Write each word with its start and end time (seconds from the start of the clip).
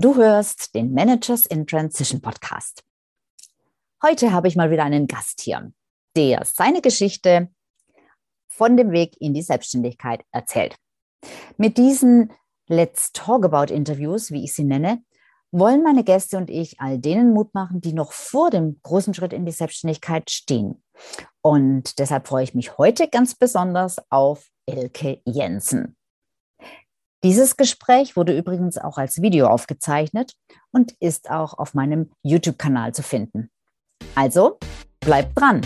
Du 0.00 0.14
hörst 0.14 0.76
den 0.76 0.92
Managers 0.92 1.44
in 1.44 1.66
Transition 1.66 2.20
Podcast. 2.20 2.84
Heute 4.00 4.30
habe 4.30 4.46
ich 4.46 4.54
mal 4.54 4.70
wieder 4.70 4.84
einen 4.84 5.08
Gast 5.08 5.40
hier, 5.40 5.72
der 6.14 6.44
seine 6.44 6.82
Geschichte 6.82 7.48
von 8.46 8.76
dem 8.76 8.92
Weg 8.92 9.16
in 9.20 9.34
die 9.34 9.42
Selbstständigkeit 9.42 10.22
erzählt. 10.30 10.76
Mit 11.56 11.78
diesen 11.78 12.32
Let's 12.68 13.10
Talk 13.12 13.44
About 13.44 13.74
Interviews, 13.74 14.30
wie 14.30 14.44
ich 14.44 14.54
sie 14.54 14.62
nenne, 14.62 15.02
wollen 15.50 15.82
meine 15.82 16.04
Gäste 16.04 16.36
und 16.36 16.48
ich 16.48 16.80
all 16.80 17.00
denen 17.00 17.32
Mut 17.32 17.52
machen, 17.52 17.80
die 17.80 17.92
noch 17.92 18.12
vor 18.12 18.50
dem 18.50 18.78
großen 18.84 19.14
Schritt 19.14 19.32
in 19.32 19.46
die 19.46 19.52
Selbstständigkeit 19.52 20.30
stehen. 20.30 20.80
Und 21.40 21.98
deshalb 21.98 22.28
freue 22.28 22.44
ich 22.44 22.54
mich 22.54 22.78
heute 22.78 23.08
ganz 23.08 23.34
besonders 23.34 23.96
auf 24.10 24.46
Elke 24.64 25.20
Jensen. 25.24 25.97
Dieses 27.24 27.56
Gespräch 27.56 28.14
wurde 28.14 28.36
übrigens 28.36 28.78
auch 28.78 28.96
als 28.96 29.20
Video 29.20 29.48
aufgezeichnet 29.48 30.34
und 30.70 30.92
ist 31.00 31.30
auch 31.30 31.58
auf 31.58 31.74
meinem 31.74 32.12
YouTube-Kanal 32.22 32.94
zu 32.94 33.02
finden. 33.02 33.50
Also 34.14 34.58
bleibt 35.00 35.36
dran! 35.36 35.62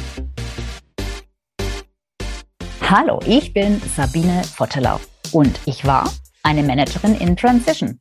Hallo, 2.80 3.20
ich 3.26 3.52
bin 3.52 3.82
Sabine 3.94 4.42
Vottelau 4.44 4.98
und 5.32 5.60
ich 5.66 5.84
war 5.84 6.10
eine 6.42 6.62
Managerin 6.62 7.16
in 7.16 7.36
Transition. 7.36 8.00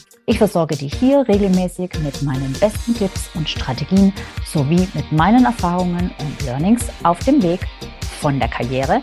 Ich 0.27 0.37
versorge 0.37 0.77
dich 0.77 0.93
hier 0.93 1.27
regelmäßig 1.27 1.99
mit 2.03 2.21
meinen 2.21 2.53
besten 2.53 2.93
Tipps 2.93 3.31
und 3.33 3.49
Strategien 3.49 4.13
sowie 4.45 4.87
mit 4.93 5.11
meinen 5.11 5.45
Erfahrungen 5.45 6.13
und 6.19 6.45
Learnings 6.45 6.87
auf 7.03 7.17
dem 7.19 7.41
Weg 7.41 7.61
von 8.19 8.37
der 8.37 8.47
Karriere 8.47 9.01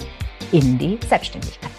in 0.52 0.78
die 0.78 0.96
Selbstständigkeit. 1.08 1.72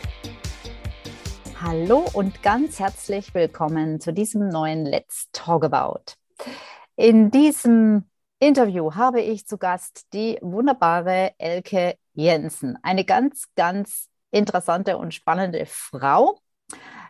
Hallo 1.62 2.06
und 2.14 2.44
ganz 2.44 2.80
herzlich 2.80 3.34
willkommen 3.34 4.02
zu 4.02 4.12
diesem 4.12 4.50
neuen 4.50 4.86
Let's 4.86 5.30
Talk 5.32 5.64
About. 5.64 6.16
In 6.98 7.32
diesem 7.32 8.10
Interview 8.40 8.94
habe 8.94 9.22
ich 9.22 9.48
zu 9.48 9.58
Gast 9.58 10.08
die 10.12 10.38
wunderbare 10.42 11.32
Elke 11.38 11.96
Jensen, 12.14 12.78
eine 12.84 13.06
ganz, 13.06 13.46
ganz 13.56 14.10
interessante 14.32 14.98
und 14.98 15.14
spannende 15.14 15.66
Frau, 15.66 16.38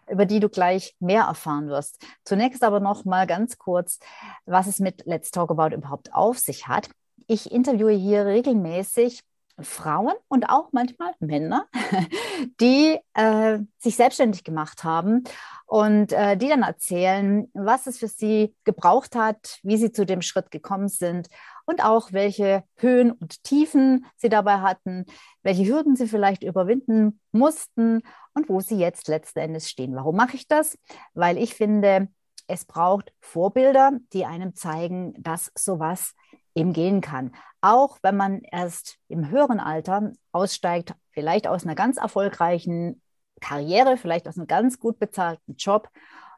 über 0.10 0.26
die 0.26 0.40
du 0.40 0.50
gleich 0.50 0.96
mehr 1.00 1.24
erfahren 1.24 1.68
wirst. 1.68 2.04
Zunächst 2.24 2.64
aber 2.64 2.80
noch 2.80 3.06
mal 3.06 3.28
ganz 3.28 3.58
kurz, 3.58 4.00
was 4.46 4.68
es 4.68 4.80
mit 4.80 5.06
Let's 5.06 5.32
Talk 5.32 5.52
About 5.52 5.76
überhaupt 5.76 6.14
auf 6.14 6.40
sich 6.40 6.68
hat. 6.68 6.90
Ich 7.28 7.52
interviewe 7.52 7.92
hier 7.92 8.26
regelmäßig 8.26 9.22
Frauen 9.62 10.14
und 10.28 10.50
auch 10.50 10.70
manchmal 10.72 11.14
Männer, 11.20 11.68
die 12.62 12.98
äh, 13.14 13.60
sich 13.78 13.96
selbstständig 13.96 14.44
gemacht 14.44 14.84
haben 14.84 15.24
und 15.66 16.14
äh, 16.14 16.38
die 16.38 16.48
dann 16.48 16.64
erzählen, 16.64 17.50
was 17.54 17.88
es 17.88 17.98
für 17.98 18.08
sie 18.08 18.56
gebraucht 18.64 19.16
hat, 19.16 19.60
wie 19.64 19.78
sie 19.78 19.92
zu 19.92 20.06
dem 20.06 20.22
Schritt 20.22 20.52
gekommen 20.52 20.88
sind 20.88 21.28
und 21.70 21.84
auch 21.84 22.12
welche 22.14 22.64
Höhen 22.78 23.12
und 23.12 23.44
Tiefen 23.44 24.08
sie 24.18 24.30
dabei 24.30 24.62
hatten, 24.62 25.06
welche 25.44 25.66
Hürden 25.66 25.96
sie 25.96 26.08
vielleicht 26.08 26.42
überwinden 26.42 27.22
mussten 27.32 28.02
und 28.34 28.50
wo 28.50 28.60
sie 28.60 28.80
jetzt 28.80 29.08
letzten 29.08 29.38
Endes 29.38 29.70
stehen. 29.70 29.96
Warum 29.96 30.16
mache 30.16 30.36
ich 30.36 30.48
das? 30.48 30.80
Weil 31.14 31.38
ich 31.38 31.54
finde, 31.54 32.08
es 32.48 32.66
braucht 32.66 33.14
Vorbilder, 33.22 33.92
die 34.14 34.26
einem 34.26 34.56
zeigen, 34.56 35.14
dass 35.22 35.52
sowas 35.56 36.16
eben 36.56 36.74
gehen 36.74 37.02
kann. 37.02 37.36
Auch 37.62 38.00
wenn 38.02 38.18
man 38.18 38.42
erst 38.52 38.98
im 39.08 39.30
höheren 39.30 39.60
Alter 39.60 40.12
aussteigt, 40.32 40.96
vielleicht 41.12 41.46
aus 41.46 41.66
einer 41.66 41.76
ganz 41.76 41.98
erfolgreichen 41.98 43.00
Karriere, 43.42 43.96
vielleicht 43.98 44.28
aus 44.28 44.38
einem 44.38 44.48
ganz 44.48 44.80
gut 44.80 44.98
bezahlten 44.98 45.56
Job 45.56 45.88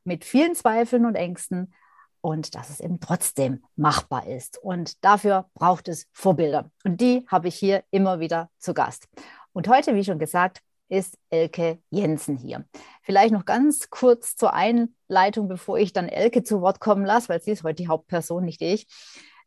mit 0.04 0.26
vielen 0.26 0.56
Zweifeln 0.56 1.06
und 1.06 1.16
Ängsten 1.16 1.74
und 2.22 2.56
dass 2.56 2.70
es 2.70 2.80
eben 2.80 3.00
trotzdem 3.00 3.64
machbar 3.76 4.28
ist. 4.28 4.58
Und 4.62 5.04
dafür 5.04 5.50
braucht 5.54 5.88
es 5.88 6.08
Vorbilder. 6.14 6.72
Und 6.84 7.02
die 7.02 7.26
habe 7.28 7.48
ich 7.48 7.56
hier 7.56 7.84
immer 7.92 8.20
wieder 8.20 8.50
zu 8.58 8.74
Gast. 8.74 9.08
Und 9.54 9.68
heute, 9.68 9.96
wie 9.96 10.04
schon 10.04 10.20
gesagt, 10.20 10.62
ist 10.88 11.18
Elke 11.30 11.80
Jensen 11.90 12.38
hier. 12.38 12.66
Vielleicht 13.02 13.34
noch 13.34 13.46
ganz 13.46 13.90
kurz 13.90 14.36
zur 14.36 14.54
Einleitung, 14.54 15.48
bevor 15.48 15.78
ich 15.78 15.94
dann 15.94 16.10
Elke 16.10 16.44
zu 16.44 16.62
Wort 16.62 16.80
kommen 16.80 17.06
lasse, 17.06 17.30
weil 17.30 17.42
sie 17.42 17.52
ist 17.52 17.64
heute 17.64 17.84
die 17.84 17.88
Hauptperson, 17.88 18.44
nicht 18.44 18.62
ich 18.62 18.88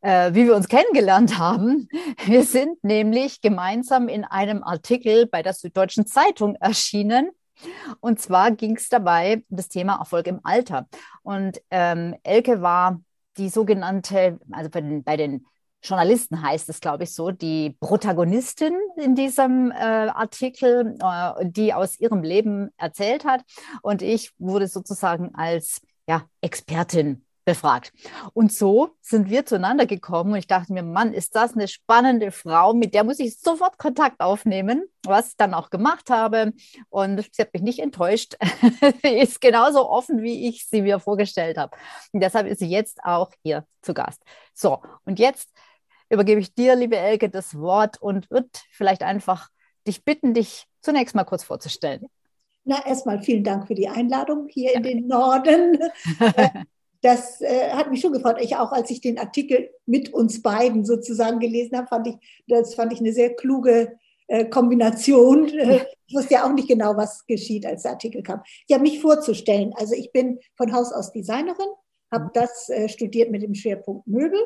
äh, 0.04 0.34
wie 0.34 0.44
wir 0.44 0.54
uns 0.54 0.68
kennengelernt 0.68 1.38
haben. 1.38 1.88
Wir 2.26 2.44
sind 2.44 2.84
nämlich 2.84 3.40
gemeinsam 3.40 4.08
in 4.08 4.24
einem 4.24 4.62
Artikel 4.62 5.26
bei 5.26 5.42
der 5.42 5.54
Süddeutschen 5.54 6.06
Zeitung 6.06 6.56
erschienen. 6.56 7.30
Und 8.00 8.20
zwar 8.20 8.50
ging 8.50 8.76
es 8.76 8.88
dabei 8.88 9.44
um 9.48 9.56
das 9.56 9.68
Thema 9.68 9.98
Erfolg 9.98 10.26
im 10.26 10.40
Alter. 10.42 10.88
Und 11.22 11.60
ähm, 11.70 12.14
Elke 12.22 12.62
war 12.62 13.00
die 13.36 13.48
sogenannte, 13.48 14.38
also 14.52 14.70
bei 14.70 14.80
den, 14.80 15.04
bei 15.04 15.16
den 15.16 15.46
Journalisten 15.82 16.42
heißt 16.42 16.68
es, 16.70 16.80
glaube 16.80 17.04
ich, 17.04 17.14
so, 17.14 17.30
die 17.30 17.76
Protagonistin 17.78 18.74
in 18.96 19.14
diesem 19.14 19.70
äh, 19.70 19.74
Artikel, 19.74 20.96
äh, 20.98 21.46
die 21.46 21.74
aus 21.74 22.00
ihrem 22.00 22.22
Leben 22.22 22.70
erzählt 22.78 23.24
hat. 23.24 23.42
Und 23.82 24.00
ich 24.00 24.32
wurde 24.38 24.66
sozusagen 24.66 25.34
als 25.34 25.82
ja, 26.06 26.22
Expertin 26.40 27.23
befragt. 27.44 27.92
Und 28.32 28.52
so 28.52 28.90
sind 29.00 29.28
wir 29.28 29.46
zueinander 29.46 29.86
gekommen 29.86 30.32
und 30.32 30.38
ich 30.38 30.46
dachte 30.46 30.72
mir, 30.72 30.82
Mann, 30.82 31.12
ist 31.12 31.36
das 31.36 31.54
eine 31.54 31.68
spannende 31.68 32.30
Frau, 32.30 32.74
mit 32.74 32.94
der 32.94 33.04
muss 33.04 33.18
ich 33.18 33.38
sofort 33.38 33.78
Kontakt 33.78 34.20
aufnehmen, 34.20 34.84
was 35.02 35.30
ich 35.30 35.36
dann 35.36 35.54
auch 35.54 35.70
gemacht 35.70 36.10
habe. 36.10 36.52
Und 36.88 37.28
sie 37.32 37.42
hat 37.42 37.52
mich 37.52 37.62
nicht 37.62 37.80
enttäuscht. 37.80 38.36
sie 39.02 39.18
ist 39.18 39.40
genauso 39.40 39.88
offen, 39.88 40.22
wie 40.22 40.48
ich 40.48 40.66
sie 40.66 40.82
mir 40.82 40.98
vorgestellt 41.00 41.58
habe. 41.58 41.76
Und 42.12 42.20
deshalb 42.20 42.46
ist 42.46 42.58
sie 42.58 42.68
jetzt 42.68 43.04
auch 43.04 43.30
hier 43.42 43.66
zu 43.82 43.94
Gast. 43.94 44.22
So, 44.54 44.80
und 45.04 45.18
jetzt 45.18 45.50
übergebe 46.08 46.40
ich 46.40 46.54
dir, 46.54 46.76
liebe 46.76 46.96
Elke, 46.96 47.28
das 47.28 47.58
Wort 47.58 48.00
und 48.00 48.30
würde 48.30 48.48
vielleicht 48.70 49.02
einfach 49.02 49.48
dich 49.86 50.04
bitten, 50.04 50.32
dich 50.34 50.66
zunächst 50.80 51.14
mal 51.14 51.24
kurz 51.24 51.44
vorzustellen. 51.44 52.06
Na, 52.64 52.84
erstmal 52.86 53.22
vielen 53.22 53.44
Dank 53.44 53.66
für 53.66 53.74
die 53.74 53.88
Einladung 53.88 54.48
hier 54.48 54.74
in 54.74 54.82
den 54.82 55.06
Norden. 55.06 55.78
das 57.04 57.42
äh, 57.42 57.70
hat 57.70 57.90
mich 57.90 58.00
schon 58.00 58.14
gefreut. 58.14 58.38
Ich 58.40 58.56
auch, 58.56 58.72
als 58.72 58.90
ich 58.90 59.02
den 59.02 59.18
Artikel 59.18 59.70
mit 59.84 60.14
uns 60.14 60.40
beiden 60.40 60.86
sozusagen 60.86 61.38
gelesen 61.38 61.76
habe, 61.76 61.86
fand 61.86 62.06
ich, 62.06 62.14
das 62.46 62.74
fand 62.74 62.94
ich 62.94 63.00
eine 63.00 63.12
sehr 63.12 63.34
kluge 63.36 63.98
äh, 64.26 64.46
Kombination. 64.46 65.50
Ich 66.06 66.14
wusste 66.14 66.34
ja 66.34 66.46
auch 66.46 66.52
nicht 66.52 66.68
genau, 66.68 66.98
was 66.98 67.26
geschieht, 67.26 67.64
als 67.64 67.82
der 67.82 67.92
Artikel 67.92 68.22
kam. 68.22 68.42
Ja, 68.68 68.76
mich 68.76 69.00
vorzustellen. 69.00 69.72
Also 69.74 69.94
ich 69.94 70.12
bin 70.12 70.38
von 70.54 70.70
Haus 70.70 70.92
aus 70.92 71.12
Designerin, 71.12 71.66
habe 72.12 72.30
das 72.34 72.68
äh, 72.68 72.90
studiert 72.90 73.30
mit 73.30 73.42
dem 73.42 73.54
Schwerpunkt 73.54 74.06
Möbel, 74.06 74.38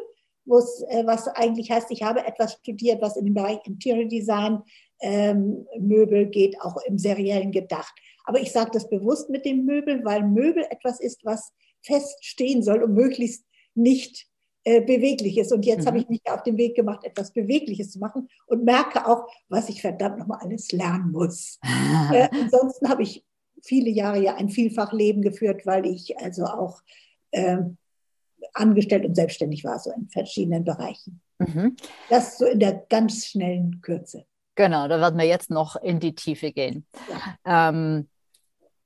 äh, 0.47 1.05
was 1.05 1.27
eigentlich 1.27 1.73
heißt, 1.73 1.91
ich 1.91 2.05
habe 2.05 2.25
etwas 2.25 2.55
studiert, 2.55 3.03
was 3.03 3.17
in 3.17 3.25
dem 3.25 3.35
Bereich 3.35 3.59
Interior 3.67 4.09
Design, 4.09 4.63
ähm, 5.01 5.67
Möbel 5.79 6.27
geht, 6.27 6.61
auch 6.61 6.77
im 6.87 6.97
seriellen 6.97 7.51
gedacht. 7.51 7.93
Aber 8.25 8.41
ich 8.41 8.53
sage 8.53 8.71
das 8.73 8.89
bewusst 8.89 9.29
mit 9.29 9.45
dem 9.45 9.65
Möbel, 9.65 10.05
weil 10.05 10.23
Möbel 10.23 10.65
etwas 10.71 11.01
ist, 11.01 11.25
was 11.25 11.53
feststehen 11.89 12.63
soll 12.63 12.83
und 12.83 12.95
möglichst 12.95 13.45
nicht 13.75 14.29
äh, 14.65 14.83
beweglich 14.83 15.39
ist. 15.39 15.53
Und 15.53 15.65
jetzt 15.65 15.85
mhm. 15.85 15.87
habe 15.87 15.99
ich 15.99 16.09
mich 16.09 16.21
auf 16.27 16.43
den 16.43 16.59
Weg 16.59 16.77
gemacht, 16.77 17.05
etwas 17.05 17.33
Bewegliches 17.33 17.91
zu 17.91 17.99
machen 17.99 18.29
und 18.47 18.65
merke 18.65 19.07
auch, 19.07 19.27
was 19.49 19.69
ich 19.69 19.81
verdammt 19.81 20.19
nochmal 20.19 20.41
alles 20.43 20.71
lernen 20.73 21.11
muss. 21.13 21.59
äh, 22.13 22.29
ansonsten 22.31 22.89
habe 22.89 23.03
ich 23.03 23.25
viele 23.63 23.91
Jahre 23.91 24.23
ja 24.23 24.37
ein 24.37 24.51
Vielfachleben 24.51 25.23
geführt, 25.23 25.65
weil 25.65 25.87
ich 25.87 26.19
also 26.19 26.45
auch 26.45 26.83
äh, 27.31 27.59
angestellt 28.53 29.05
und 29.05 29.15
selbstständig 29.15 29.65
war, 29.65 29.79
so 29.79 29.91
in 29.91 30.09
verschiedenen 30.11 30.65
Bereichen. 30.65 31.21
Mhm. 31.39 31.77
Das 32.11 32.39
so 32.39 32.45
in 32.45 32.61
der 32.61 32.85
ganz 32.89 33.27
schnellen 33.27 33.81
Kürze. 33.81 34.27
Genau, 34.55 34.89
da 34.89 35.01
werden 35.01 35.19
wir 35.19 35.27
jetzt 35.27 35.51
noch 35.51 35.77
in 35.77 36.01
die 36.01 36.15
Tiefe 36.15 36.53
gehen. 36.53 36.85
Ja. 37.45 37.71
Ähm, 37.71 38.09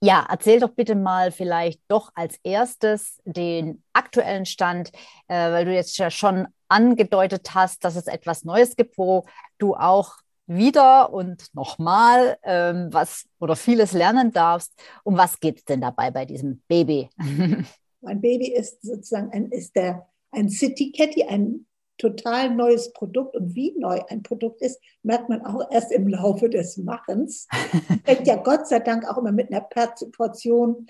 ja, 0.03 0.27
erzähl 0.29 0.59
doch 0.59 0.71
bitte 0.71 0.97
mal 0.97 1.31
vielleicht 1.31 1.81
doch 1.87 2.11
als 2.17 2.39
erstes 2.43 3.21
den 3.25 3.85
aktuellen 3.93 4.47
Stand, 4.47 4.91
äh, 5.29 5.53
weil 5.53 5.65
du 5.65 5.73
jetzt 5.73 5.97
ja 5.97 6.11
schon 6.11 6.49
angedeutet 6.69 7.55
hast, 7.55 7.85
dass 7.85 7.95
es 7.95 8.09
etwas 8.09 8.45
Neues 8.45 8.75
gibt, 8.75 8.99
wo 8.99 9.27
du 9.59 9.75
auch 9.77 10.17
wieder 10.49 11.13
und 11.13 11.55
nochmal 11.55 12.37
ähm, 12.43 12.89
was 12.91 13.29
oder 13.39 13.55
vieles 13.55 13.93
lernen 13.93 14.33
darfst. 14.33 14.73
Um 15.05 15.17
was 15.17 15.39
geht 15.39 15.59
es 15.59 15.65
denn 15.65 15.81
dabei 15.81 16.11
bei 16.11 16.25
diesem 16.25 16.63
Baby? 16.67 17.09
mein 18.01 18.21
Baby 18.21 18.53
ist 18.53 18.83
sozusagen 18.83 19.31
ein, 19.31 19.53
ist 19.53 19.77
der, 19.77 20.09
ein 20.33 20.51
City 20.51 20.91
Caddy, 20.91 21.23
ein 21.25 21.67
total 22.03 22.51
neues 22.55 22.93
Produkt. 22.93 23.37
Und 23.37 23.55
wie 23.55 23.73
neu 23.79 24.01
ein 24.09 24.23
Produkt 24.23 24.61
ist, 24.61 24.81
merkt 25.03 25.29
man 25.29 25.47
auch 25.47 25.71
erst 25.71 25.93
im 25.93 26.09
Laufe 26.09 26.51
des 26.51 26.77
Machens. 26.77 27.47
Fängt 28.05 28.27
ja 28.27 28.37
Gott 28.37 28.67
sei 28.67 28.81
Dank 28.81 29.09
auch 29.09 29.19
immer 29.19 29.33
mit 29.33 29.51
einer 29.51 29.61
Portion 29.61 30.89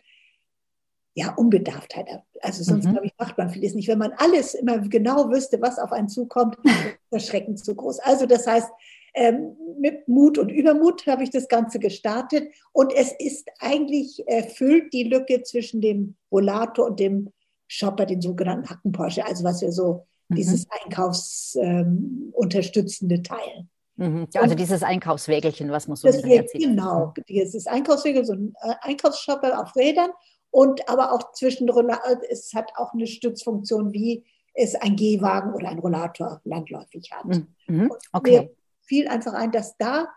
ja, 1.14 1.34
Unbedarftheit. 1.34 2.08
Also 2.40 2.64
sonst, 2.64 2.86
mhm. 2.86 2.92
glaube 2.92 3.06
ich, 3.06 3.12
macht 3.18 3.36
man 3.36 3.50
vieles 3.50 3.74
nicht. 3.74 3.88
Wenn 3.88 3.98
man 3.98 4.14
alles 4.16 4.54
immer 4.54 4.78
genau 4.78 5.30
wüsste, 5.30 5.60
was 5.60 5.78
auf 5.78 5.92
einen 5.92 6.08
zukommt, 6.08 6.56
ist 6.64 7.12
erschreckend 7.12 7.62
zu 7.62 7.74
groß. 7.74 8.00
Also 8.00 8.24
das 8.24 8.46
heißt, 8.46 8.70
ähm, 9.14 9.54
mit 9.78 10.08
Mut 10.08 10.38
und 10.38 10.50
Übermut 10.50 11.06
habe 11.06 11.22
ich 11.22 11.28
das 11.28 11.48
Ganze 11.48 11.78
gestartet 11.78 12.50
und 12.72 12.94
es 12.94 13.12
ist 13.18 13.46
eigentlich 13.60 14.26
erfüllt 14.26 14.94
die 14.94 15.04
Lücke 15.04 15.42
zwischen 15.42 15.82
dem 15.82 16.16
Rollator 16.30 16.86
und 16.86 16.98
dem 16.98 17.30
Shopper, 17.68 18.06
den 18.06 18.22
sogenannten 18.22 18.70
Hacken-Porsche, 18.70 19.26
also 19.26 19.44
was 19.44 19.60
wir 19.60 19.70
so, 19.72 20.06
mhm. 20.32 20.37
dieses 20.37 20.67
einkaufsunterstützende 20.70 23.17
ähm, 23.17 23.25
Teil. 23.25 23.67
Mhm. 23.96 24.29
Also 24.34 24.52
und 24.52 24.58
dieses 24.58 24.82
Einkaufswägelchen, 24.82 25.70
was 25.70 25.88
man 25.88 25.96
so 25.96 26.08
das 26.08 26.23
zieht. 26.23 26.50
Genau, 26.52 27.12
dieses 27.29 27.67
Einkaufswägel, 27.67 28.25
so 28.25 28.32
ein 28.32 28.55
äh, 28.62 28.75
Einkaufsshopper 28.81 29.61
auf 29.61 29.76
Rädern 29.76 30.11
und 30.50 30.88
aber 30.88 31.12
auch 31.12 31.32
zwischendrin, 31.32 31.90
es 32.31 32.52
hat 32.55 32.73
auch 32.76 32.93
eine 32.93 33.06
Stützfunktion, 33.06 33.93
wie 33.93 34.25
es 34.55 34.75
ein 34.75 34.96
Gehwagen 34.96 35.55
oder 35.55 35.69
ein 35.69 35.79
Rollator 35.79 36.40
landläufig 36.44 37.11
hat. 37.12 37.43
Mhm. 37.67 37.90
Okay. 38.12 38.40
Mir 38.40 38.50
fiel 38.82 39.08
einfach 39.08 39.34
ein, 39.34 39.52
dass 39.52 39.76
da 39.79 40.08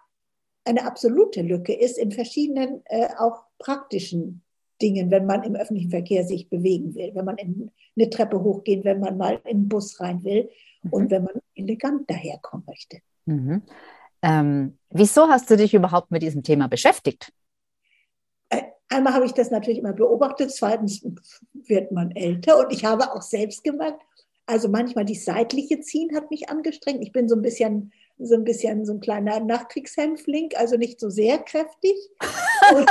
eine 0.65 0.85
absolute 0.85 1.41
Lücke 1.41 1.73
ist 1.73 1.97
in 1.97 2.11
verschiedenen 2.11 2.81
äh, 2.85 3.09
auch 3.17 3.43
praktischen 3.59 4.43
Dingen, 4.81 5.11
wenn 5.11 5.25
man 5.25 5.43
im 5.43 5.55
öffentlichen 5.55 5.89
Verkehr 5.89 6.25
sich 6.25 6.49
bewegen 6.49 6.95
will, 6.95 7.11
wenn 7.13 7.25
man 7.25 7.37
in 7.37 7.71
eine 7.95 8.09
Treppe 8.09 8.41
hochgehen, 8.41 8.83
wenn 8.83 8.99
man 8.99 9.17
mal 9.17 9.39
in 9.45 9.51
einen 9.51 9.69
Bus 9.69 9.99
rein 9.99 10.23
will 10.23 10.49
mhm. 10.83 10.93
und 10.93 11.11
wenn 11.11 11.23
man 11.23 11.35
elegant 11.55 12.09
daherkommen 12.09 12.65
möchte. 12.67 12.99
Mhm. 13.25 13.61
Ähm, 14.21 14.77
wieso 14.89 15.27
hast 15.27 15.49
du 15.49 15.57
dich 15.57 15.73
überhaupt 15.73 16.11
mit 16.11 16.21
diesem 16.21 16.43
Thema 16.43 16.67
beschäftigt? 16.67 17.31
Einmal 18.87 19.13
habe 19.13 19.25
ich 19.25 19.33
das 19.33 19.49
natürlich 19.49 19.79
immer 19.79 19.93
beobachtet, 19.93 20.51
zweitens 20.51 21.05
wird 21.53 21.91
man 21.91 22.11
älter 22.11 22.59
und 22.59 22.71
ich 22.71 22.85
habe 22.85 23.11
auch 23.13 23.23
selbst 23.23 23.63
gemerkt, 23.63 24.01
also 24.45 24.69
manchmal 24.69 25.05
die 25.05 25.15
seitliche 25.15 25.79
Ziehen 25.79 26.15
hat 26.15 26.29
mich 26.29 26.49
angestrengt. 26.49 27.01
Ich 27.01 27.11
bin 27.11 27.27
so 27.27 27.35
ein 27.35 27.41
bisschen 27.41 27.91
so 28.17 28.35
ein 28.35 28.43
bisschen 28.43 28.85
so 28.85 28.93
ein 28.93 28.99
kleiner 29.01 29.39
Nachkriegshämpfling, 29.39 30.51
also 30.55 30.77
nicht 30.77 30.99
so 30.99 31.09
sehr 31.09 31.39
kräftig. 31.39 31.95
und, 32.73 32.89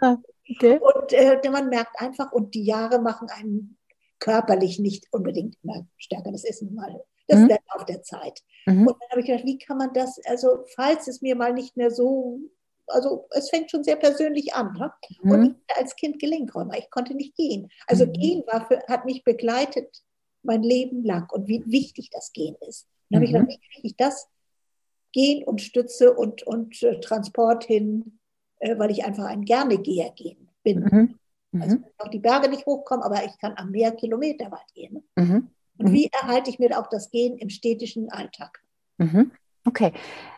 okay. 0.50 0.78
und 0.80 1.12
äh, 1.12 1.50
man 1.50 1.68
merkt 1.68 2.00
einfach, 2.00 2.32
und 2.32 2.54
die 2.54 2.64
Jahre 2.64 3.00
machen 3.00 3.28
einen 3.30 3.78
körperlich 4.18 4.78
nicht 4.78 5.06
unbedingt 5.12 5.56
immer 5.62 5.86
stärker. 5.96 6.32
Das 6.32 6.44
ist 6.44 6.62
nun 6.62 6.74
mal 6.74 7.02
das 7.28 7.40
mhm. 7.40 7.56
auf 7.68 7.84
der 7.84 8.02
Zeit. 8.02 8.40
Mhm. 8.66 8.86
Und 8.86 8.96
dann 9.00 9.10
habe 9.10 9.20
ich 9.20 9.26
gedacht, 9.26 9.44
wie 9.44 9.58
kann 9.58 9.78
man 9.78 9.92
das, 9.92 10.18
also 10.26 10.64
falls 10.74 11.08
es 11.08 11.20
mir 11.22 11.36
mal 11.36 11.52
nicht 11.52 11.76
mehr 11.76 11.90
so 11.90 12.40
also 12.90 13.26
es 13.30 13.50
fängt 13.50 13.70
schon 13.70 13.84
sehr 13.84 13.96
persönlich 13.96 14.54
an. 14.54 14.72
Ne? 14.72 14.92
Mhm. 15.22 15.30
Und 15.30 15.44
ich 15.68 15.76
als 15.76 15.96
Kind 15.96 16.18
Gelenkräumer, 16.18 16.76
ich 16.78 16.90
konnte 16.90 17.14
nicht 17.14 17.36
gehen. 17.36 17.70
Also 17.86 18.06
mhm. 18.06 18.12
Gehen 18.12 18.44
war 18.46 18.66
für, 18.66 18.82
hat 18.88 19.04
mich 19.04 19.24
begleitet 19.24 20.02
mein 20.42 20.62
Leben 20.62 21.04
lang 21.04 21.28
und 21.30 21.48
wie 21.48 21.62
wichtig 21.66 22.10
das 22.10 22.32
Gehen 22.32 22.56
ist. 22.66 22.86
Dann 23.10 23.18
habe 23.18 23.24
ich 23.26 23.32
gedacht, 23.32 23.48
wie 23.48 23.72
kriege 23.74 23.88
ich 23.88 23.96
das 23.96 24.28
Gehen 25.12 25.44
und 25.44 25.60
Stütze 25.60 26.12
und, 26.12 26.42
und 26.42 26.82
äh, 26.82 27.00
Transport 27.00 27.64
hin, 27.64 28.18
äh, 28.58 28.78
weil 28.78 28.90
ich 28.90 29.04
einfach 29.04 29.24
ein 29.24 29.44
gerne 29.44 29.78
Geher 29.78 30.10
gehen 30.10 30.48
bin. 30.62 30.80
Mhm. 30.80 31.18
mhm. 31.52 31.62
Also 31.62 31.76
auch 31.98 32.08
die 32.08 32.18
Berge 32.18 32.48
nicht 32.48 32.66
hochkommen, 32.66 33.04
aber 33.04 33.24
ich 33.24 33.38
kann 33.38 33.54
am 33.56 33.70
Meer 33.70 33.92
Kilometer 33.92 34.50
weit 34.50 34.74
gehen. 34.74 34.94
Ne? 35.16 35.24
Mhm. 35.24 35.50
Und 35.78 35.92
wie 35.92 36.10
erhalte 36.12 36.50
ich 36.50 36.58
mir 36.58 36.78
auch 36.78 36.88
das 36.88 37.10
Gehen 37.10 37.38
im 37.38 37.50
städtischen 37.50 38.10
Alltag? 38.10 38.60
Mhm. 38.98 39.30
Okay. 39.64 39.92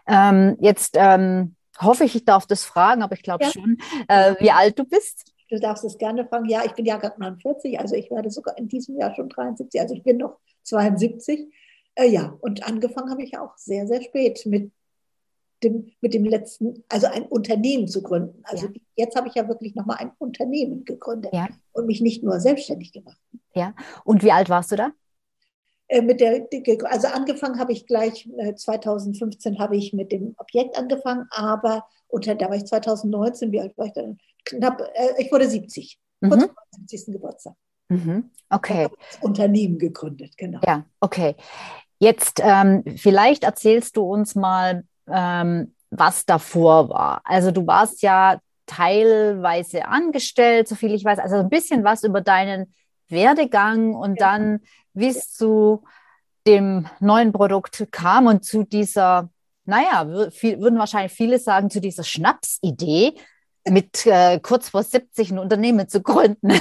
Ähm, 0.06 0.56
jetzt 0.60 0.96
ähm, 0.98 1.54
hoffe 1.80 2.04
ich, 2.04 2.14
ich 2.14 2.24
darf 2.24 2.46
das 2.46 2.64
fragen, 2.64 3.02
aber 3.02 3.14
ich 3.14 3.22
glaube 3.22 3.44
ja. 3.44 3.50
schon, 3.50 3.78
äh, 4.08 4.34
wie 4.38 4.50
alt 4.50 4.78
du 4.78 4.84
bist. 4.84 5.32
Du 5.48 5.58
darfst 5.58 5.84
es 5.84 5.98
gerne 5.98 6.26
fragen. 6.26 6.44
Ja, 6.48 6.62
ich 6.64 6.72
bin 6.72 6.84
Jahrgang 6.84 7.12
49, 7.18 7.80
also 7.80 7.96
ich 7.96 8.10
werde 8.10 8.30
sogar 8.30 8.56
in 8.58 8.68
diesem 8.68 8.96
Jahr 8.98 9.14
schon 9.14 9.28
73, 9.28 9.80
also 9.80 9.94
ich 9.94 10.02
bin 10.02 10.18
noch 10.18 10.38
72. 10.64 11.52
Äh, 11.94 12.08
ja, 12.08 12.36
und 12.40 12.66
angefangen 12.66 13.10
habe 13.10 13.22
ich 13.22 13.38
auch 13.38 13.56
sehr, 13.56 13.86
sehr 13.86 14.02
spät 14.02 14.44
mit 14.46 14.72
dem, 15.62 15.92
mit 16.00 16.14
dem 16.14 16.24
letzten, 16.24 16.84
also 16.88 17.06
ein 17.06 17.24
Unternehmen 17.24 17.88
zu 17.88 18.02
gründen. 18.02 18.42
Also 18.44 18.66
ja. 18.66 18.72
jetzt 18.96 19.16
habe 19.16 19.28
ich 19.28 19.34
ja 19.34 19.48
wirklich 19.48 19.74
nochmal 19.74 19.98
ein 19.98 20.12
Unternehmen 20.18 20.84
gegründet 20.84 21.32
ja. 21.34 21.48
und 21.72 21.86
mich 21.86 22.00
nicht 22.00 22.22
nur 22.22 22.40
selbstständig 22.40 22.92
gemacht. 22.92 23.18
Ja, 23.54 23.74
und 24.04 24.22
wie 24.22 24.32
alt 24.32 24.48
warst 24.48 24.72
du 24.72 24.76
da? 24.76 24.92
Äh, 25.88 26.02
mit 26.02 26.20
der, 26.20 26.46
also 26.84 27.08
angefangen 27.08 27.58
habe 27.58 27.72
ich 27.72 27.86
gleich, 27.86 28.28
2015 28.56 29.54
äh, 29.54 29.58
habe 29.58 29.76
ich 29.76 29.92
mit 29.92 30.12
dem 30.12 30.34
Objekt 30.38 30.78
angefangen, 30.78 31.26
aber 31.30 31.84
unter, 32.08 32.34
da 32.34 32.48
war 32.48 32.56
ich 32.56 32.64
2019, 32.64 33.52
wie 33.52 33.60
alt 33.60 33.76
war 33.76 33.86
ich 33.86 33.92
dann? 33.92 34.18
Knapp, 34.44 34.80
äh, 34.94 35.22
ich 35.22 35.30
wurde 35.32 35.48
70, 35.48 35.98
mhm. 36.20 36.30
kurz 36.30 36.44
vor 36.44 36.54
70. 36.88 37.12
Geburtstag. 37.12 37.54
Mhm. 37.90 38.30
Okay. 38.48 38.88
Das 39.10 39.22
Unternehmen 39.22 39.78
gegründet, 39.78 40.36
genau. 40.36 40.60
Ja, 40.66 40.84
okay. 41.00 41.36
Jetzt 41.98 42.40
ähm, 42.42 42.82
vielleicht 42.96 43.44
erzählst 43.44 43.96
du 43.96 44.02
uns 44.02 44.34
mal, 44.34 44.84
ähm, 45.06 45.74
was 45.90 46.24
davor 46.24 46.88
war. 46.88 47.20
Also 47.24 47.50
du 47.50 47.66
warst 47.66 48.02
ja 48.02 48.40
teilweise 48.66 49.86
angestellt, 49.86 50.68
so 50.68 50.76
viel 50.76 50.94
ich 50.94 51.04
weiß, 51.04 51.18
also 51.18 51.36
ein 51.36 51.50
bisschen 51.50 51.84
was 51.84 52.04
über 52.04 52.20
deinen 52.20 52.72
Werdegang 53.08 53.94
und 53.94 54.18
ja. 54.18 54.30
dann 54.32 54.60
wie 54.94 55.08
es 55.08 55.32
zu 55.32 55.82
dem 56.46 56.86
neuen 57.00 57.32
Produkt 57.32 57.86
kam 57.90 58.26
und 58.26 58.44
zu 58.44 58.64
dieser, 58.64 59.30
naja, 59.64 60.06
würden 60.08 60.78
wahrscheinlich 60.78 61.12
viele 61.12 61.38
sagen, 61.38 61.70
zu 61.70 61.80
dieser 61.80 62.04
Schnapsidee, 62.04 63.14
mit 63.68 64.06
äh, 64.06 64.40
kurz 64.40 64.70
vor 64.70 64.82
70 64.82 65.32
ein 65.32 65.38
Unternehmen 65.38 65.88
zu 65.88 66.02
gründen. 66.02 66.48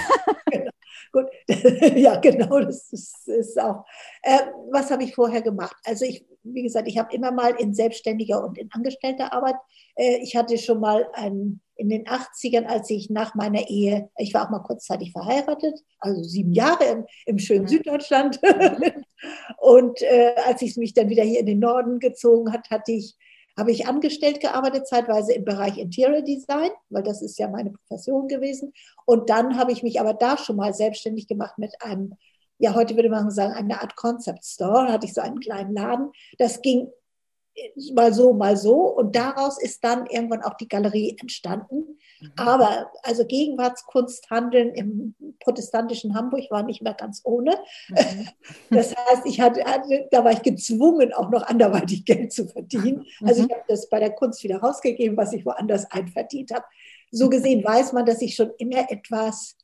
Gut, 1.12 1.26
ja, 1.96 2.18
genau, 2.18 2.60
das 2.60 2.92
ist, 2.92 3.28
ist 3.28 3.60
auch. 3.60 3.86
Äh, 4.22 4.40
was 4.72 4.92
habe 4.92 5.04
ich 5.04 5.16
vorher 5.16 5.42
gemacht? 5.42 5.76
Also 5.84 6.06
ich, 6.06 6.26
wie 6.44 6.64
gesagt, 6.64 6.88
ich 6.88 6.98
habe 6.98 7.14
immer 7.16 7.32
mal 7.32 7.56
in 7.58 7.74
selbstständiger 7.74 8.44
und 8.44 8.58
in 8.58 8.70
angestellter 8.72 9.34
Arbeit. 9.34 9.56
Äh, 9.96 10.18
ich 10.18 10.36
hatte 10.36 10.58
schon 10.58 10.80
mal 10.80 11.08
ein, 11.14 11.62
in 11.76 11.90
den 11.90 12.06
80ern, 12.06 12.66
als 12.66 12.90
ich 12.90 13.10
nach 13.10 13.34
meiner 13.36 13.70
Ehe, 13.70 14.10
ich 14.18 14.34
war 14.34 14.46
auch 14.46 14.52
mal 14.52 14.60
kurzzeitig 14.60 15.12
verheiratet, 15.12 15.80
also 16.00 16.22
sieben 16.24 16.54
Jahre 16.54 16.86
im, 16.86 17.06
im 17.26 17.40
schönen 17.40 17.64
mhm. 17.64 17.70
Süddeutschland. 17.70 18.40
und 19.58 20.02
äh, 20.02 20.36
als 20.46 20.62
ich 20.62 20.78
mich 20.78 20.94
dann 20.94 21.10
wieder 21.10 21.24
hier 21.24 21.40
in 21.40 21.48
den 21.48 21.60
Norden 21.60 22.00
gezogen 22.00 22.54
hat, 22.54 22.70
hatte 22.70 22.92
ich 22.92 23.16
habe 23.60 23.72
ich 23.72 23.88
angestellt 23.88 24.40
gearbeitet, 24.40 24.88
zeitweise 24.88 25.34
im 25.34 25.46
Bereich 25.46 25.78
Interior 25.78 26.22
Design, 26.22 26.72
weil 26.90 27.04
das 27.04 27.22
ist 27.22 27.38
ja 27.38 27.48
meine 27.48 27.72
Profession 27.72 28.28
gewesen. 28.28 28.74
Und 29.06 29.30
dann 29.30 29.58
habe 29.58 29.72
ich 29.72 29.84
mich 29.84 30.00
aber 30.00 30.14
da 30.14 30.38
schon 30.38 30.56
mal 30.56 30.74
selbstständig 30.74 31.28
gemacht 31.28 31.58
mit 31.58 31.74
einem, 31.82 32.16
ja, 32.58 32.74
heute 32.74 32.96
würde 32.96 33.10
man 33.10 33.30
sagen, 33.32 33.54
eine 33.54 33.82
Art 33.82 33.96
Concept 33.96 34.44
Store. 34.46 34.88
Da 34.88 34.94
hatte 34.94 35.06
ich 35.06 35.14
so 35.14 35.22
einen 35.22 35.40
kleinen 35.40 35.74
Laden. 35.74 36.12
Das 36.38 36.62
ging 36.62 36.88
mal 37.94 38.14
so, 38.14 38.34
mal 38.34 38.58
so. 38.58 38.88
Und 38.88 39.16
daraus 39.16 39.62
ist 39.62 39.84
dann 39.84 40.06
irgendwann 40.08 40.44
auch 40.44 40.56
die 40.56 40.68
Galerie 40.68 41.16
entstanden. 41.20 42.00
Mhm. 42.20 42.32
Aber 42.38 42.92
also 43.04 43.26
Gegenwartskunsthandeln 43.26 44.74
im 44.74 45.16
protestantischen 45.40 46.16
Hamburg 46.16 46.50
war 46.50 46.64
nicht 46.64 46.82
mehr 46.82 46.94
ganz 46.94 47.22
ohne. 47.24 47.58
Mhm. 47.90 48.28
Das 48.72 48.96
heißt, 48.96 49.26
ich 49.26 49.42
hatte, 49.42 49.64
da 50.12 50.24
war 50.24 50.32
ich 50.32 50.42
gezwungen, 50.42 51.14
auch 51.14 51.30
noch 51.30 51.44
anderweitig 51.44 52.06
Geld 52.06 52.32
zu 52.32 52.48
verdienen. 52.48 53.06
Also 53.24 53.42
ich 53.42 53.48
mhm. 53.48 53.54
habe 53.54 53.64
das 53.68 53.90
bei 53.90 54.00
der 54.00 54.12
Kunst 54.12 54.44
wieder 54.44 54.58
rausgegeben, 54.58 55.18
was 55.18 55.34
ich 55.34 55.46
woanders 55.46 55.90
einverdient 55.92 56.52
habe. 56.54 56.66
So 57.12 57.30
gesehen 57.30 57.64
weiß 57.64 57.94
man, 57.94 58.06
dass 58.06 58.22
ich 58.22 58.36
schon 58.36 58.52
immer 58.58 58.90
etwas 58.92 59.58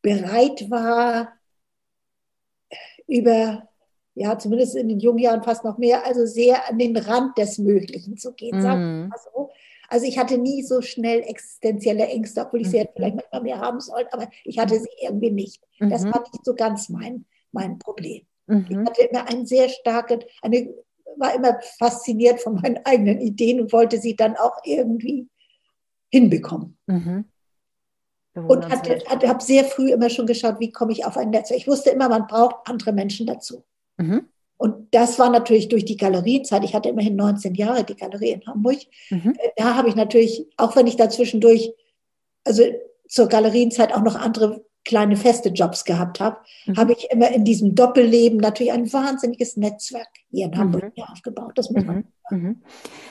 bereit 0.00 0.70
war, 0.70 1.32
über 3.06 3.68
ja, 4.14 4.38
zumindest 4.38 4.76
in 4.76 4.88
den 4.88 5.00
jungen 5.00 5.18
Jahren 5.18 5.42
fast 5.42 5.64
noch 5.64 5.78
mehr, 5.78 6.06
also 6.06 6.26
sehr 6.26 6.68
an 6.68 6.78
den 6.78 6.96
Rand 6.96 7.38
des 7.38 7.58
Möglichen 7.58 8.16
zu 8.16 8.32
gehen, 8.34 8.58
mm. 8.58 8.62
sagen 8.62 9.08
wir 9.08 9.18
so. 9.32 9.50
Also 9.88 10.06
ich 10.06 10.18
hatte 10.18 10.38
nie 10.38 10.62
so 10.62 10.80
schnell 10.80 11.20
existenzielle 11.20 12.06
Ängste, 12.06 12.40
obwohl 12.40 12.62
ich 12.62 12.70
sie 12.70 12.80
mhm. 12.80 12.88
vielleicht 12.96 13.14
manchmal 13.16 13.42
mehr 13.42 13.58
haben 13.58 13.78
sollte, 13.78 14.10
aber 14.14 14.26
ich 14.44 14.58
hatte 14.58 14.80
sie 14.80 14.88
irgendwie 15.02 15.30
nicht. 15.30 15.62
Mhm. 15.80 15.90
Das 15.90 16.04
war 16.04 16.20
nicht 16.20 16.46
so 16.46 16.54
ganz 16.54 16.88
mein, 16.88 17.26
mein 17.50 17.78
Problem. 17.78 18.22
Mhm. 18.46 18.66
Ich 18.70 18.76
hatte 18.78 19.02
immer 19.02 19.28
ein 19.28 19.44
sehr 19.44 19.68
starkes, 19.68 20.20
eine, 20.40 20.74
war 21.18 21.34
immer 21.34 21.60
fasziniert 21.78 22.40
von 22.40 22.54
meinen 22.54 22.78
eigenen 22.86 23.20
Ideen 23.20 23.60
und 23.60 23.74
wollte 23.74 23.98
sie 23.98 24.16
dann 24.16 24.34
auch 24.36 24.56
irgendwie 24.64 25.28
hinbekommen. 26.10 26.78
Mhm. 26.86 27.26
Und 28.34 28.64
habe 28.64 29.42
sehr 29.42 29.64
früh 29.64 29.92
immer 29.92 30.08
schon 30.08 30.26
geschaut, 30.26 30.58
wie 30.58 30.72
komme 30.72 30.92
ich 30.92 31.04
auf 31.04 31.18
ein 31.18 31.28
Netz. 31.28 31.50
Ich 31.50 31.68
wusste 31.68 31.90
immer, 31.90 32.08
man 32.08 32.26
braucht 32.26 32.56
andere 32.64 32.94
Menschen 32.94 33.26
dazu. 33.26 33.62
Mhm. 33.96 34.28
Und 34.56 34.94
das 34.94 35.18
war 35.18 35.28
natürlich 35.28 35.68
durch 35.68 35.84
die 35.84 35.96
Galerienzeit. 35.96 36.62
Ich 36.62 36.74
hatte 36.74 36.88
immerhin 36.88 37.16
19 37.16 37.54
Jahre 37.54 37.82
die 37.82 37.96
Galerie 37.96 38.30
in 38.30 38.46
Hamburg. 38.46 38.78
Mhm. 39.10 39.34
Äh, 39.36 39.48
da 39.56 39.74
habe 39.74 39.88
ich 39.88 39.96
natürlich, 39.96 40.46
auch 40.56 40.76
wenn 40.76 40.86
ich 40.86 40.96
da 40.96 41.10
zwischendurch, 41.10 41.72
also 42.44 42.62
zur 43.08 43.28
Galerienzeit 43.28 43.92
auch 43.92 44.02
noch 44.02 44.14
andere 44.14 44.64
kleine 44.84 45.16
feste 45.16 45.48
Jobs 45.48 45.84
gehabt 45.84 46.20
habe, 46.20 46.38
mhm. 46.66 46.76
habe 46.76 46.92
ich 46.92 47.10
immer 47.10 47.30
in 47.30 47.44
diesem 47.44 47.74
Doppelleben 47.74 48.38
natürlich 48.38 48.72
ein 48.72 48.92
wahnsinniges 48.92 49.56
Netzwerk 49.56 50.08
hier 50.32 50.46
in 50.46 50.58
Hamburg 50.58 50.92
mhm. 50.96 51.04
aufgebaut. 51.04 51.52
Das 51.54 51.70
muss 51.70 51.84
man 51.84 52.04
Mhm. 52.32 52.62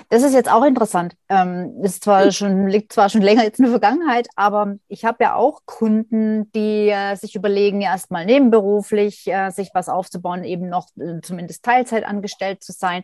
Das 0.09 0.23
ist 0.23 0.33
jetzt 0.33 0.51
auch 0.51 0.63
interessant. 0.65 1.15
Ähm, 1.29 1.79
ist 1.83 2.03
zwar 2.03 2.31
schon, 2.31 2.67
liegt 2.67 2.91
zwar 2.91 3.09
schon 3.09 3.21
länger 3.21 3.43
jetzt 3.43 3.59
in 3.59 3.65
der 3.65 3.71
Vergangenheit, 3.71 4.27
aber 4.35 4.75
ich 4.87 5.05
habe 5.05 5.23
ja 5.23 5.35
auch 5.35 5.61
Kunden, 5.65 6.51
die 6.53 6.89
äh, 6.89 7.15
sich 7.15 7.35
überlegen, 7.35 7.81
erstmal 7.81 8.25
nebenberuflich 8.25 9.27
äh, 9.27 9.51
sich 9.51 9.69
was 9.73 9.89
aufzubauen, 9.89 10.43
eben 10.43 10.69
noch 10.69 10.87
äh, 10.97 11.21
zumindest 11.21 11.63
Teilzeit 11.63 12.05
angestellt 12.05 12.63
zu 12.63 12.71
sein. 12.71 13.03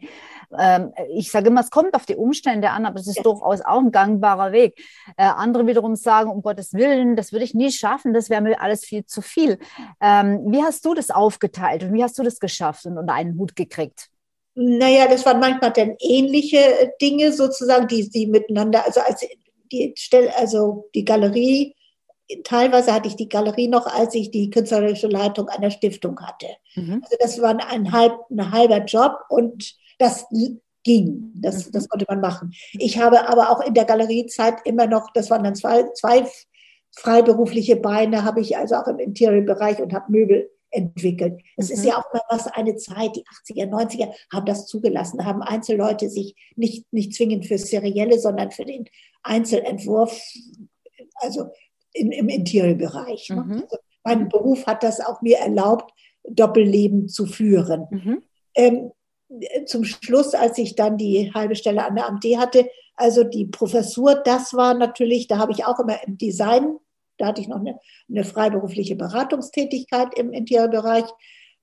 Ähm, 0.58 0.92
ich 1.14 1.32
sage 1.32 1.48
immer, 1.48 1.62
es 1.62 1.70
kommt 1.70 1.94
auf 1.94 2.06
die 2.06 2.16
Umstände 2.16 2.72
an, 2.72 2.86
aber 2.86 3.00
es 3.00 3.08
ist 3.08 3.18
ja. 3.18 3.24
durchaus 3.24 3.62
auch 3.62 3.80
ein 3.80 3.92
gangbarer 3.92 4.52
Weg. 4.52 4.80
Äh, 5.18 5.24
andere 5.24 5.68
wiederum 5.68 5.96
sagen, 5.96 6.32
um 6.32 6.42
Gottes 6.42 6.74
Willen, 6.74 7.16
das 7.16 7.32
würde 7.32 7.46
ich 7.46 7.54
nie 7.54 7.72
schaffen, 7.72 8.14
das 8.14 8.30
wäre 8.30 8.42
mir 8.42 8.60
alles 8.60 8.84
viel 8.84 9.06
zu 9.06 9.22
viel. 9.22 9.60
Ähm, 10.02 10.42
wie 10.48 10.64
hast 10.64 10.84
du 10.86 10.94
das 10.94 11.12
aufgeteilt 11.12 11.84
und 11.84 11.94
wie 11.94 12.04
hast 12.04 12.18
du 12.18 12.24
das 12.24 12.40
geschafft 12.40 12.86
und 12.86 12.98
unter 12.98 13.14
einen 13.14 13.38
Hut 13.38 13.56
gekriegt? 13.56 14.07
Naja, 14.60 15.08
das 15.08 15.24
waren 15.24 15.40
manchmal 15.40 15.72
dann 15.72 15.96
ähnliche 16.00 16.58
äh, 16.58 16.90
Dinge 17.00 17.32
sozusagen, 17.32 17.88
die 17.88 18.02
sie 18.02 18.26
miteinander, 18.26 18.84
also 18.86 19.02
als 19.02 19.24
die 19.72 19.94
Stelle, 19.96 20.36
also 20.36 20.90
die 20.96 21.06
Galerie, 21.06 21.76
teilweise 22.44 22.92
hatte 22.92 23.08
ich 23.08 23.16
die 23.16 23.30
Galerie 23.30 23.68
noch, 23.68 23.86
als 23.86 24.16
ich 24.16 24.32
die 24.32 24.50
künstlerische 24.50 25.08
Leitung 25.08 25.48
einer 25.50 25.70
Stiftung 25.70 26.20
hatte. 26.20 26.48
Mhm. 26.74 27.02
Also 27.04 27.18
das 27.20 27.40
war 27.40 27.56
ein, 27.70 27.92
halb, 27.92 28.18
ein 28.32 28.52
halber 28.52 28.84
Job 28.84 29.14
und 29.30 29.76
das 30.00 30.26
ging. 30.84 31.34
Das, 31.36 31.68
mhm. 31.68 31.72
das 31.74 31.88
konnte 31.88 32.06
man 32.10 32.20
machen. 32.20 32.52
Ich 32.74 32.98
habe 32.98 33.30
aber 33.30 33.52
auch 33.52 33.62
in 33.62 33.76
der 33.76 33.86
Galeriezeit 33.86 34.56
immer 34.66 34.88
noch, 34.88 35.12
das 35.14 35.30
waren 35.30 35.44
dann 35.44 35.56
zwei, 35.56 35.84
zwei 35.94 36.26
freiberufliche 36.96 37.76
Beine, 37.76 38.24
habe 38.24 38.42
ich 38.42 38.58
also 38.58 38.74
auch 38.74 38.88
im 38.88 38.98
Interiorbereich 38.98 39.80
und 39.80 39.94
habe 39.94 40.12
Möbel 40.12 40.50
entwickelt. 40.72 41.42
Es 41.56 41.70
mhm. 41.70 41.76
ist 41.76 41.86
ja 41.86 41.98
auch 41.98 42.14
mal 42.14 42.22
was 42.30 42.48
eine 42.48 42.76
Zeit, 42.76 43.16
die 43.16 43.24
80er, 43.24 43.70
90er 43.70 44.14
haben 44.32 44.46
das 44.46 44.68
zugelassen, 44.68 45.26
haben 45.26 45.42
Einzelleute 45.42 46.10
sich 46.10 46.36
nicht, 46.56 46.92
nicht 46.92 47.14
zwingend 47.14 47.46
für 47.46 47.58
Serielle, 47.58 48.20
sondern 48.20 48.52
für 48.52 48.66
den 48.66 48.86
Einzelentwurf, 49.24 50.22
also 51.16 51.50
in, 51.94 52.12
im 52.12 52.30
Interiorbereich. 52.30 53.30
Ne? 53.30 53.44
Mhm. 53.44 53.52
Also 53.64 53.78
mein 54.04 54.30
Beruf 54.30 54.66
hat 54.66 54.84
das 54.84 55.00
auch 55.00 55.22
mir 55.22 55.38
erlaubt, 55.38 55.92
Doppelleben 56.30 57.08
zu 57.08 57.26
führen. 57.26 57.88
Mhm. 57.90 58.24
Ähm, 58.56 58.92
zum 59.66 59.84
Schluss, 59.84 60.34
als 60.34 60.58
ich 60.58 60.76
dann 60.76 60.98
die 60.98 61.32
halbe 61.34 61.56
Stelle 61.56 61.86
an 61.86 61.96
der 61.96 62.08
AMD 62.08 62.24
hatte, 62.38 62.70
also 62.96 63.24
die 63.24 63.46
Professur, 63.46 64.16
das 64.16 64.54
war 64.54 64.74
natürlich, 64.74 65.28
da 65.28 65.38
habe 65.38 65.52
ich 65.52 65.66
auch 65.66 65.80
immer 65.80 66.02
im 66.06 66.18
Design 66.18 66.78
da 67.18 67.28
hatte 67.28 67.42
ich 67.42 67.48
noch 67.48 67.60
eine, 67.60 67.80
eine 68.10 68.24
freiberufliche 68.24 68.96
Beratungstätigkeit 68.96 70.18
im 70.18 70.32
Interiorbereich 70.32 71.06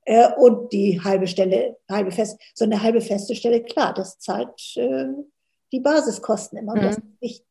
äh, 0.05 0.29
und 0.37 0.73
die 0.73 1.01
halbe 1.03 1.27
Stelle, 1.27 1.77
halbe 1.91 2.11
fest, 2.11 2.39
so 2.55 2.65
eine 2.65 2.83
halbe 2.83 3.01
feste 3.01 3.35
Stelle, 3.35 3.63
klar, 3.63 3.95
das 3.95 4.19
zahlt 4.19 4.77
äh, 4.77 5.07
die 5.73 5.81
Basiskosten 5.81 6.59
immer. 6.59 6.77
Mhm. 6.77 6.81
Das, 6.83 6.99
nicht, 7.21 7.45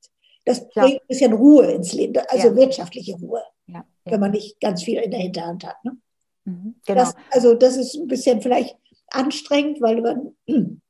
das 0.45 0.69
bringt 0.69 0.93
ja. 0.93 0.99
ein 0.99 1.07
bisschen 1.07 1.33
Ruhe 1.33 1.71
ins 1.71 1.93
Leben, 1.93 2.21
also 2.29 2.49
ja. 2.49 2.55
wirtschaftliche 2.55 3.15
Ruhe, 3.15 3.41
ja. 3.67 3.85
wenn 4.05 4.19
man 4.19 4.31
nicht 4.31 4.59
ganz 4.59 4.83
viel 4.83 4.99
in 4.99 5.11
der 5.11 5.19
Hinterhand 5.19 5.65
hat. 5.65 5.83
Ne? 5.83 5.97
Mhm. 6.45 6.75
Genau. 6.85 6.99
Das, 6.99 7.15
also 7.31 7.55
das 7.55 7.77
ist 7.77 7.95
ein 7.95 8.07
bisschen 8.07 8.41
vielleicht 8.41 8.77
anstrengend, 9.09 9.81
weil 9.81 10.01
man 10.01 10.35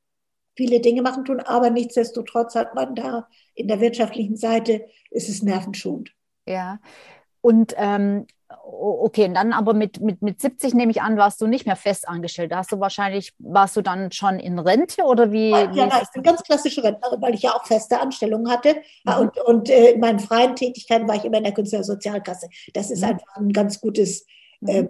viele 0.55 0.79
Dinge 0.79 1.01
machen 1.01 1.25
tun, 1.25 1.39
aber 1.39 1.69
nichtsdestotrotz 1.69 2.55
hat 2.55 2.75
man 2.75 2.95
da 2.95 3.27
in 3.55 3.67
der 3.67 3.79
wirtschaftlichen 3.79 4.37
Seite, 4.37 4.85
ist 5.11 5.29
es 5.29 5.43
nervenschonend. 5.43 6.11
Ja. 6.45 6.79
Und 7.41 7.73
ähm, 7.77 8.25
okay, 8.71 9.25
und 9.25 9.33
dann 9.33 9.53
aber 9.53 9.73
mit, 9.73 9.99
mit, 10.01 10.21
mit 10.21 10.41
70 10.41 10.73
nehme 10.73 10.91
ich 10.91 11.01
an, 11.01 11.17
warst 11.17 11.41
du 11.41 11.47
nicht 11.47 11.65
mehr 11.65 11.75
fest 11.75 12.07
angestellt. 12.07 12.51
Da 12.51 12.57
hast 12.57 12.71
du 12.71 12.79
wahrscheinlich, 12.79 13.33
warst 13.39 13.75
du 13.75 13.81
dann 13.81 14.11
schon 14.11 14.39
in 14.39 14.59
Rente 14.59 15.03
oder 15.03 15.31
wie? 15.31 15.49
Ja, 15.49 15.73
wie 15.73 15.77
ja, 15.77 16.01
ich 16.01 16.09
bin 16.11 16.23
ganz 16.23 16.43
klassische 16.43 16.83
Rentnerin, 16.83 17.21
weil 17.21 17.33
ich 17.33 17.41
ja 17.41 17.51
auch 17.51 17.65
feste 17.65 17.99
Anstellungen 17.99 18.49
hatte. 18.49 18.75
Mhm. 19.05 19.13
Und, 19.13 19.37
und 19.39 19.69
äh, 19.69 19.91
in 19.91 19.99
meinen 19.99 20.19
freien 20.19 20.55
Tätigkeiten 20.55 21.07
war 21.07 21.15
ich 21.15 21.25
immer 21.25 21.37
in 21.37 21.43
der 21.43 21.53
Künstlersozialkasse. 21.53 22.47
Das 22.73 22.91
ist 22.91 23.01
mhm. 23.01 23.09
einfach 23.09 23.35
ein 23.35 23.53
ganz 23.53 23.79
gutes 23.81 24.25
äh, 24.65 24.85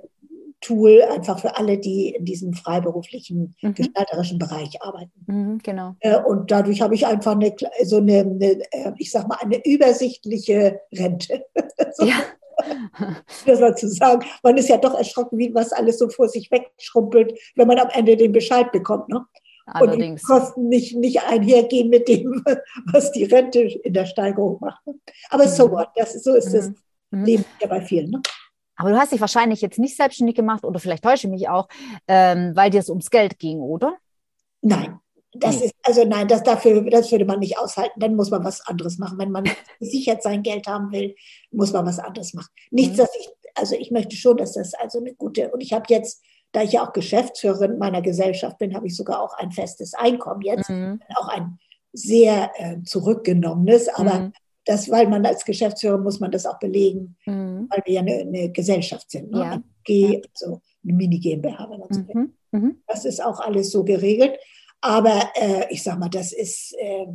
Tool 0.64 1.02
einfach 1.04 1.40
für 1.40 1.56
alle, 1.58 1.78
die 1.78 2.10
in 2.10 2.26
diesem 2.26 2.54
freiberuflichen, 2.54 3.56
mhm. 3.62 3.74
gestalterischen 3.74 4.40
Bereich 4.40 4.82
arbeiten. 4.82 5.12
Mhm, 5.28 5.60
genau. 5.62 5.96
Äh, 6.00 6.18
und 6.18 6.50
dadurch 6.50 6.82
habe 6.82 6.96
ich 6.96 7.06
einfach 7.06 7.34
eine, 7.34 7.54
so 7.84 7.98
eine, 7.98 8.22
eine, 8.22 8.62
äh, 8.72 8.92
ich 8.98 9.12
sag 9.12 9.28
mal, 9.28 9.38
eine 9.42 9.64
übersichtliche 9.66 10.80
Rente. 10.92 11.46
so. 11.94 12.06
Ja. 12.06 12.16
Das 13.46 13.60
war 13.60 13.76
zu 13.76 13.90
sagen, 13.90 14.26
man 14.44 14.58
ist 14.58 14.70
ja 14.70 14.78
doch 14.78 14.94
erschrocken, 14.94 15.38
wie 15.38 15.54
was 15.54 15.74
alles 15.74 15.98
so 15.98 16.08
vor 16.10 16.30
sich 16.30 16.50
wegschrumpelt, 16.52 17.38
wenn 17.56 17.68
man 17.68 17.80
am 17.80 17.90
Ende 17.90 18.16
den 18.16 18.32
Bescheid 18.32 18.72
bekommt. 18.72 19.10
Ne? 19.10 19.26
Allerdings. 19.66 20.22
Und 20.22 20.30
die 20.30 20.42
Kosten 20.42 20.70
nicht, 20.70 20.96
nicht 20.96 21.24
einhergehen 21.24 21.90
mit 21.90 22.08
dem, 22.08 22.44
was 22.92 23.12
die 23.12 23.26
Rente 23.26 23.62
in 23.62 23.94
der 23.94 24.06
Steigerung 24.06 24.60
macht. 24.62 24.82
Aber 25.30 25.46
mhm. 25.46 25.50
so 25.50 25.72
what, 25.72 25.90
das, 25.96 26.14
so 26.24 26.36
ist 26.36 26.54
das 26.54 26.72
mhm. 27.12 27.26
Leben 27.26 27.46
ja 27.60 27.68
bei 27.68 27.82
vielen. 27.82 28.12
Ne? 28.12 28.22
Aber 28.76 28.90
du 28.90 28.98
hast 28.98 29.12
dich 29.12 29.22
wahrscheinlich 29.22 29.62
jetzt 29.62 29.80
nicht 29.80 29.96
selbstständig 29.96 30.36
gemacht 30.36 30.64
oder 30.64 30.80
vielleicht 30.80 31.04
täusche 31.04 31.28
ich 31.28 31.32
mich 31.32 31.50
auch, 31.50 31.68
ähm, 32.08 32.56
weil 32.56 32.70
dir 32.70 32.80
es 32.80 32.90
ums 32.90 33.10
Geld 33.10 33.40
ging, 33.40 33.60
oder? 33.60 33.96
Nein. 34.62 35.00
Das 35.36 35.62
ist, 35.62 35.74
also 35.82 36.06
nein, 36.06 36.28
das, 36.28 36.44
dafür, 36.44 36.84
das 36.92 37.12
würde 37.12 37.26
man 37.26 37.40
nicht 37.40 37.58
aushalten. 37.58 38.00
Dann 38.00 38.16
muss 38.16 38.30
man 38.30 38.44
was 38.44 38.62
anderes 38.62 39.00
machen. 39.00 39.18
Wenn 39.18 39.32
man 39.32 39.46
gesichert 39.80 40.22
sein 40.22 40.44
Geld 40.44 40.68
haben 40.68 40.92
will, 40.92 41.16
muss 41.52 41.74
man 41.74 41.86
was 41.86 41.98
anderes 41.98 42.34
machen. 42.36 42.50
Nichts, 42.70 42.94
mhm. 42.94 42.98
dass 42.98 43.10
ich, 43.16 43.30
also 43.56 43.76
ich 43.76 43.90
möchte 43.90 44.16
schon, 44.16 44.38
dass 44.38 44.54
das 44.54 44.76
also 44.76 45.00
eine 45.00 45.16
gute, 45.16 45.50
und 45.52 45.62
ich 45.62 45.74
habe 45.74 45.86
jetzt, 45.90 46.24
da 46.52 46.62
ich 46.62 46.74
ja 46.74 46.86
auch 46.86 46.94
Geschäftsführerin 46.94 47.80
meiner 47.80 48.04
Gesellschaft 48.04 48.60
bin, 48.60 48.76
habe 48.76 48.86
ich 48.86 48.96
sogar 48.96 49.22
auch 49.22 49.34
ein 49.38 49.52
festes 49.52 49.96
Einkommen 49.96 50.42
jetzt, 50.42 50.70
mhm. 50.70 51.02
auch 51.16 51.30
ein 51.30 51.58
sehr 51.94 52.52
äh, 52.58 52.84
zurückgenommenes, 52.84 53.90
aber 53.90 54.20
mhm 54.20 54.34
das, 54.66 54.90
weil 54.90 55.08
man 55.08 55.26
als 55.26 55.46
Geschäftsführer 55.46 55.98
muss 55.98 56.20
man 56.20 56.32
das 56.32 56.46
auch 56.46 56.60
belegen, 56.60 57.18
mhm. 57.26 57.68
weil 57.70 57.82
wir 57.86 57.94
ja 57.94 58.02
eine, 58.02 58.22
eine 58.22 58.52
Gesellschaft 58.52 59.12
sind. 59.12 59.32
Ne? 59.32 59.40
Ja. 59.40 59.64
G, 59.84 60.22
also 60.34 60.62
eine 60.84 60.94
Mini-GmbH, 60.94 61.70
wenn 61.70 61.80
man 61.80 61.92
so 61.92 62.08
will. 62.08 62.16
Mhm. 62.16 62.34
mhm. 62.52 62.84
Das 62.88 63.06
ist 63.06 63.24
auch 63.24 63.40
alles 63.40 63.72
so 63.72 63.84
geregelt. 63.84 64.38
Aber 64.82 65.32
äh, 65.36 65.66
ich 65.70 65.84
sage 65.84 66.00
mal, 66.00 66.10
das 66.10 66.34
ist, 66.34 66.76
äh, 66.78 67.08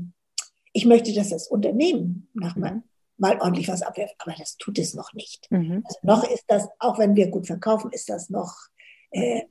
ich 0.73 0.87
möchte, 0.87 1.13
dass 1.13 1.31
das 1.31 1.49
Unternehmen 1.49 2.29
nach 2.35 2.57
mhm. 2.57 2.83
mal 3.17 3.39
ordentlich 3.41 3.69
was 3.69 3.83
abwerft, 3.83 4.15
aber 4.19 4.35
das 4.39 4.57
tut 4.57 4.79
es 4.79 4.95
noch 4.95 5.13
nicht. 5.13 5.51
Mhm. 5.51 5.83
Also 5.85 5.99
noch 6.03 6.31
ist 6.31 6.45
das, 6.49 6.69
auch 6.79 6.99
wenn 6.99 7.17
wir 7.17 7.29
gut 7.29 7.47
verkaufen, 7.47 7.91
ist 7.93 8.09
das 8.09 8.31
noch, 8.31 8.55
äh, 9.11 9.43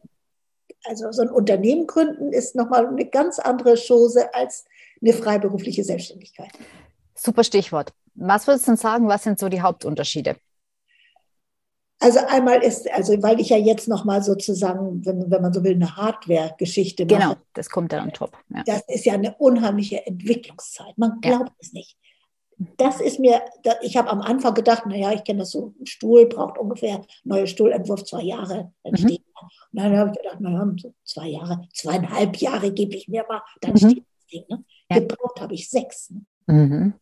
also 0.85 1.11
so 1.11 1.23
ein 1.23 1.29
Unternehmen 1.29 1.85
gründen 1.85 2.31
ist 2.31 2.55
nochmal 2.55 2.87
eine 2.87 3.05
ganz 3.05 3.39
andere 3.39 3.75
Chose 3.75 4.33
als 4.33 4.65
eine 5.01 5.13
freiberufliche 5.13 5.83
Selbstständigkeit. 5.83 6.51
Super 7.17 7.43
Stichwort. 7.43 7.93
Was 8.15 8.47
würdest 8.47 8.67
du 8.67 8.71
denn 8.71 8.77
sagen, 8.77 9.07
was 9.07 9.23
sind 9.23 9.39
so 9.39 9.49
die 9.49 9.61
Hauptunterschiede? 9.61 10.35
Also 11.99 12.19
einmal 12.27 12.61
ist, 12.61 12.89
also 12.91 13.21
weil 13.23 13.39
ich 13.39 13.49
ja 13.49 13.57
jetzt 13.57 13.87
nochmal 13.87 14.21
sozusagen, 14.21 15.03
wenn, 15.03 15.31
wenn 15.31 15.41
man 15.41 15.51
so 15.51 15.63
will, 15.63 15.73
eine 15.73 15.95
Hardware-Geschichte 15.95 17.05
mache. 17.05 17.15
Genau, 17.15 17.35
das 17.53 17.69
kommt 17.69 17.91
dann 17.91 18.05
on 18.05 18.13
top. 18.13 18.37
Ja. 18.49 18.63
Das 18.65 18.83
ist 18.87 19.05
ja 19.05 19.13
eine 19.13 19.35
unheimliche 19.35 20.05
Entwicklungszeit. 20.05 20.95
Man 20.97 21.19
glaubt 21.21 21.49
ja. 21.49 21.55
es 21.59 21.73
nicht. 21.73 21.97
Das 22.77 23.01
ist 23.01 23.19
mir, 23.19 23.41
ich 23.81 23.97
habe 23.97 24.09
am 24.09 24.21
Anfang 24.21 24.53
gedacht, 24.53 24.85
naja, 24.87 25.11
ich 25.11 25.23
kenne 25.23 25.39
das 25.39 25.51
so, 25.51 25.73
ein 25.79 25.85
Stuhl 25.85 26.25
braucht 26.27 26.57
ungefähr, 26.57 27.01
neuer 27.23 27.45
Stuhlentwurf, 27.45 28.03
zwei 28.03 28.23
Jahre, 28.23 28.73
dann 28.83 28.93
mhm. 28.93 28.97
steht 28.97 29.21
er. 29.35 29.41
Und 29.43 29.49
dann 29.71 29.97
habe 29.97 30.11
ich 30.11 30.21
gedacht, 30.21 30.41
naja, 30.41 30.73
so 30.77 30.93
zwei 31.03 31.27
Jahre, 31.27 31.67
zweieinhalb 31.73 32.37
Jahre 32.37 32.71
gebe 32.71 32.95
ich 32.95 33.07
mir 33.07 33.25
mal, 33.27 33.41
dann 33.61 33.73
mhm. 33.73 33.77
steht 33.77 34.05
das 34.05 34.27
Ding. 34.31 34.45
Ne? 34.49 34.63
Ja. 34.89 34.99
Gebraucht 34.99 35.39
habe 35.39 35.53
ich 35.53 35.69
sechs. 35.69 36.11
Ne? 36.11 36.25
Mhm 36.47 36.93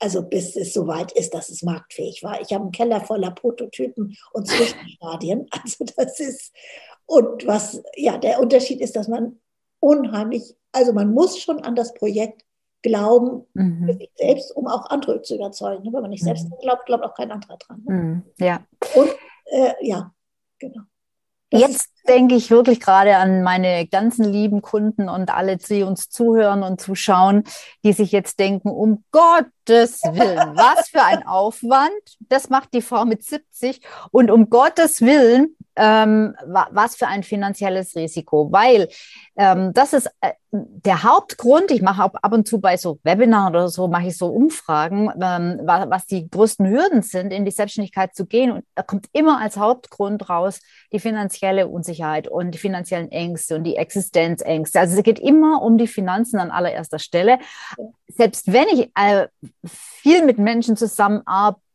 also 0.00 0.22
bis 0.22 0.56
es 0.56 0.72
soweit 0.72 1.12
ist, 1.12 1.34
dass 1.34 1.50
es 1.50 1.62
marktfähig 1.62 2.22
war. 2.22 2.40
Ich 2.40 2.52
habe 2.52 2.64
einen 2.64 2.72
Keller 2.72 3.00
voller 3.00 3.30
Prototypen 3.30 4.16
und 4.32 4.46
Zwischenstadien. 4.48 5.46
Also 5.50 5.84
das 5.96 6.18
ist, 6.18 6.52
und 7.06 7.46
was, 7.46 7.82
ja, 7.96 8.18
der 8.18 8.40
Unterschied 8.40 8.80
ist, 8.80 8.96
dass 8.96 9.08
man 9.08 9.38
unheimlich, 9.78 10.56
also 10.72 10.92
man 10.92 11.12
muss 11.12 11.38
schon 11.38 11.62
an 11.62 11.74
das 11.74 11.94
Projekt 11.94 12.44
glauben 12.82 13.46
mhm. 13.54 13.98
selbst, 14.16 14.56
um 14.56 14.66
auch 14.66 14.86
andere 14.86 15.20
zu 15.22 15.34
überzeugen. 15.34 15.92
Wenn 15.92 16.00
man 16.00 16.10
nicht 16.10 16.24
selbst 16.24 16.48
mhm. 16.48 16.54
glaubt, 16.62 16.86
glaubt 16.86 17.04
auch 17.04 17.14
kein 17.14 17.30
anderer 17.30 17.58
dran. 17.58 17.82
Ne? 17.84 17.94
Mhm. 17.94 18.22
Ja. 18.38 18.64
Und 18.94 19.10
äh, 19.46 19.72
ja, 19.82 20.14
genau. 20.58 20.82
Das 21.50 21.60
Jetzt 21.60 21.90
denke 22.08 22.34
ich 22.34 22.50
wirklich 22.50 22.80
gerade 22.80 23.16
an 23.16 23.42
meine 23.42 23.86
ganzen 23.86 24.24
lieben 24.24 24.62
Kunden 24.62 25.08
und 25.08 25.30
alle, 25.30 25.56
die 25.56 25.82
uns 25.82 26.08
zuhören 26.08 26.62
und 26.62 26.80
zuschauen, 26.80 27.44
die 27.84 27.92
sich 27.92 28.12
jetzt 28.12 28.38
denken, 28.38 28.70
um 28.70 29.04
Gottes 29.10 30.02
Willen, 30.02 30.56
was 30.56 30.88
für 30.88 31.02
ein 31.02 31.26
Aufwand. 31.26 31.90
Das 32.20 32.50
macht 32.50 32.72
die 32.72 32.82
Frau 32.82 33.04
mit 33.04 33.24
70 33.24 33.80
und 34.10 34.30
um 34.30 34.48
Gottes 34.50 35.00
Willen, 35.00 35.56
ähm, 35.80 36.36
was 36.46 36.94
für 36.96 37.06
ein 37.06 37.22
finanzielles 37.22 37.96
Risiko, 37.96 38.52
weil 38.52 38.88
ähm, 39.36 39.72
das 39.72 39.94
ist 39.94 40.10
äh, 40.20 40.32
der 40.52 41.02
Hauptgrund. 41.04 41.70
Ich 41.70 41.80
mache 41.80 42.02
ab 42.02 42.32
und 42.32 42.46
zu 42.46 42.60
bei 42.60 42.76
so 42.76 42.98
Webinaren 43.02 43.54
oder 43.54 43.68
so, 43.68 43.88
mache 43.88 44.08
ich 44.08 44.18
so 44.18 44.26
Umfragen, 44.26 45.10
ähm, 45.20 45.60
was, 45.64 45.88
was 45.88 46.06
die 46.06 46.28
größten 46.28 46.68
Hürden 46.68 47.02
sind, 47.02 47.32
in 47.32 47.46
die 47.46 47.50
Selbstständigkeit 47.50 48.14
zu 48.14 48.26
gehen. 48.26 48.50
Und 48.50 48.64
da 48.74 48.82
kommt 48.82 49.06
immer 49.12 49.40
als 49.40 49.56
Hauptgrund 49.56 50.28
raus 50.28 50.60
die 50.92 51.00
finanzielle 51.00 51.66
Unsicherheit 51.68 52.28
und 52.28 52.50
die 52.50 52.58
finanziellen 52.58 53.10
Ängste 53.10 53.56
und 53.56 53.64
die 53.64 53.76
Existenzängste. 53.76 54.80
Also 54.80 54.98
es 54.98 55.02
geht 55.02 55.18
immer 55.18 55.62
um 55.62 55.78
die 55.78 55.86
Finanzen 55.86 56.40
an 56.40 56.50
allererster 56.50 56.98
Stelle. 56.98 57.38
Selbst 58.08 58.52
wenn 58.52 58.68
ich 58.68 58.90
äh, 58.94 59.28
viel 59.64 60.26
mit 60.26 60.38
Menschen 60.38 60.76
zusammenarbeite, 60.76 61.69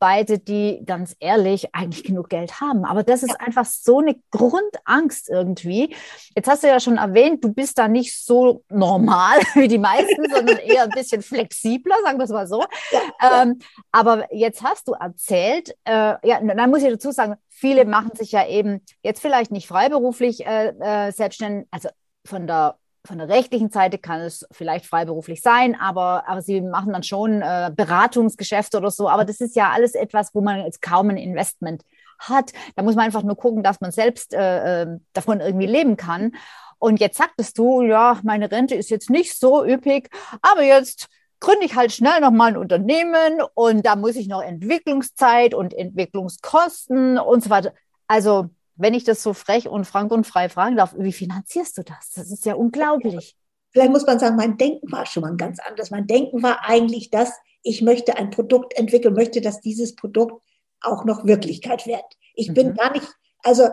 die 0.48 0.82
ganz 0.86 1.16
ehrlich 1.20 1.74
eigentlich 1.74 2.04
genug 2.04 2.30
Geld 2.30 2.62
haben. 2.62 2.86
Aber 2.86 3.04
das 3.04 3.24
ist 3.24 3.40
einfach 3.40 3.66
so 3.66 4.00
eine 4.00 4.16
Grundangst 4.32 5.30
irgendwie. 5.30 5.96
Jetzt 6.36 6.48
hast 6.48 6.64
du 6.64 6.68
ja 6.68 6.80
schon 6.80 6.98
erwähnt, 6.98 7.44
du 7.44 7.54
bist 7.54 7.78
da 7.78 7.88
nicht 7.88 8.24
so 8.24 8.64
normal 8.70 9.40
wie 9.56 9.68
die 9.68 9.78
meisten, 9.78 10.30
sondern 10.30 10.58
eher 10.58 10.84
ein 10.84 10.90
bisschen 10.90 11.22
flexibler, 11.22 11.96
sagen 12.04 12.18
wir 12.18 12.26
es 12.26 12.32
mal 12.32 12.48
so. 12.48 12.64
Ja, 12.92 13.42
ähm, 13.42 13.60
aber 13.92 14.34
jetzt 14.34 14.64
hast 14.64 14.88
du 14.88 14.94
erzählt, 14.94 15.76
äh, 15.86 16.16
ja, 16.28 16.40
dann 16.42 16.70
muss 16.70 16.84
ich 16.84 16.90
dazu 16.90 17.12
sagen, 17.12 17.36
viele 17.50 17.86
machen 17.86 18.16
sich 18.16 18.32
ja 18.32 18.48
eben 18.48 18.82
jetzt 19.02 19.22
vielleicht 19.22 19.52
nicht 19.52 19.68
freiberuflich 19.68 20.46
äh, 20.46 20.74
äh, 20.80 21.12
selbstständig, 21.12 21.68
also 21.72 21.90
von 22.26 22.48
der 22.48 22.78
von 23.06 23.18
der 23.18 23.30
rechtlichen 23.30 23.70
Seite 23.70 23.98
kann 23.98 24.22
es 24.22 24.46
vielleicht 24.52 24.86
freiberuflich 24.86 25.42
sein, 25.42 25.80
aber, 25.80 26.28
aber 26.28 26.42
sie 26.42 26.62
machen 26.62 26.94
dann 26.94 27.04
schon 27.04 27.42
äh, 27.42 27.72
Beratungsgeschäfte 27.76 28.78
oder 28.78 28.92
so. 28.92 29.10
Aber 29.10 29.26
das 29.26 29.42
ist 29.42 29.56
ja 29.56 29.72
alles 29.72 29.96
etwas, 29.96 30.34
wo 30.34 30.42
man 30.42 30.64
jetzt 30.64 30.82
kaum 30.82 31.10
ein 31.10 31.18
Investment 31.18 31.84
hat. 32.20 32.52
Da 32.76 32.84
muss 32.84 32.96
man 32.96 33.06
einfach 33.06 33.24
nur 33.24 33.36
gucken, 33.36 33.64
dass 33.64 33.82
man 33.82 33.92
selbst 33.92 34.34
äh, 34.34 34.84
äh 34.84 35.00
davon 35.14 35.40
irgendwie 35.40 35.68
leben 35.68 35.98
kann. 35.98 36.34
Und 36.80 37.00
jetzt 37.00 37.18
sagtest 37.18 37.58
du, 37.58 37.82
ja, 37.82 38.20
meine 38.24 38.52
Rente 38.52 38.76
ist 38.76 38.90
jetzt 38.90 39.10
nicht 39.10 39.40
so 39.40 39.66
üppig, 39.66 40.10
aber 40.42 40.64
jetzt 40.64 41.08
gründe 41.40 41.66
ich 41.66 41.76
halt 41.76 41.92
schnell 41.92 42.22
nochmal 42.22 42.50
ein 42.50 42.58
Unternehmen 42.58 43.42
und 43.54 43.86
da 43.86 43.96
muss 43.96 44.16
ich 44.16 44.28
noch 44.28 44.42
Entwicklungszeit 44.42 45.54
und 45.54 45.74
Entwicklungskosten 45.74 47.18
und 47.18 47.44
so 47.44 47.50
weiter. 47.50 47.74
Also, 48.08 48.50
wenn 48.76 48.94
ich 48.94 49.04
das 49.04 49.24
so 49.24 49.34
frech 49.34 49.68
und 49.68 49.86
frank 49.86 50.12
und 50.12 50.28
frei 50.28 50.50
fragen 50.50 50.76
darf, 50.76 50.96
wie 50.98 51.14
finanzierst 51.14 51.78
du 51.78 51.84
das? 51.84 52.12
Das 52.14 52.32
ist 52.32 52.46
ja 52.46 52.56
unglaublich. 52.56 53.36
Vielleicht 53.72 53.92
muss 53.92 54.06
man 54.06 54.20
sagen, 54.20 54.36
mein 54.36 54.58
Denken 54.58 54.92
war 54.92 55.06
schon 55.06 55.22
mal 55.22 55.36
ganz 55.36 55.60
anders. 55.60 55.92
Mein 55.92 56.08
Denken 56.08 56.42
war 56.44 56.66
eigentlich, 56.66 57.10
dass 57.10 57.34
ich 57.62 57.82
möchte 57.82 58.18
ein 58.18 58.30
Produkt 58.30 58.78
entwickeln, 58.78 59.14
möchte, 59.14 59.42
dass 59.42 59.60
dieses 59.60 59.96
Produkt 59.96 60.42
auch 60.82 61.04
noch 61.04 61.26
Wirklichkeit 61.26 61.86
wird. 61.88 62.06
Ich 62.36 62.50
mhm. 62.50 62.54
bin 62.54 62.74
gar 62.76 62.92
nicht, 62.94 63.08
also 63.44 63.64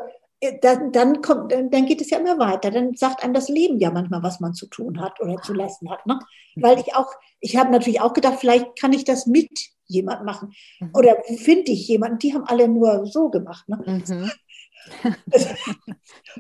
äh, 0.41 0.59
dann, 0.61 0.93
dann, 0.93 1.23
kommt, 1.23 1.53
dann, 1.53 1.87
geht 1.87 2.01
es 2.01 2.11
ja 2.11 2.19
immer 2.19 2.39
weiter. 2.39 2.71
Dann 2.71 2.95
sagt 2.95 3.23
einem 3.23 3.35
das 3.35 3.49
Leben 3.49 3.79
ja 3.79 3.91
manchmal, 3.91 4.23
was 4.23 4.41
man 4.41 4.55
zu 4.55 4.67
tun 4.67 5.01
hat 5.01 5.21
oder 5.21 5.41
zu 5.43 5.53
lassen 5.53 5.91
hat. 5.91 6.05
Ne? 6.07 6.19
Weil 6.57 6.81
ich 6.81 6.95
auch, 6.97 7.13
ich 7.41 7.57
habe 7.57 7.71
natürlich 7.71 8.01
auch 8.01 8.13
gedacht, 8.13 8.39
vielleicht 8.41 8.79
kann 8.81 8.93
ich 8.93 9.05
das 9.05 9.27
mit 9.27 9.51
jemand 9.87 10.25
machen. 10.25 10.53
Mhm. 10.81 10.91
Oder 10.95 11.17
finde 11.37 11.71
ich 11.73 11.87
jemanden, 11.87 12.19
die 12.19 12.35
haben 12.35 12.45
alle 12.45 12.67
nur 12.67 13.07
so 13.07 13.29
gemacht. 13.31 13.69
Ne? 13.69 13.79
Mhm. 13.87 14.31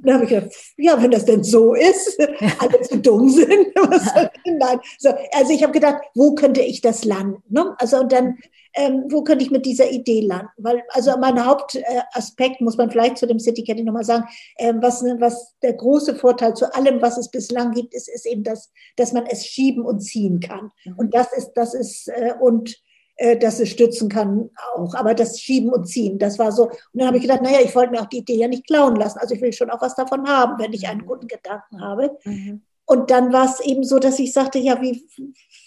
Dann 0.02 0.14
habe 0.14 0.25
ich 0.25 0.30
gedacht, 0.30 0.52
ja, 0.76 1.02
wenn 1.02 1.11
das 1.11 1.25
denn 1.25 1.44
so 1.44 1.75
ist, 1.75 2.18
alle 2.58 2.80
zu 2.82 2.99
dumm 2.99 3.28
sind. 3.28 3.68
Nein. 4.46 4.80
So, 4.99 5.11
also 5.32 5.52
ich 5.52 5.62
habe 5.62 5.72
gedacht, 5.72 6.02
wo 6.14 6.34
könnte 6.34 6.61
ich 6.61 6.80
das 6.80 7.04
landen? 7.04 7.42
Ne? 7.49 7.75
Also 7.78 7.99
und 7.99 8.12
dann 8.12 8.38
ähm, 8.75 9.04
wo 9.11 9.22
könnte 9.22 9.44
ich 9.44 9.50
mit 9.50 9.66
dieser 9.66 9.90
Idee 9.90 10.20
landen? 10.20 10.50
Weil, 10.56 10.82
also 10.90 11.12
mein 11.18 11.44
Hauptaspekt, 11.44 12.61
muss 12.61 12.76
man 12.76 12.90
vielleicht 12.90 13.18
zu 13.18 13.26
dem 13.26 13.38
City 13.38 13.62
Candy 13.64 13.82
nochmal 13.82 14.04
sagen, 14.04 14.25
ähm, 14.58 14.78
was, 14.80 15.02
was 15.02 15.56
der 15.62 15.75
große 15.75 16.14
Vorteil 16.16 16.54
zu 16.54 16.75
allem, 16.75 17.02
was 17.02 17.18
es 17.18 17.30
bislang 17.30 17.72
gibt, 17.72 17.94
ist, 17.94 18.08
ist 18.08 18.26
eben 18.26 18.44
das, 18.44 18.72
dass 18.96 19.12
man 19.12 19.26
es 19.26 19.46
schieben 19.46 19.84
und 19.84 20.00
ziehen 20.00 20.40
kann. 20.40 20.70
Mhm. 20.84 20.94
Und 20.96 21.14
das 21.14 21.32
ist, 21.37 21.52
das 21.54 21.75
ist, 21.75 22.08
äh, 22.08 22.34
und 22.40 22.76
äh, 23.16 23.37
dass 23.37 23.61
es 23.61 23.69
stützen 23.69 24.09
kann 24.09 24.50
auch. 24.75 24.95
Aber 24.95 25.14
das 25.14 25.40
Schieben 25.40 25.71
und 25.71 25.87
Ziehen, 25.87 26.19
das 26.19 26.38
war 26.38 26.52
so. 26.52 26.69
Und 26.69 26.78
dann 26.95 27.07
habe 27.07 27.19
ich 27.19 27.23
gedacht, 27.23 27.42
naja, 27.42 27.59
ich 27.62 27.75
wollte 27.75 27.92
mir 27.92 28.00
auch 28.00 28.07
die 28.07 28.19
Idee 28.19 28.37
ja 28.37 28.49
nicht 28.49 28.66
klauen 28.66 28.97
lassen. 28.97 29.19
Also 29.19 29.35
ich 29.35 29.40
will 29.40 29.52
schon 29.52 29.71
auch 29.71 29.81
was 29.81 29.95
davon 29.95 30.26
haben, 30.26 30.59
wenn 30.59 30.73
ich 30.73 30.88
einen 30.88 31.02
mhm. 31.02 31.07
guten 31.07 31.28
Gedanken 31.28 31.81
habe. 31.81 32.16
Mhm. 32.25 32.62
Und 32.85 33.11
dann 33.11 33.33
war 33.33 33.45
es 33.47 33.61
eben 33.61 33.85
so, 33.85 33.99
dass 33.99 34.19
ich 34.19 34.33
sagte, 34.33 34.59
ja, 34.59 34.81
wie, 34.83 35.07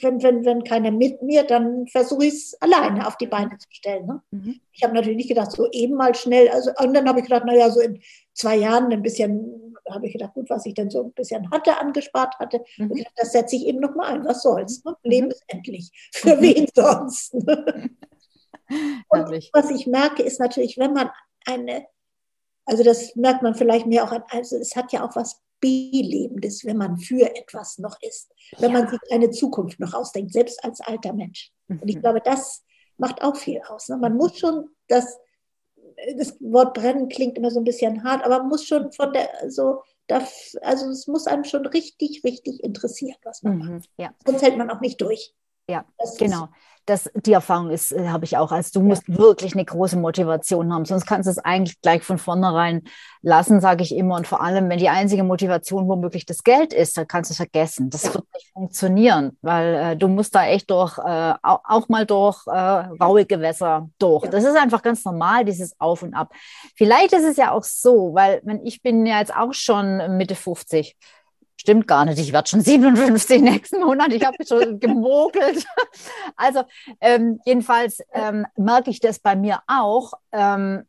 wenn, 0.01 0.21
wenn, 0.21 0.45
wenn 0.45 0.63
keiner 0.63 0.91
mit 0.91 1.21
mir, 1.21 1.43
dann 1.43 1.87
versuche 1.87 2.25
ich 2.25 2.33
es 2.33 2.57
alleine 2.61 3.07
auf 3.07 3.17
die 3.17 3.27
Beine 3.27 3.57
zu 3.57 3.67
stellen. 3.69 4.05
Ne? 4.05 4.21
Mhm. 4.31 4.59
Ich 4.73 4.83
habe 4.83 4.93
natürlich 4.93 5.17
nicht 5.17 5.29
gedacht, 5.29 5.51
so 5.51 5.69
eben 5.71 5.95
mal 5.95 6.13
schnell. 6.13 6.49
Also, 6.49 6.71
und 6.77 6.93
dann 6.93 7.07
habe 7.07 7.19
ich 7.19 7.25
gedacht, 7.25 7.45
naja, 7.45 7.69
so 7.71 7.79
in 7.79 7.99
zwei 8.33 8.57
Jahren 8.57 8.91
ein 8.91 9.01
bisschen, 9.01 9.64
habe 9.89 10.07
ich 10.07 10.13
gedacht, 10.13 10.33
gut, 10.33 10.49
was 10.49 10.65
ich 10.65 10.73
dann 10.73 10.89
so 10.89 11.03
ein 11.03 11.13
bisschen 11.13 11.49
hatte, 11.51 11.77
angespart 11.77 12.37
hatte, 12.39 12.63
mhm. 12.77 12.89
gedacht, 12.89 13.13
das 13.15 13.31
setze 13.31 13.55
ich 13.55 13.65
eben 13.65 13.79
nochmal 13.79 14.13
ein. 14.13 14.25
Was 14.25 14.41
soll's? 14.41 14.83
Ne? 14.83 14.95
Mhm. 15.03 15.09
Leben 15.09 15.31
ist 15.31 15.43
endlich. 15.47 15.91
Für 16.13 16.39
wen 16.41 16.67
sonst? 16.73 17.33
und 17.33 17.49
was 19.53 19.69
ich 19.69 19.87
merke, 19.87 20.23
ist 20.23 20.39
natürlich, 20.39 20.77
wenn 20.77 20.93
man 20.93 21.09
eine, 21.45 21.85
also 22.65 22.83
das 22.83 23.15
merkt 23.15 23.43
man 23.43 23.55
vielleicht 23.55 23.85
mehr 23.85 24.03
auch 24.03 24.11
an, 24.11 24.23
also 24.29 24.57
es 24.57 24.75
hat 24.75 24.91
ja 24.91 25.05
auch 25.05 25.15
was 25.15 25.41
Belebendes, 25.61 26.65
wenn 26.65 26.77
man 26.77 26.97
für 26.97 27.33
etwas 27.35 27.77
noch 27.77 27.97
ist, 28.01 28.31
wenn 28.59 28.73
ja. 28.73 28.79
man 28.79 28.89
sich 28.89 28.99
eine 29.09 29.31
Zukunft 29.31 29.79
noch 29.79 29.93
ausdenkt, 29.93 30.33
selbst 30.33 30.63
als 30.63 30.81
alter 30.81 31.13
Mensch. 31.13 31.51
Mhm. 31.67 31.79
Und 31.79 31.89
ich 31.89 31.95
mhm. 31.95 32.01
glaube, 32.01 32.21
das 32.21 32.63
macht 32.97 33.23
auch 33.23 33.35
viel 33.35 33.61
aus. 33.67 33.87
Ne? 33.89 33.97
Man 33.97 34.15
muss 34.15 34.37
schon 34.37 34.69
das, 34.87 35.17
das 36.17 36.37
Wort 36.39 36.73
brennen 36.73 37.09
klingt 37.09 37.37
immer 37.37 37.51
so 37.51 37.59
ein 37.59 37.65
bisschen 37.65 38.03
hart, 38.03 38.23
aber 38.25 38.43
muss 38.43 38.65
schon 38.65 38.91
von 38.91 39.13
der, 39.13 39.29
so, 39.49 39.81
also 40.61 40.89
es 40.89 41.07
muss 41.07 41.27
einem 41.27 41.43
schon 41.43 41.65
richtig, 41.65 42.23
richtig 42.23 42.63
interessieren, 42.63 43.17
was 43.23 43.43
man 43.43 43.57
mhm, 43.57 43.75
macht. 43.75 43.89
Ja. 43.97 44.13
Sonst 44.25 44.41
hält 44.41 44.57
man 44.57 44.69
auch 44.69 44.81
nicht 44.81 45.01
durch. 45.01 45.33
Ja, 45.69 45.85
das 45.97 46.17
genau. 46.17 46.49
Das, 46.87 47.09
die 47.15 47.33
Erfahrung 47.33 47.71
ist, 47.71 47.91
äh, 47.91 48.09
habe 48.09 48.25
ich 48.25 48.37
auch. 48.37 48.51
Also 48.51 48.79
du 48.79 48.85
musst 48.85 49.07
ja. 49.07 49.17
wirklich 49.17 49.55
eine 49.55 49.65
große 49.65 49.97
Motivation 49.97 50.71
haben, 50.71 50.85
sonst 50.85 51.07
kannst 51.07 51.25
du 51.25 51.31
es 51.31 51.39
eigentlich 51.39 51.81
gleich 51.81 52.03
von 52.03 52.19
vornherein 52.19 52.83
lassen, 53.23 53.59
sage 53.59 53.81
ich 53.81 53.95
immer. 53.95 54.17
Und 54.17 54.27
vor 54.27 54.41
allem, 54.41 54.69
wenn 54.69 54.77
die 54.77 54.89
einzige 54.89 55.23
Motivation 55.23 55.87
womöglich 55.87 56.27
das 56.27 56.43
Geld 56.43 56.73
ist, 56.73 56.95
dann 56.95 57.07
kannst 57.07 57.31
du 57.31 57.33
es 57.33 57.37
vergessen. 57.37 57.89
Das 57.89 58.03
ja. 58.03 58.13
wird 58.13 58.25
nicht 58.35 58.51
funktionieren, 58.53 59.35
weil 59.41 59.73
äh, 59.73 59.97
du 59.97 60.07
musst 60.07 60.35
da 60.35 60.45
echt 60.45 60.69
durch, 60.69 60.99
äh, 60.99 61.33
auch 61.41 61.89
mal 61.89 62.05
durch 62.05 62.45
äh, 62.45 62.51
raue 62.51 63.25
Gewässer 63.25 63.89
durch. 63.97 64.25
Ja. 64.25 64.29
Das 64.29 64.43
ist 64.43 64.55
einfach 64.55 64.83
ganz 64.83 65.03
normal, 65.05 65.43
dieses 65.43 65.79
Auf 65.79 66.03
und 66.03 66.13
Ab. 66.13 66.33
Vielleicht 66.75 67.13
ist 67.13 67.25
es 67.25 67.37
ja 67.37 67.51
auch 67.51 67.63
so, 67.63 68.13
weil 68.13 68.43
ich 68.63 68.83
bin 68.83 69.07
ja 69.07 69.17
jetzt 69.17 69.35
auch 69.35 69.53
schon 69.53 70.17
Mitte 70.17 70.35
50 70.35 70.95
Stimmt 71.65 71.87
gar 71.87 72.05
nicht, 72.05 72.19
ich 72.19 72.31
werde 72.31 72.47
schon 72.47 72.61
57 72.61 73.41
nächsten 73.41 73.79
Monat, 73.79 74.13
ich 74.13 74.23
habe 74.23 74.37
schon 74.47 74.79
gemogelt. 74.79 75.65
Also 76.35 76.61
ähm, 77.01 77.39
jedenfalls 77.43 78.01
ähm, 78.13 78.45
merke 78.55 78.91
ich 78.91 78.99
das 78.99 79.17
bei 79.17 79.35
mir 79.35 79.63
auch. 79.65 80.13
Ähm, 80.31 80.83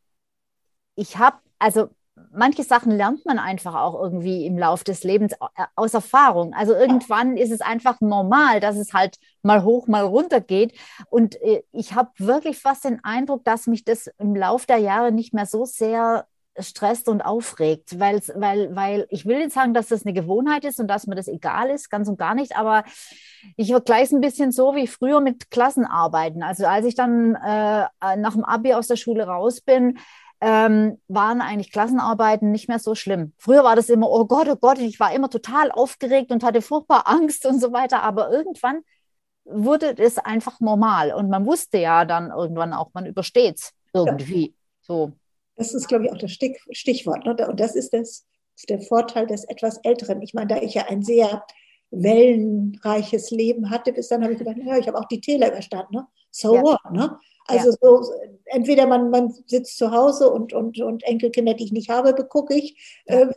ich 0.94 1.16
habe, 1.16 1.38
also 1.58 1.88
manche 2.30 2.62
Sachen 2.62 2.92
lernt 2.92 3.24
man 3.24 3.38
einfach 3.38 3.74
auch 3.74 3.98
irgendwie 3.98 4.44
im 4.44 4.58
Laufe 4.58 4.84
des 4.84 5.02
Lebens 5.02 5.32
äh, 5.32 5.64
aus 5.76 5.94
Erfahrung. 5.94 6.52
Also 6.52 6.74
irgendwann 6.74 7.38
ist 7.38 7.52
es 7.52 7.62
einfach 7.62 8.02
normal, 8.02 8.60
dass 8.60 8.76
es 8.76 8.92
halt 8.92 9.16
mal 9.40 9.64
hoch, 9.64 9.86
mal 9.86 10.04
runter 10.04 10.42
geht. 10.42 10.78
Und 11.08 11.40
äh, 11.40 11.62
ich 11.72 11.94
habe 11.94 12.10
wirklich 12.18 12.58
fast 12.58 12.84
den 12.84 13.02
Eindruck, 13.02 13.44
dass 13.44 13.66
mich 13.66 13.82
das 13.84 14.08
im 14.18 14.36
Laufe 14.36 14.66
der 14.66 14.76
Jahre 14.76 15.10
nicht 15.10 15.32
mehr 15.32 15.46
so 15.46 15.64
sehr 15.64 16.26
stresst 16.58 17.08
und 17.08 17.22
aufregt, 17.22 17.98
weil, 17.98 18.20
weil, 18.34 18.74
weil 18.74 19.06
ich 19.10 19.26
will 19.26 19.38
nicht 19.38 19.52
sagen, 19.52 19.74
dass 19.74 19.88
das 19.88 20.04
eine 20.04 20.12
Gewohnheit 20.12 20.64
ist 20.64 20.80
und 20.80 20.88
dass 20.88 21.06
mir 21.06 21.14
das 21.14 21.28
egal 21.28 21.70
ist, 21.70 21.90
ganz 21.90 22.08
und 22.08 22.18
gar 22.18 22.34
nicht, 22.34 22.56
aber 22.56 22.84
ich 23.56 23.70
vergleiche 23.70 24.04
es 24.04 24.12
ein 24.12 24.20
bisschen 24.20 24.52
so 24.52 24.74
wie 24.74 24.86
früher 24.86 25.20
mit 25.20 25.50
Klassenarbeiten. 25.50 26.42
Also 26.42 26.66
als 26.66 26.86
ich 26.86 26.94
dann 26.94 27.34
äh, 27.34 27.86
nach 28.16 28.32
dem 28.34 28.44
Abi 28.44 28.74
aus 28.74 28.88
der 28.88 28.96
Schule 28.96 29.26
raus 29.26 29.60
bin, 29.60 29.98
ähm, 30.40 31.00
waren 31.08 31.40
eigentlich 31.40 31.72
Klassenarbeiten 31.72 32.50
nicht 32.50 32.68
mehr 32.68 32.78
so 32.78 32.94
schlimm. 32.94 33.32
Früher 33.38 33.64
war 33.64 33.76
das 33.76 33.88
immer, 33.88 34.10
oh 34.10 34.26
Gott, 34.26 34.48
oh 34.48 34.56
Gott, 34.56 34.78
ich 34.78 35.00
war 35.00 35.12
immer 35.12 35.30
total 35.30 35.70
aufgeregt 35.70 36.30
und 36.30 36.44
hatte 36.44 36.62
furchtbar 36.62 37.04
Angst 37.06 37.46
und 37.46 37.60
so 37.60 37.72
weiter, 37.72 38.02
aber 38.02 38.30
irgendwann 38.30 38.82
wurde 39.44 39.94
das 39.94 40.18
einfach 40.18 40.60
normal 40.60 41.12
und 41.12 41.30
man 41.30 41.46
wusste 41.46 41.78
ja 41.78 42.04
dann 42.04 42.30
irgendwann 42.30 42.72
auch, 42.72 42.90
man 42.92 43.06
übersteht 43.06 43.58
es 43.58 43.72
irgendwie. 43.92 44.46
Ja. 44.46 44.52
So. 44.82 45.12
Das 45.56 45.74
ist, 45.74 45.88
glaube 45.88 46.06
ich, 46.06 46.12
auch 46.12 46.18
das 46.18 46.32
Stichwort. 46.32 47.24
Ne? 47.24 47.48
Und 47.48 47.60
das 47.60 47.74
ist 47.74 47.92
das, 47.92 48.26
der 48.68 48.80
Vorteil 48.80 49.26
des 49.26 49.44
etwas 49.44 49.78
Älteren. 49.78 50.22
Ich 50.22 50.34
meine, 50.34 50.48
da 50.48 50.62
ich 50.62 50.74
ja 50.74 50.86
ein 50.88 51.02
sehr 51.02 51.44
wellenreiches 51.90 53.30
Leben 53.30 53.70
hatte, 53.70 53.92
bis 53.92 54.08
dann 54.08 54.22
habe 54.22 54.32
ich 54.32 54.38
gedacht, 54.38 54.56
ja, 54.58 54.76
ich 54.76 54.88
habe 54.88 54.98
auch 54.98 55.06
die 55.06 55.20
Täler 55.20 55.48
überstanden. 55.48 55.96
Ne? 55.96 56.06
So 56.30 56.54
ja. 56.56 56.62
what? 56.62 56.78
Ne? 56.92 57.18
Also 57.46 57.70
ja. 57.70 57.76
so, 57.80 58.12
entweder 58.46 58.86
man, 58.86 59.10
man 59.10 59.32
sitzt 59.46 59.78
zu 59.78 59.90
Hause 59.92 60.30
und, 60.30 60.52
und, 60.52 60.78
und 60.80 61.04
Enkelkinder, 61.04 61.54
die 61.54 61.64
ich 61.64 61.72
nicht 61.72 61.90
habe, 61.90 62.12
begucke 62.12 62.54
ich, 62.54 63.02
ja. 63.06 63.20
äh, 63.20 63.32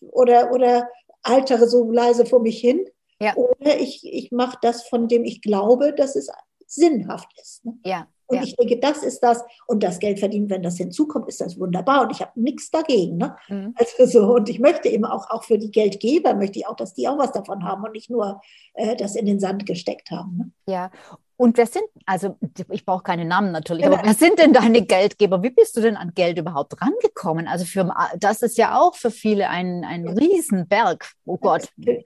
oder, 0.00 0.52
oder 0.52 0.88
altere 1.22 1.68
so 1.68 1.90
leise 1.90 2.26
vor 2.26 2.40
mich 2.40 2.58
hin. 2.58 2.84
Ja. 3.20 3.34
Oder 3.36 3.78
ich, 3.78 4.02
ich 4.04 4.32
mache 4.32 4.58
das, 4.62 4.86
von 4.88 5.08
dem 5.08 5.24
ich 5.24 5.40
glaube, 5.40 5.92
dass 5.92 6.16
es 6.16 6.30
sinnhaft 6.66 7.28
ist. 7.40 7.64
Ne? 7.64 7.78
Ja, 7.84 8.08
Und 8.26 8.36
ja. 8.36 8.42
ich 8.42 8.56
denke, 8.56 8.78
das 8.78 9.02
ist 9.02 9.20
das. 9.20 9.44
Und 9.66 9.82
das 9.82 9.98
Geld 9.98 10.18
verdienen, 10.18 10.50
wenn 10.50 10.62
das 10.62 10.76
hinzukommt, 10.76 11.28
ist 11.28 11.40
das 11.40 11.58
wunderbar. 11.58 12.02
Und 12.02 12.12
ich 12.12 12.20
habe 12.20 12.32
nichts 12.40 12.70
dagegen. 12.70 13.18
Ne? 13.18 13.36
Mhm. 13.48 13.74
Also 13.76 14.06
so, 14.06 14.34
und 14.34 14.48
ich 14.48 14.58
möchte 14.58 14.88
eben 14.88 15.04
auch, 15.04 15.30
auch 15.30 15.44
für 15.44 15.58
die 15.58 15.70
Geldgeber, 15.70 16.34
möchte 16.34 16.58
ich 16.58 16.66
auch, 16.66 16.76
dass 16.76 16.94
die 16.94 17.08
auch 17.08 17.18
was 17.18 17.32
davon 17.32 17.64
haben 17.64 17.84
und 17.84 17.92
nicht 17.92 18.10
nur 18.10 18.40
äh, 18.74 18.96
das 18.96 19.16
in 19.16 19.26
den 19.26 19.40
Sand 19.40 19.66
gesteckt 19.66 20.10
haben. 20.10 20.36
Ne? 20.36 20.50
Ja, 20.66 20.90
und 21.36 21.56
wer 21.56 21.66
sind, 21.66 21.84
also 22.06 22.36
ich 22.70 22.84
brauche 22.84 23.02
keine 23.02 23.24
Namen 23.24 23.50
natürlich, 23.50 23.84
aber 23.84 24.00
wer 24.02 24.14
sind 24.14 24.38
denn 24.38 24.52
deine 24.52 24.82
Geldgeber? 24.82 25.42
Wie 25.42 25.50
bist 25.50 25.76
du 25.76 25.80
denn 25.80 25.96
an 25.96 26.12
Geld 26.14 26.38
überhaupt 26.38 26.80
rangekommen? 26.80 27.48
Also 27.48 27.64
für 27.64 27.92
das 28.18 28.42
ist 28.42 28.56
ja 28.56 28.78
auch 28.78 28.94
für 28.94 29.10
viele 29.10 29.48
ein, 29.48 29.84
ein 29.84 30.06
Riesenberg. 30.06 31.10
Oh 31.26 31.36
Gott, 31.36 31.68
Geld. 31.76 32.04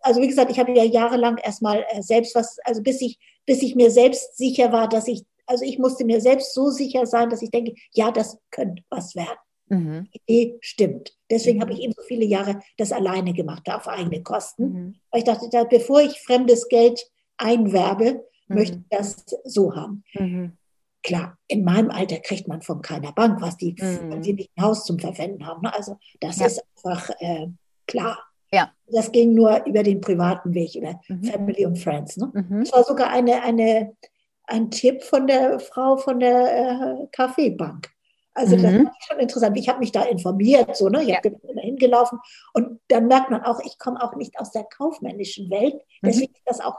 Also 0.00 0.20
wie 0.20 0.26
gesagt, 0.26 0.50
ich 0.50 0.58
habe 0.58 0.72
ja 0.72 0.82
jahrelang 0.82 1.38
erstmal 1.38 1.84
äh, 1.90 2.02
selbst 2.02 2.34
was, 2.34 2.58
also 2.64 2.82
bis 2.82 3.00
ich, 3.00 3.18
bis 3.46 3.62
ich 3.62 3.76
mir 3.76 3.90
selbst 3.90 4.36
sicher 4.36 4.72
war, 4.72 4.88
dass 4.88 5.06
ich, 5.06 5.24
also 5.46 5.64
ich 5.64 5.78
musste 5.78 6.04
mir 6.04 6.20
selbst 6.20 6.54
so 6.54 6.70
sicher 6.70 7.06
sein, 7.06 7.30
dass 7.30 7.42
ich 7.42 7.50
denke, 7.50 7.74
ja, 7.92 8.10
das 8.10 8.38
könnte 8.50 8.82
was 8.90 9.14
werden. 9.14 9.38
Mhm. 9.68 10.08
Die 10.12 10.20
Idee 10.26 10.58
stimmt. 10.60 11.16
Deswegen 11.30 11.58
mhm. 11.58 11.62
habe 11.62 11.72
ich 11.72 11.80
eben 11.80 11.92
so 11.92 12.02
viele 12.02 12.24
Jahre 12.24 12.60
das 12.78 12.92
alleine 12.92 13.32
gemacht, 13.32 13.62
auf 13.70 13.86
eigene 13.86 14.22
Kosten. 14.22 14.64
Mhm. 14.64 14.94
Weil 15.10 15.20
ich 15.20 15.24
dachte, 15.24 15.48
bevor 15.70 16.02
ich 16.02 16.20
fremdes 16.20 16.68
Geld 16.68 17.00
einwerbe, 17.36 18.24
mhm. 18.48 18.56
möchte 18.56 18.76
ich 18.78 18.84
das 18.90 19.24
so 19.44 19.74
haben. 19.74 20.04
Mhm. 20.14 20.52
Klar, 21.02 21.36
in 21.48 21.64
meinem 21.64 21.90
Alter 21.90 22.18
kriegt 22.18 22.48
man 22.48 22.62
von 22.62 22.80
keiner 22.80 23.12
Bank 23.12 23.40
was, 23.42 23.56
die, 23.58 23.76
mhm. 23.78 24.22
die 24.22 24.32
nicht 24.32 24.50
ein 24.56 24.64
Haus 24.64 24.84
zum 24.84 24.98
Verwenden 24.98 25.46
haben. 25.46 25.62
Ne? 25.62 25.74
Also 25.74 25.98
das 26.20 26.38
ja. 26.38 26.46
ist 26.46 26.62
einfach 26.76 27.10
äh, 27.18 27.48
klar. 27.86 28.18
Ja. 28.52 28.72
Das 28.86 29.12
ging 29.12 29.34
nur 29.34 29.64
über 29.66 29.82
den 29.82 30.00
privaten 30.00 30.54
Weg, 30.54 30.76
über 30.76 31.00
mhm. 31.08 31.24
Family 31.24 31.66
und 31.66 31.78
Friends. 31.78 32.16
Ne? 32.16 32.30
Mhm. 32.32 32.60
Das 32.60 32.72
war 32.72 32.84
sogar 32.84 33.10
eine, 33.10 33.42
eine, 33.42 33.94
ein 34.44 34.70
Tipp 34.70 35.02
von 35.02 35.26
der 35.26 35.58
Frau 35.58 35.96
von 35.96 36.20
der 36.20 37.02
äh, 37.02 37.06
Kaffeebank. 37.12 37.90
Also 38.34 38.56
das 38.56 38.72
mhm. 38.72 38.86
war 38.86 38.94
schon 39.06 39.18
interessant. 39.20 39.56
Ich 39.56 39.68
habe 39.68 39.78
mich 39.78 39.92
da 39.92 40.02
informiert, 40.02 40.76
so, 40.76 40.88
ne? 40.88 41.02
Ich 41.02 41.08
ja. 41.08 41.20
bin 41.20 41.36
da 41.54 41.60
hingelaufen 41.60 42.18
und 42.52 42.80
dann 42.88 43.06
merkt 43.06 43.30
man 43.30 43.42
auch, 43.42 43.60
ich 43.64 43.78
komme 43.78 44.02
auch 44.02 44.16
nicht 44.16 44.38
aus 44.40 44.50
der 44.50 44.64
kaufmännischen 44.64 45.50
Welt. 45.50 45.76
Deswegen 46.02 46.32
mhm. 46.32 46.36
ist 46.36 46.42
das 46.46 46.60
auch 46.60 46.76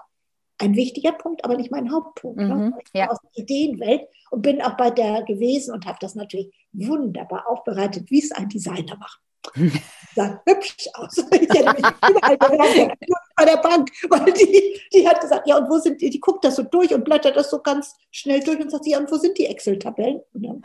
ein 0.57 0.75
wichtiger 0.75 1.11
Punkt, 1.11 1.43
aber 1.43 1.57
nicht 1.57 1.71
mein 1.71 1.91
Hauptpunkt. 1.91 2.37
Ne? 2.37 2.55
Mhm, 2.55 2.69
ne? 2.69 2.73
Ich 2.83 2.91
bin 2.91 3.01
ja. 3.01 3.09
aus 3.09 3.17
der 3.21 3.43
Ideenwelt 3.43 4.01
und 4.31 4.41
bin 4.41 4.61
auch 4.61 4.77
bei 4.77 4.89
der 4.89 5.23
gewesen 5.23 5.73
und 5.73 5.85
habe 5.85 5.97
das 5.99 6.15
natürlich 6.15 6.51
wunderbar 6.73 7.47
aufbereitet, 7.47 8.09
wie 8.09 8.19
es 8.19 8.31
ein 8.31 8.49
Designer 8.49 8.97
macht. 8.97 9.21
sah 10.15 10.41
hübsch 10.45 10.87
aus. 10.93 11.17
Ich 11.31 11.49
hätte 11.49 11.73
mich 11.73 11.85
überall 12.09 12.37
bewerben 12.37 12.93
bei 13.35 13.45
der 13.45 13.57
Bank, 13.57 13.89
weil 14.09 14.33
die, 14.33 14.79
die 14.93 15.07
hat 15.07 15.21
gesagt, 15.21 15.47
ja, 15.47 15.57
und 15.57 15.69
wo 15.69 15.77
sind 15.77 16.01
die? 16.01 16.09
Die 16.09 16.19
guckt 16.19 16.43
das 16.43 16.55
so 16.55 16.63
durch 16.63 16.93
und 16.93 17.03
blättert 17.03 17.35
das 17.35 17.49
so 17.49 17.59
ganz 17.59 17.95
schnell 18.11 18.39
durch 18.39 18.59
und 18.59 18.71
sagt, 18.71 18.87
ja, 18.87 18.97
und 18.97 19.11
wo 19.11 19.17
sind 19.17 19.37
die 19.37 19.45
Excel-Tabellen? 19.45 20.21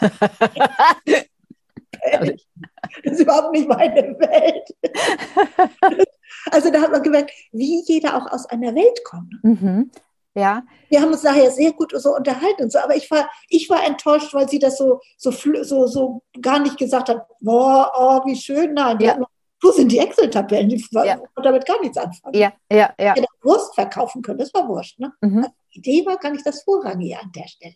Das 3.04 3.12
ist 3.12 3.20
überhaupt 3.20 3.52
nicht 3.52 3.68
meine 3.68 4.16
Welt. 4.18 6.08
Also 6.50 6.70
da 6.70 6.80
hat 6.80 6.90
man 6.90 7.02
gemerkt, 7.02 7.32
wie 7.52 7.82
jeder 7.86 8.16
auch 8.16 8.30
aus 8.32 8.46
einer 8.46 8.74
Welt 8.74 9.04
kommt. 9.04 9.34
Mhm. 9.42 9.90
Ja. 10.34 10.62
Wir 10.88 11.00
haben 11.00 11.12
uns 11.12 11.22
daher 11.22 11.50
sehr 11.50 11.72
gut 11.72 11.92
so 11.94 12.14
unterhalten 12.14 12.62
und 12.62 12.72
so, 12.72 12.78
aber 12.78 12.94
ich 12.94 13.10
war, 13.10 13.28
ich 13.48 13.68
war 13.68 13.84
enttäuscht, 13.84 14.32
weil 14.32 14.48
sie 14.48 14.60
das 14.60 14.78
so, 14.78 15.00
so, 15.16 15.32
so, 15.32 15.86
so 15.86 16.22
gar 16.40 16.60
nicht 16.60 16.78
gesagt 16.78 17.08
hat, 17.08 17.26
boah, 17.40 17.90
oh, 17.96 18.26
wie 18.26 18.36
schön, 18.36 18.74
nein, 18.74 19.00
ja. 19.00 19.18
wo 19.60 19.70
sind 19.72 19.90
die 19.90 19.98
Excel-Tabellen? 19.98 20.68
Die 20.68 20.84
ja. 20.92 21.20
damit 21.42 21.66
gar 21.66 21.80
nichts 21.80 21.98
anfangen. 21.98 22.34
Ja, 22.34 22.52
ja, 22.70 22.94
ja. 22.98 23.14
Ich 23.14 23.22
hätte 23.22 23.28
Wurst 23.42 23.74
verkaufen 23.74 24.22
können, 24.22 24.38
das 24.38 24.54
war 24.54 24.68
wurscht. 24.68 25.00
Ne? 25.00 25.12
Mhm. 25.20 25.38
Also 25.38 25.50
die 25.74 25.78
Idee 25.78 26.06
war 26.06 26.16
gar 26.16 26.30
nicht 26.30 26.46
das 26.46 26.62
Vorrangige 26.62 27.18
an 27.20 27.32
der 27.34 27.48
Stelle. 27.48 27.74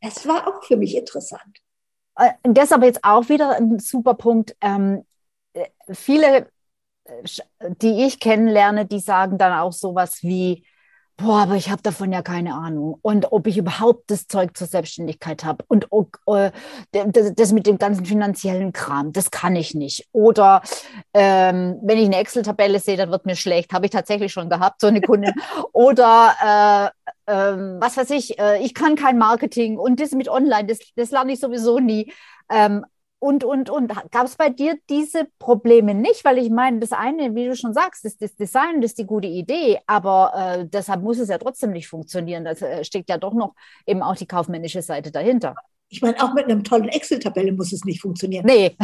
Das 0.00 0.26
war 0.26 0.48
auch 0.48 0.64
für 0.64 0.76
mich 0.76 0.96
interessant. 0.96 1.58
Äh, 2.16 2.32
das 2.42 2.64
ist 2.64 2.72
aber 2.72 2.86
jetzt 2.86 3.04
auch 3.04 3.28
wieder 3.28 3.56
ein 3.56 3.78
super 3.78 4.14
Punkt. 4.14 4.56
Ähm, 4.60 5.04
äh, 5.52 5.66
viele 5.92 6.48
die 7.80 8.04
ich 8.04 8.20
kennenlerne, 8.20 8.86
die 8.86 9.00
sagen 9.00 9.38
dann 9.38 9.52
auch 9.52 9.72
sowas 9.72 10.22
wie, 10.22 10.64
boah, 11.16 11.42
aber 11.42 11.54
ich 11.54 11.70
habe 11.70 11.82
davon 11.82 12.12
ja 12.12 12.22
keine 12.22 12.54
Ahnung. 12.54 12.98
Und 13.02 13.32
ob 13.32 13.46
ich 13.46 13.56
überhaupt 13.58 14.10
das 14.10 14.26
Zeug 14.26 14.56
zur 14.56 14.66
Selbstständigkeit 14.66 15.44
habe. 15.44 15.64
Und 15.68 15.86
uh, 15.90 16.06
das 16.92 17.52
mit 17.52 17.66
dem 17.66 17.78
ganzen 17.78 18.04
finanziellen 18.04 18.72
Kram, 18.72 19.12
das 19.12 19.30
kann 19.30 19.56
ich 19.56 19.74
nicht. 19.74 20.08
Oder 20.12 20.62
ähm, 21.14 21.78
wenn 21.82 21.98
ich 21.98 22.06
eine 22.06 22.16
Excel-Tabelle 22.16 22.80
sehe, 22.80 22.96
dann 22.96 23.10
wird 23.10 23.26
mir 23.26 23.36
schlecht. 23.36 23.72
Habe 23.72 23.86
ich 23.86 23.92
tatsächlich 23.92 24.32
schon 24.32 24.50
gehabt, 24.50 24.80
so 24.80 24.88
eine 24.88 25.00
Kundin. 25.00 25.32
Oder 25.72 26.92
äh, 27.26 27.32
äh, 27.32 27.56
was 27.80 27.96
weiß 27.96 28.10
ich, 28.10 28.38
äh, 28.38 28.62
ich 28.62 28.74
kann 28.74 28.96
kein 28.96 29.18
Marketing 29.18 29.78
und 29.78 30.00
das 30.00 30.12
mit 30.12 30.28
Online, 30.28 30.66
das, 30.66 30.78
das 30.96 31.10
lerne 31.10 31.32
ich 31.32 31.40
sowieso 31.40 31.78
nie. 31.78 32.12
Ähm, 32.50 32.84
und, 33.22 33.44
und, 33.44 33.70
und. 33.70 33.92
Gab 34.10 34.26
es 34.26 34.34
bei 34.34 34.48
dir 34.48 34.76
diese 34.90 35.28
Probleme 35.38 35.94
nicht? 35.94 36.24
Weil 36.24 36.38
ich 36.38 36.50
meine, 36.50 36.80
das 36.80 36.90
eine, 36.90 37.36
wie 37.36 37.46
du 37.46 37.54
schon 37.54 37.72
sagst, 37.72 38.04
ist 38.04 38.20
das 38.20 38.34
Design, 38.34 38.80
das 38.80 38.90
ist 38.90 38.98
die 38.98 39.06
gute 39.06 39.28
Idee, 39.28 39.78
aber 39.86 40.32
äh, 40.34 40.66
deshalb 40.66 41.02
muss 41.02 41.20
es 41.20 41.28
ja 41.28 41.38
trotzdem 41.38 41.70
nicht 41.70 41.86
funktionieren. 41.86 42.44
Da 42.44 42.50
äh, 42.50 42.82
steckt 42.84 43.08
ja 43.08 43.18
doch 43.18 43.32
noch 43.32 43.54
eben 43.86 44.02
auch 44.02 44.16
die 44.16 44.26
kaufmännische 44.26 44.82
Seite 44.82 45.12
dahinter. 45.12 45.54
Ich 45.88 46.02
meine, 46.02 46.20
auch 46.20 46.34
mit 46.34 46.46
einem 46.46 46.64
tollen 46.64 46.88
Excel-Tabelle 46.88 47.52
muss 47.52 47.72
es 47.72 47.84
nicht 47.84 48.00
funktionieren. 48.00 48.44
Nee. 48.44 48.76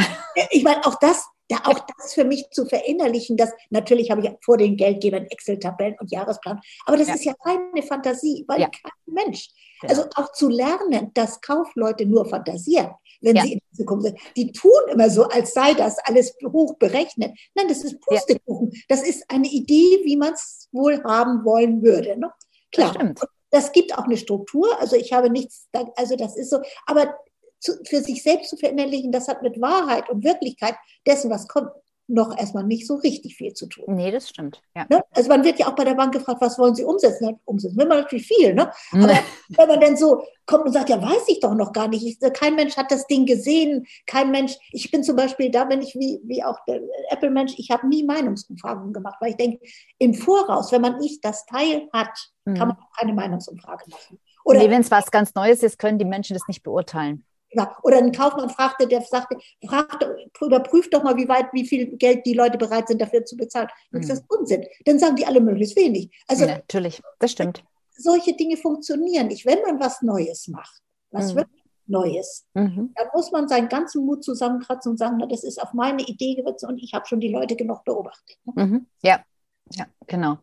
Ich 0.51 0.63
meine, 0.63 0.87
auch 0.87 1.01
das, 1.01 1.27
da 1.49 1.57
auch 1.65 1.81
das 1.99 2.15
für 2.15 2.25
mich 2.25 2.49
zu 2.53 2.65
verinnerlichen, 2.65 3.37
dass 3.37 3.51
natürlich 3.71 4.13
habe 4.13 4.21
ich 4.21 4.31
vor 4.45 4.57
den 4.57 4.77
Geldgebern 4.77 5.27
Excel-Tabellen 5.27 5.97
und 5.99 6.13
Jahresplan, 6.13 6.61
aber 6.87 6.97
das 6.97 7.09
ja. 7.09 7.15
ist 7.15 7.25
ja 7.25 7.33
keine 7.43 7.83
Fantasie, 7.83 8.45
weil 8.47 8.61
ja. 8.61 8.69
kein 8.69 8.93
Mensch. 9.07 9.49
Genau. 9.81 9.93
Also 9.93 10.09
auch 10.15 10.31
zu 10.31 10.49
lernen, 10.49 11.11
dass 11.15 11.41
Kaufleute 11.41 12.07
nur 12.07 12.25
fantasieren 12.25 12.91
wenn 13.21 13.37
ja. 13.37 13.43
sie 13.43 13.55
in 13.55 13.61
die 13.71 13.77
Zukunft 13.77 14.07
sind. 14.07 14.19
Die 14.37 14.53
tun 14.53 14.81
immer 14.91 15.11
so, 15.11 15.25
als 15.25 15.53
sei 15.53 15.75
das 15.75 15.99
alles 16.05 16.35
hoch 16.45 16.75
berechnet. 16.79 17.37
Nein, 17.55 17.69
das 17.69 17.85
ist 17.85 18.01
Pustekuchen. 18.01 18.71
Ja. 18.73 18.81
Das 18.89 19.03
ist 19.03 19.25
eine 19.29 19.49
Idee, 19.49 20.01
wie 20.05 20.17
man 20.17 20.35
es 20.35 20.69
wohl 20.73 21.03
haben 21.05 21.45
wollen 21.45 21.83
würde. 21.83 22.19
Ne? 22.19 22.31
Klar. 22.73 22.95
Das, 23.15 23.29
das 23.51 23.73
gibt 23.73 23.97
auch 23.97 24.05
eine 24.05 24.17
Struktur. 24.17 24.79
Also 24.81 24.97
ich 24.97 25.13
habe 25.13 25.31
nichts, 25.31 25.69
also 25.97 26.17
das 26.17 26.37
ist 26.37 26.51
so. 26.51 26.61
Aber 26.87 27.15
zu, 27.61 27.73
für 27.85 28.03
sich 28.03 28.23
selbst 28.23 28.51
zu 28.51 28.57
verinnerlichen, 28.57 29.13
das 29.13 29.29
hat 29.29 29.43
mit 29.43 29.61
Wahrheit 29.61 30.09
und 30.09 30.25
Wirklichkeit 30.25 30.77
dessen, 31.07 31.31
was 31.31 31.49
kommt, 31.49 31.71
noch 32.09 32.37
erstmal 32.37 32.65
nicht 32.65 32.87
so 32.87 32.97
richtig 32.97 33.37
viel 33.37 33.53
zu 33.53 33.67
tun. 33.67 33.85
Nee, 33.89 34.11
das 34.11 34.31
stimmt. 34.31 34.63
Ja. 34.75 34.87
Ne? 34.89 35.05
Also 35.13 35.29
man 35.29 35.45
wird 35.45 35.59
ja 35.59 35.69
auch 35.69 35.75
bei 35.75 35.85
der 35.85 35.95
Bank 35.95 36.13
gefragt, 36.13 36.41
was 36.41 36.59
wollen 36.59 36.75
Sie 36.75 36.85
umsetzen? 36.85 37.39
Umsetzen 37.45 37.77
will 37.77 37.87
man 37.87 37.99
natürlich 37.99 38.27
viel, 38.27 38.55
ne? 38.55 38.73
Aber 38.93 39.19
wenn 39.49 39.69
man 39.69 39.81
dann 39.81 39.97
so 39.97 40.23
kommt 40.47 40.65
und 40.65 40.73
sagt, 40.73 40.89
ja, 40.89 41.01
weiß 41.01 41.29
ich 41.29 41.41
doch 41.41 41.55
noch 41.55 41.73
gar 41.73 41.87
nicht. 41.87 42.05
Ich, 42.05 42.33
kein 42.33 42.57
Mensch 42.57 42.77
hat 42.77 42.91
das 42.91 43.07
Ding 43.07 43.27
gesehen. 43.27 43.87
Kein 44.07 44.31
Mensch, 44.31 44.57
ich 44.73 44.91
bin 44.91 45.05
zum 45.05 45.17
Beispiel, 45.17 45.51
da 45.51 45.65
bin 45.65 45.83
ich 45.83 45.95
wie, 45.95 46.21
wie 46.25 46.43
auch 46.43 46.59
der 46.67 46.81
Apple-Mensch, 47.11 47.55
ich 47.59 47.71
habe 47.71 47.87
nie 47.87 48.03
Meinungsumfragen 48.03 48.93
gemacht, 48.95 49.17
weil 49.21 49.31
ich 49.31 49.37
denke, 49.37 49.65
im 49.99 50.15
Voraus, 50.15 50.73
wenn 50.73 50.81
man 50.81 50.99
nicht 50.99 51.23
das 51.25 51.45
Teil 51.45 51.89
hat, 51.93 52.09
mhm. 52.47 52.55
kann 52.55 52.69
man 52.69 52.77
auch 52.79 52.93
keine 52.99 53.13
Meinungsumfrage 53.13 53.85
machen. 53.91 54.19
Oder 54.45 54.61
nee, 54.61 54.71
wenn 54.71 54.81
es 54.81 54.91
was 54.91 55.11
ganz 55.11 55.35
Neues 55.35 55.63
ist, 55.63 55.79
können 55.79 55.99
die 55.99 56.07
Menschen 56.07 56.33
das 56.33 56.49
nicht 56.49 56.63
beurteilen. 56.63 57.27
Ja, 57.51 57.77
oder 57.83 57.99
ein 57.99 58.13
Kaufmann 58.13 58.51
fragte, 58.51 58.87
der 58.87 59.01
sagte, 59.03 59.37
fragte, 59.67 60.17
überprüft 60.41 60.93
doch 60.93 61.03
mal, 61.03 61.17
wie 61.17 61.29
weit, 61.29 61.47
wie 61.53 61.67
viel 61.67 61.97
Geld 61.97 62.27
die 62.27 62.35
Leute 62.35 62.59
bereit 62.59 62.89
sind, 62.89 63.01
dafür 63.01 63.25
zu 63.25 63.37
bezahlen. 63.37 63.69
Und 63.93 64.05
mhm. 64.05 64.09
das 64.09 64.19
ist 64.19 64.31
Unsinn. 64.31 64.65
Dann 64.85 64.99
sagen 64.99 65.17
die 65.17 65.27
alle 65.27 65.41
möglichst 65.41 65.77
wenig. 65.77 66.11
Also 66.27 66.45
ja, 66.45 66.57
natürlich, 66.57 67.03
das 67.19 67.33
stimmt. 67.33 67.65
Solche 67.97 68.35
Dinge 68.35 68.57
funktionieren 68.57 69.29
nicht. 69.29 69.47
Wenn 69.47 69.63
man 69.63 69.81
was 69.81 70.03
Neues 70.03 70.49
macht, 70.49 70.83
was 71.11 71.33
mhm. 71.33 71.39
wirklich 71.39 71.63
Neues, 71.87 72.47
mhm. 72.53 72.93
dann 72.95 73.09
muss 73.15 73.33
man 73.33 73.49
seinen 73.49 73.69
ganzen 73.71 74.05
Mut 74.05 74.23
zusammenkratzen 74.23 74.93
und 74.93 74.99
sagen, 74.99 75.17
na, 75.19 75.27
das 75.27 75.43
ist 75.43 75.61
auf 75.61 75.73
meine 75.73 76.03
Idee 76.03 76.35
gewürzt 76.35 76.65
und 76.65 76.79
ich 76.83 76.93
habe 76.93 77.07
schon 77.07 77.21
die 77.21 77.33
Leute 77.33 77.57
genug 77.57 77.83
beobachtet. 77.85 78.37
Ne? 78.45 78.65
Mhm. 78.65 78.87
Ja, 79.03 79.25
ja, 79.73 79.87
genau. 80.07 80.39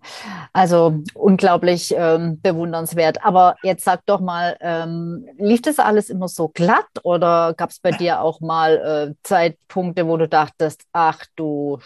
Also 0.54 1.00
unglaublich 1.14 1.94
ähm, 1.98 2.40
bewundernswert. 2.42 3.24
Aber 3.24 3.56
jetzt 3.64 3.84
sag 3.84 4.06
doch 4.06 4.20
mal, 4.20 4.58
ähm, 4.62 5.28
lief 5.38 5.62
das 5.62 5.80
alles 5.80 6.10
immer 6.10 6.28
so 6.28 6.50
glatt 6.50 6.88
oder 7.04 7.54
gab 7.56 7.72
es 7.72 7.80
bei 7.80 7.92
dir 7.92 8.22
auch 8.22 8.42
mal 8.42 8.78
äh, 8.78 9.14
Zeitpunkte, 9.24 10.08
wo 10.08 10.18
du 10.18 10.28
dachtest, 10.28 10.84
ach 10.92 11.26
du 11.36 11.80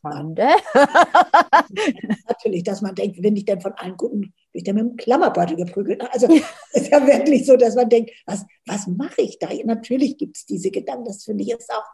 Schande? 0.00 0.48
Natürlich, 2.28 2.62
dass 2.62 2.82
man 2.82 2.94
denkt, 2.94 3.22
wenn 3.22 3.36
ich 3.36 3.44
denn 3.44 3.60
von 3.60 3.72
allen 3.72 3.96
guten, 3.96 4.20
bin 4.20 4.32
ich 4.52 4.64
denn 4.64 4.76
mit 4.76 4.84
dem 4.84 4.96
Klammerbeutel 4.96 5.56
geprügelt. 5.56 6.02
Also 6.12 6.28
es 6.72 6.82
ist 6.82 6.92
ja 6.92 7.04
wirklich 7.06 7.46
so, 7.46 7.56
dass 7.56 7.74
man 7.74 7.88
denkt, 7.88 8.10
was, 8.26 8.44
was 8.66 8.86
mache 8.86 9.22
ich 9.22 9.38
da? 9.38 9.48
Natürlich 9.64 10.18
gibt 10.18 10.36
es 10.36 10.46
diese 10.46 10.70
Gedanken, 10.70 11.04
das 11.04 11.24
finde 11.24 11.42
ich 11.42 11.48
jetzt 11.48 11.72
auch 11.72 11.84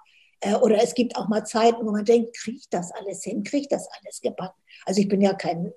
oder 0.62 0.82
es 0.82 0.94
gibt 0.94 1.16
auch 1.16 1.28
mal 1.28 1.44
Zeiten, 1.44 1.86
wo 1.86 1.90
man 1.90 2.04
denkt, 2.04 2.36
kriege 2.36 2.58
ich 2.58 2.68
das 2.68 2.92
alles 2.92 3.22
hin, 3.22 3.44
kriege 3.44 3.62
ich 3.62 3.68
das 3.68 3.88
alles 3.98 4.20
gebacken? 4.20 4.60
Also 4.84 5.00
ich 5.00 5.08
bin 5.08 5.20
ja 5.20 5.34
kein, 5.34 5.72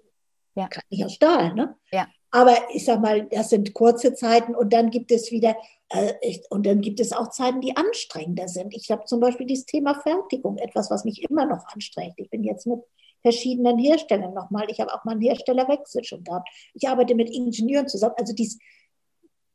ja. 0.55 0.67
Kein, 0.67 0.83
nicht 0.89 1.05
aus 1.05 1.13
Stahl, 1.13 1.53
ne? 1.53 1.75
Ja. 1.91 2.07
Aber 2.31 2.57
ich 2.73 2.83
sag 2.83 2.99
mal, 2.99 3.25
das 3.27 3.49
sind 3.49 3.73
kurze 3.73 4.13
Zeiten 4.13 4.53
und 4.53 4.73
dann 4.73 4.89
gibt 4.89 5.11
es 5.11 5.31
wieder, 5.31 5.55
äh, 5.89 6.13
ich, 6.21 6.43
und 6.49 6.65
dann 6.65 6.81
gibt 6.81 6.99
es 6.99 7.13
auch 7.13 7.29
Zeiten, 7.29 7.61
die 7.61 7.75
anstrengender 7.77 8.47
sind. 8.47 8.75
Ich 8.75 8.91
habe 8.91 9.05
zum 9.05 9.19
Beispiel 9.19 9.45
dieses 9.47 9.65
Thema 9.65 9.95
Fertigung, 10.01 10.57
etwas, 10.57 10.91
was 10.91 11.05
mich 11.05 11.23
immer 11.29 11.45
noch 11.45 11.65
anstrengt. 11.67 12.15
Ich 12.17 12.29
bin 12.29 12.43
jetzt 12.43 12.67
mit 12.67 12.79
verschiedenen 13.21 13.77
Herstellern 13.77 14.33
nochmal. 14.33 14.65
Ich 14.69 14.79
habe 14.79 14.93
auch 14.93 15.03
mal 15.05 15.13
einen 15.13 15.21
Herstellerwechsel 15.21 16.03
schon 16.03 16.23
gehabt. 16.23 16.49
Ich 16.73 16.87
arbeite 16.87 17.15
mit 17.15 17.29
Ingenieuren 17.29 17.87
zusammen. 17.87 18.15
Also 18.17 18.33
dies, 18.33 18.59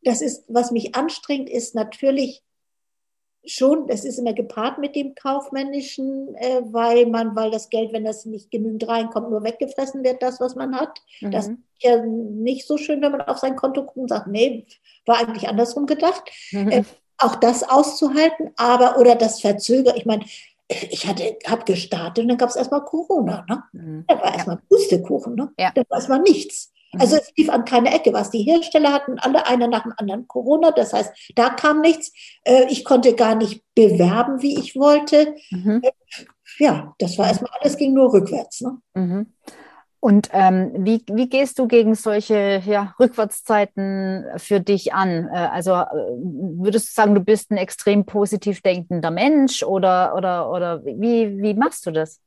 das 0.02 0.22
ist, 0.22 0.44
was 0.48 0.70
mich 0.70 0.94
anstrengt, 0.94 1.50
ist 1.50 1.74
natürlich 1.74 2.42
schon, 3.44 3.86
das 3.86 4.04
ist 4.04 4.18
immer 4.18 4.32
gepaart 4.32 4.78
mit 4.78 4.94
dem 4.94 5.14
Kaufmännischen, 5.14 6.34
äh, 6.36 6.62
weil 6.64 7.06
man, 7.06 7.34
weil 7.34 7.50
das 7.50 7.70
Geld, 7.70 7.92
wenn 7.92 8.04
das 8.04 8.24
nicht 8.24 8.50
genügend 8.50 8.86
reinkommt, 8.86 9.30
nur 9.30 9.42
weggefressen 9.42 10.04
wird, 10.04 10.22
das, 10.22 10.40
was 10.40 10.54
man 10.54 10.74
hat. 10.76 11.00
Mhm. 11.20 11.30
Das 11.32 11.48
ist 11.48 11.58
ja 11.80 12.04
nicht 12.04 12.66
so 12.66 12.78
schön, 12.78 13.02
wenn 13.02 13.12
man 13.12 13.22
auf 13.22 13.38
sein 13.38 13.56
Konto 13.56 13.82
guckt 13.82 13.96
und 13.96 14.08
sagt, 14.08 14.28
nee, 14.28 14.66
war 15.06 15.18
eigentlich 15.18 15.48
andersrum 15.48 15.86
gedacht. 15.86 16.30
Mhm. 16.52 16.68
Äh, 16.72 16.84
auch 17.18 17.36
das 17.36 17.62
auszuhalten, 17.62 18.50
aber, 18.56 18.98
oder 18.98 19.14
das 19.14 19.40
verzögert, 19.40 19.96
ich 19.96 20.06
meine, 20.06 20.24
ich 20.68 21.06
hatte, 21.06 21.36
habe 21.46 21.64
gestartet 21.64 22.22
und 22.22 22.28
dann 22.28 22.38
gab 22.38 22.48
es 22.48 22.56
erstmal 22.56 22.84
Corona. 22.84 23.44
Ne? 23.48 23.62
Mhm. 23.72 24.04
Da 24.08 24.16
war 24.20 24.34
erstmal 24.34 24.58
Pustekuchen. 24.68 25.34
Ne? 25.34 25.52
Ja. 25.58 25.70
Da 25.74 25.82
war 25.88 25.98
erstmal 25.98 26.20
nichts. 26.20 26.72
Also 26.98 27.16
es 27.16 27.32
lief 27.36 27.48
an 27.48 27.64
keine 27.64 27.94
Ecke 27.94 28.12
was. 28.12 28.30
Die 28.30 28.42
Hersteller 28.42 28.92
hatten 28.92 29.18
alle 29.18 29.46
einer 29.46 29.66
nach 29.66 29.84
dem 29.84 29.94
anderen 29.96 30.28
Corona. 30.28 30.72
Das 30.72 30.92
heißt, 30.92 31.32
da 31.34 31.50
kam 31.50 31.80
nichts. 31.80 32.12
Äh, 32.44 32.66
ich 32.68 32.84
konnte 32.84 33.14
gar 33.14 33.34
nicht 33.34 33.64
bewerben, 33.74 34.42
wie 34.42 34.58
ich 34.58 34.76
wollte. 34.76 35.34
Mhm. 35.50 35.80
Äh, 35.82 35.92
ja, 36.58 36.94
das 36.98 37.16
war 37.16 37.28
erstmal 37.28 37.52
alles, 37.60 37.76
ging 37.76 37.94
nur 37.94 38.12
rückwärts. 38.12 38.60
Ne? 38.60 38.78
Mhm. 38.94 39.26
Und 40.00 40.30
ähm, 40.32 40.72
wie, 40.78 41.02
wie 41.12 41.28
gehst 41.28 41.60
du 41.60 41.68
gegen 41.68 41.94
solche 41.94 42.60
ja, 42.66 42.92
Rückwärtszeiten 42.98 44.26
für 44.36 44.60
dich 44.60 44.92
an? 44.92 45.28
Äh, 45.32 45.36
also 45.36 45.72
würdest 45.72 46.88
du 46.88 46.92
sagen, 46.92 47.14
du 47.14 47.20
bist 47.20 47.52
ein 47.52 47.56
extrem 47.56 48.04
positiv 48.04 48.60
denkender 48.62 49.12
Mensch 49.12 49.62
oder, 49.62 50.14
oder, 50.16 50.50
oder 50.50 50.84
wie, 50.84 51.40
wie 51.40 51.54
machst 51.54 51.86
du 51.86 51.92
das? 51.92 52.20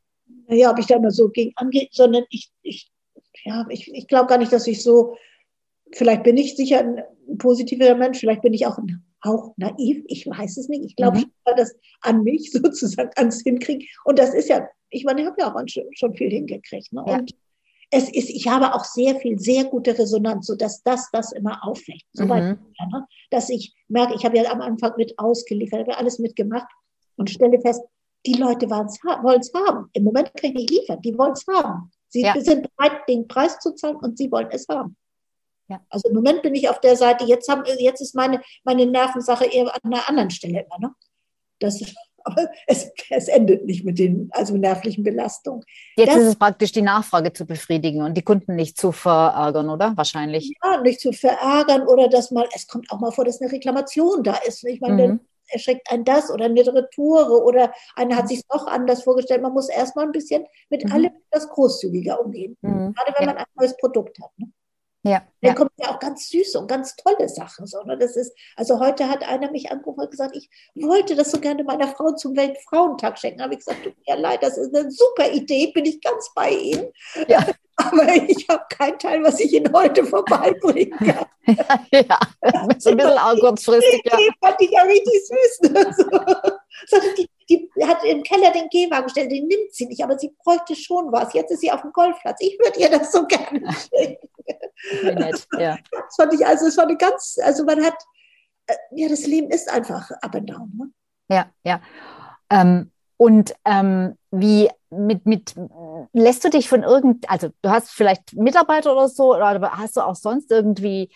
Ja, 0.47 0.71
ob 0.71 0.79
ich 0.79 0.87
da 0.87 0.95
immer 0.95 1.11
so 1.11 1.29
gegen 1.29 1.51
angehe, 1.55 1.87
sondern 1.91 2.23
ich, 2.29 2.49
ich 2.61 2.91
ja, 3.45 3.65
ich, 3.69 3.93
ich 3.93 4.07
glaube 4.07 4.27
gar 4.27 4.37
nicht, 4.37 4.51
dass 4.51 4.67
ich 4.67 4.83
so, 4.83 5.15
vielleicht 5.93 6.23
bin 6.23 6.35
ich 6.35 6.55
sicher 6.55 6.79
ein, 6.79 7.03
ein 7.29 7.37
positiver 7.37 7.95
Mensch, 7.95 8.19
vielleicht 8.19 8.41
bin 8.41 8.53
ich 8.53 8.65
auch 8.65 8.77
ein 8.77 9.05
auch 9.25 9.53
naiv, 9.57 10.03
ich 10.07 10.27
weiß 10.27 10.57
es 10.57 10.69
nicht. 10.69 10.85
Ich 10.85 10.95
glaube 10.95 11.17
mhm. 11.17 11.31
schon, 11.47 11.57
dass 11.57 11.75
an 12.01 12.23
mich 12.23 12.51
sozusagen 12.51 13.09
ans 13.15 13.41
Hinkriegen. 13.41 13.87
Und 14.03 14.19
das 14.19 14.33
ist 14.33 14.49
ja, 14.49 14.67
ich 14.89 15.03
meine, 15.03 15.21
ich 15.21 15.27
habe 15.27 15.41
ja 15.41 15.53
auch 15.53 15.59
schon 15.65 16.13
viel 16.13 16.29
hingekriegt. 16.29 16.93
Ne? 16.93 17.03
Ja. 17.07 17.15
Und 17.15 17.31
es 17.91 18.09
ist, 18.09 18.29
ich 18.29 18.47
habe 18.47 18.73
auch 18.73 18.83
sehr 18.83 19.15
viel, 19.15 19.39
sehr 19.39 19.65
gute 19.65 19.97
Resonanz, 19.97 20.47
sodass 20.47 20.83
das, 20.83 21.09
das 21.11 21.31
immer 21.31 21.59
auffällt. 21.63 22.01
Soweit, 22.13 22.43
mhm. 22.43 22.91
ne? 22.91 23.05
dass 23.31 23.49
ich 23.49 23.73
merke, 23.87 24.15
ich 24.15 24.25
habe 24.25 24.37
ja 24.37 24.51
am 24.51 24.61
Anfang 24.61 24.93
mit 24.97 25.17
ausgeliefert, 25.17 25.81
habe 25.81 25.97
alles 25.97 26.19
mitgemacht 26.19 26.67
und 27.15 27.29
stelle 27.29 27.59
fest, 27.59 27.81
die 28.25 28.33
Leute 28.33 28.69
wollen 28.69 28.87
es 29.39 29.53
haben. 29.53 29.89
Im 29.93 30.03
Moment 30.03 30.33
kann 30.35 30.51
ich 30.51 30.55
nicht 30.55 30.69
liefern, 30.71 31.01
die 31.01 31.17
wollen 31.17 31.33
es 31.33 31.45
haben. 31.47 31.91
Sie 32.15 32.21
ja. 32.21 32.33
sind 32.39 32.69
bereit, 32.77 33.01
den 33.09 33.27
Preis 33.27 33.59
zu 33.59 33.75
zahlen 33.75 33.97
und 33.97 34.17
sie 34.17 34.31
wollen 34.31 34.47
es 34.49 34.65
haben. 34.69 34.95
Ja. 35.67 35.81
Also 35.89 36.07
im 36.07 36.15
Moment 36.15 36.43
bin 36.43 36.55
ich 36.55 36.69
auf 36.69 36.79
der 36.79 36.95
Seite, 36.95 37.25
jetzt, 37.25 37.49
haben, 37.49 37.63
jetzt 37.77 37.99
ist 37.99 38.15
meine, 38.15 38.41
meine 38.63 38.85
Nervensache 38.85 39.43
eher 39.43 39.65
an 39.65 39.81
einer 39.83 40.07
anderen 40.07 40.29
Stelle 40.29 40.61
immer. 40.61 40.79
Ne? 40.79 40.95
Das, 41.59 41.81
aber 42.23 42.47
es, 42.67 42.89
es 43.09 43.27
endet 43.27 43.65
nicht 43.65 43.83
mit 43.83 43.99
den 43.99 44.29
also 44.31 44.55
nervlichen 44.55 45.03
Belastungen. 45.03 45.61
Jetzt 45.97 46.15
das, 46.15 46.21
ist 46.21 46.27
es 46.29 46.35
praktisch 46.37 46.71
die 46.71 46.83
Nachfrage 46.83 47.33
zu 47.33 47.45
befriedigen 47.45 48.01
und 48.01 48.13
die 48.13 48.21
Kunden 48.21 48.55
nicht 48.55 48.79
zu 48.79 48.93
verärgern, 48.93 49.69
oder? 49.69 49.91
Wahrscheinlich. 49.97 50.53
Ja, 50.63 50.79
nicht 50.79 51.01
zu 51.01 51.11
verärgern 51.11 51.85
oder 51.85 52.07
dass 52.07 52.31
mal, 52.31 52.47
es 52.55 52.65
kommt 52.65 52.89
auch 52.91 53.01
mal 53.01 53.11
vor, 53.11 53.25
dass 53.25 53.41
eine 53.41 53.51
Reklamation 53.51 54.23
da 54.23 54.35
ist. 54.47 54.63
Ich 54.63 54.79
meine, 54.79 55.07
mhm 55.09 55.19
erschreckt 55.55 55.91
ein 55.91 56.03
das 56.03 56.29
oder 56.29 56.45
eine 56.45 56.61
Retoure 56.61 57.43
oder 57.43 57.73
einer 57.95 58.15
hat 58.15 58.25
mhm. 58.25 58.29
sich 58.29 58.41
doch 58.47 58.67
anders 58.67 59.03
vorgestellt. 59.03 59.41
Man 59.41 59.53
muss 59.53 59.69
erstmal 59.69 60.05
ein 60.05 60.11
bisschen 60.11 60.45
mit 60.69 60.85
mhm. 60.85 60.91
allem 60.91 61.11
etwas 61.31 61.49
großzügiger 61.49 62.23
umgehen. 62.23 62.57
Mhm. 62.61 62.93
Gerade 62.93 63.13
wenn 63.17 63.27
ja. 63.27 63.33
man 63.33 63.37
ein 63.37 63.45
neues 63.55 63.75
Produkt 63.77 64.19
hat. 64.21 64.31
Ne? 64.37 64.51
Ja. 65.05 65.21
Dann 65.41 65.51
ja. 65.51 65.53
kommen 65.53 65.69
ja 65.77 65.91
auch 65.91 65.99
ganz 65.99 66.29
süße 66.29 66.57
und 66.59 66.67
ganz 66.67 66.95
tolle 66.95 67.29
Sachen. 67.29 67.67
So, 67.67 67.79
ne? 67.83 67.95
das 67.95 68.15
ist, 68.15 68.35
also 68.55 68.79
heute 68.79 69.07
hat 69.07 69.23
einer 69.23 69.51
mich 69.51 69.71
angerufen 69.71 70.01
und 70.01 70.09
gesagt, 70.09 70.35
ich 70.35 70.49
wollte 70.73 71.15
das 71.15 71.29
so 71.29 71.39
gerne 71.39 71.63
meiner 71.63 71.87
Frau 71.89 72.13
zum 72.13 72.35
Weltfrauentag 72.35 73.19
schenken. 73.19 73.43
Habe 73.43 73.53
ich 73.53 73.59
gesagt, 73.59 73.83
tut 73.83 73.93
mir 74.07 74.17
leid, 74.17 74.41
das 74.41 74.57
ist 74.57 74.75
eine 74.75 74.89
super 74.89 75.29
Idee, 75.31 75.71
bin 75.75 75.85
ich 75.85 76.01
ganz 76.01 76.31
bei 76.33 76.49
Ihnen. 76.49 76.91
Ja. 77.27 77.45
Aber 77.77 78.07
ich 78.07 78.47
habe 78.49 78.63
keinen 78.69 78.97
Teil, 78.97 79.21
was 79.21 79.39
ich 79.39 79.53
Ihnen 79.53 79.71
heute 79.73 80.03
vorbeibringen 80.05 80.97
kann. 80.97 81.25
ja, 81.91 82.01
ja, 82.01 82.19
so 82.79 82.89
ein 82.89 82.97
bisschen 82.97 83.17
auch 83.17 83.37
kurzfristig. 83.39 84.01
Die 84.01 84.31
fand 84.41 84.55
ich 84.59 84.71
ja 84.71 84.81
richtig 84.83 85.27
süß. 85.27 85.71
Ne? 85.71 85.95
So. 85.95 86.97
Die, 87.19 87.29
die 87.47 87.85
hat 87.85 88.03
im 88.05 88.23
Keller 88.23 88.51
den 88.51 88.69
Gehwagen 88.69 89.03
gestellt, 89.03 89.31
den 89.31 89.47
nimmt 89.47 89.71
sie 89.71 89.85
nicht, 89.85 90.03
aber 90.03 90.17
sie 90.17 90.33
bräuchte 90.43 90.75
schon 90.75 91.11
was. 91.11 91.33
Jetzt 91.33 91.51
ist 91.51 91.61
sie 91.61 91.71
auf 91.71 91.81
dem 91.81 91.91
Golfplatz. 91.91 92.37
Ich 92.39 92.57
würde 92.57 92.79
ihr 92.79 92.89
das 92.89 93.11
so 93.11 93.25
gerne 93.27 93.61
schenken. 93.93 94.27
Nett, 95.03 95.47
ja. 95.57 95.77
Das 95.91 96.15
fand 96.15 96.33
ich 96.33 96.45
also, 96.45 96.67
es 96.67 96.77
war 96.77 96.85
eine 96.85 96.97
ganz, 96.97 97.37
also 97.43 97.63
man 97.63 97.83
hat, 97.83 97.95
äh, 98.67 98.75
ja, 98.91 99.09
das 99.09 99.25
Leben 99.25 99.49
ist 99.49 99.71
einfach 99.71 100.11
up 100.21 100.35
and 100.35 100.49
down. 100.49 100.71
Ne? 100.77 100.91
Ja, 101.29 101.49
ja. 101.63 101.81
Ähm, 102.49 102.91
und 103.17 103.53
ähm, 103.65 104.17
wie 104.31 104.69
mit, 104.89 105.25
mit, 105.25 105.55
lässt 106.13 106.43
du 106.43 106.49
dich 106.49 106.69
von 106.69 106.83
irgend, 106.83 107.29
also 107.29 107.49
du 107.61 107.69
hast 107.69 107.91
vielleicht 107.91 108.33
Mitarbeiter 108.33 108.91
oder 108.91 109.07
so, 109.07 109.35
oder 109.35 109.71
hast 109.71 109.97
du 109.97 110.01
auch 110.01 110.15
sonst 110.15 110.51
irgendwie 110.51 111.09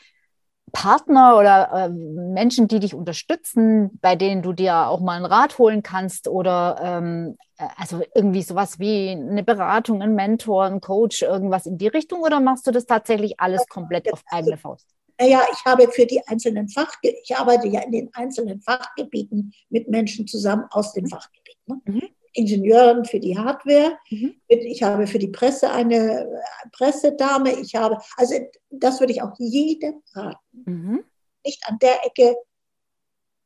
Partner 0.69 1.37
oder 1.37 1.71
äh, 1.71 1.89
Menschen, 1.89 2.67
die 2.67 2.79
dich 2.79 2.93
unterstützen, 2.93 3.99
bei 4.01 4.15
denen 4.15 4.41
du 4.41 4.53
dir 4.53 4.87
auch 4.87 4.99
mal 4.99 5.17
einen 5.17 5.25
Rat 5.25 5.57
holen 5.57 5.83
kannst 5.83 6.27
oder 6.27 6.79
ähm, 6.81 7.37
äh, 7.57 7.65
also 7.77 8.01
irgendwie 8.15 8.41
sowas 8.41 8.79
wie 8.79 9.09
eine 9.09 9.43
Beratung, 9.43 10.01
ein 10.01 10.15
Mentor, 10.15 10.65
ein 10.65 10.81
Coach, 10.81 11.21
irgendwas 11.21 11.65
in 11.65 11.77
die 11.77 11.87
Richtung 11.87 12.21
oder 12.21 12.39
machst 12.39 12.67
du 12.67 12.71
das 12.71 12.85
tatsächlich 12.85 13.39
alles 13.39 13.67
komplett 13.67 14.11
auf 14.11 14.23
eigene 14.27 14.57
Faust? 14.57 14.87
Naja, 15.19 15.41
ich 15.51 15.65
habe 15.65 15.89
für 15.91 16.05
die 16.05 16.25
einzelnen 16.27 16.69
Fachgebiete, 16.69 17.19
ich 17.23 17.35
arbeite 17.35 17.67
ja 17.67 17.81
in 17.81 17.91
den 17.91 18.09
einzelnen 18.13 18.61
Fachgebieten 18.61 19.53
mit 19.69 19.89
Menschen 19.89 20.27
zusammen 20.27 20.65
aus 20.71 20.93
den. 20.93 21.07
Fachgebieten. 21.07 21.61
Ne? 21.65 21.81
Mhm. 21.85 22.09
Ingenieuren 22.33 23.05
für 23.05 23.19
die 23.19 23.37
Hardware. 23.37 23.97
Mhm. 24.09 24.35
Ich 24.47 24.83
habe 24.83 25.07
für 25.07 25.19
die 25.19 25.27
Presse 25.27 25.71
eine 25.71 26.21
äh, 26.21 26.69
Pressedame. 26.71 27.59
Ich 27.59 27.75
habe, 27.75 27.97
also 28.17 28.35
das 28.69 28.99
würde 28.99 29.13
ich 29.13 29.21
auch 29.21 29.33
jedem 29.37 30.01
raten, 30.13 30.63
mhm. 30.65 31.03
nicht 31.45 31.63
an 31.67 31.79
der 31.79 32.05
Ecke 32.05 32.35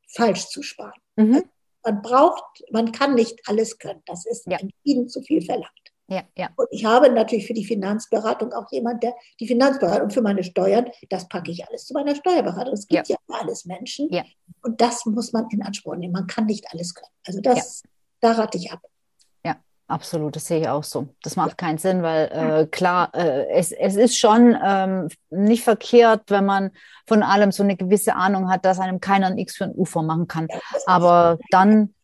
falsch 0.08 0.48
zu 0.48 0.62
sparen. 0.62 1.00
Mhm. 1.16 1.34
Also 1.34 1.46
man 1.84 2.02
braucht, 2.02 2.64
man 2.70 2.92
kann 2.92 3.14
nicht 3.14 3.40
alles 3.46 3.78
können. 3.78 4.02
Das 4.06 4.26
ist 4.26 4.46
ja. 4.46 4.58
entschieden 4.58 5.08
zu 5.08 5.20
viel 5.22 5.42
verlangt. 5.42 5.70
Ja, 6.08 6.22
ja. 6.36 6.50
Und 6.56 6.68
ich 6.70 6.84
habe 6.84 7.10
natürlich 7.10 7.46
für 7.46 7.54
die 7.54 7.64
Finanzberatung 7.64 8.52
auch 8.52 8.70
jemand, 8.70 9.02
der 9.02 9.14
die 9.40 9.46
Finanzberatung 9.46 10.10
für 10.10 10.20
meine 10.20 10.44
Steuern, 10.44 10.90
das 11.08 11.28
packe 11.28 11.50
ich 11.50 11.66
alles 11.66 11.86
zu 11.86 11.94
meiner 11.94 12.14
Steuerberatung. 12.14 12.74
Es 12.74 12.86
gibt 12.86 13.08
ja, 13.08 13.16
ja 13.16 13.38
alles 13.38 13.64
Menschen. 13.64 14.12
Ja. 14.12 14.22
Und 14.62 14.80
das 14.80 15.06
muss 15.06 15.32
man 15.32 15.46
in 15.50 15.62
Anspruch 15.62 15.96
nehmen. 15.96 16.12
Man 16.12 16.26
kann 16.26 16.46
nicht 16.46 16.66
alles 16.72 16.94
können. 16.94 17.10
Also 17.26 17.40
das 17.40 17.82
da 18.24 18.32
rate 18.32 18.56
ich 18.56 18.72
ab. 18.72 18.80
Ja, 19.44 19.56
absolut, 19.86 20.34
das 20.34 20.46
sehe 20.46 20.60
ich 20.60 20.68
auch 20.68 20.82
so. 20.82 21.08
Das 21.22 21.36
macht 21.36 21.58
keinen 21.58 21.78
Sinn, 21.78 22.02
weil 22.02 22.30
äh, 22.32 22.66
klar, 22.66 23.14
äh, 23.14 23.46
es, 23.50 23.70
es 23.70 23.96
ist 23.96 24.16
schon 24.16 24.56
ähm, 24.64 25.08
nicht 25.30 25.62
verkehrt, 25.62 26.22
wenn 26.28 26.46
man 26.46 26.70
von 27.06 27.22
allem 27.22 27.52
so 27.52 27.62
eine 27.62 27.76
gewisse 27.76 28.14
Ahnung 28.14 28.50
hat, 28.50 28.64
dass 28.64 28.80
einem 28.80 29.00
keiner 29.00 29.26
ein 29.26 29.38
X 29.38 29.56
für 29.56 29.64
ein 29.64 29.74
U 29.74 29.84
machen 30.00 30.26
kann. 30.26 30.48
Ja, 30.50 30.58
Aber 30.86 31.38
dann. 31.50 31.94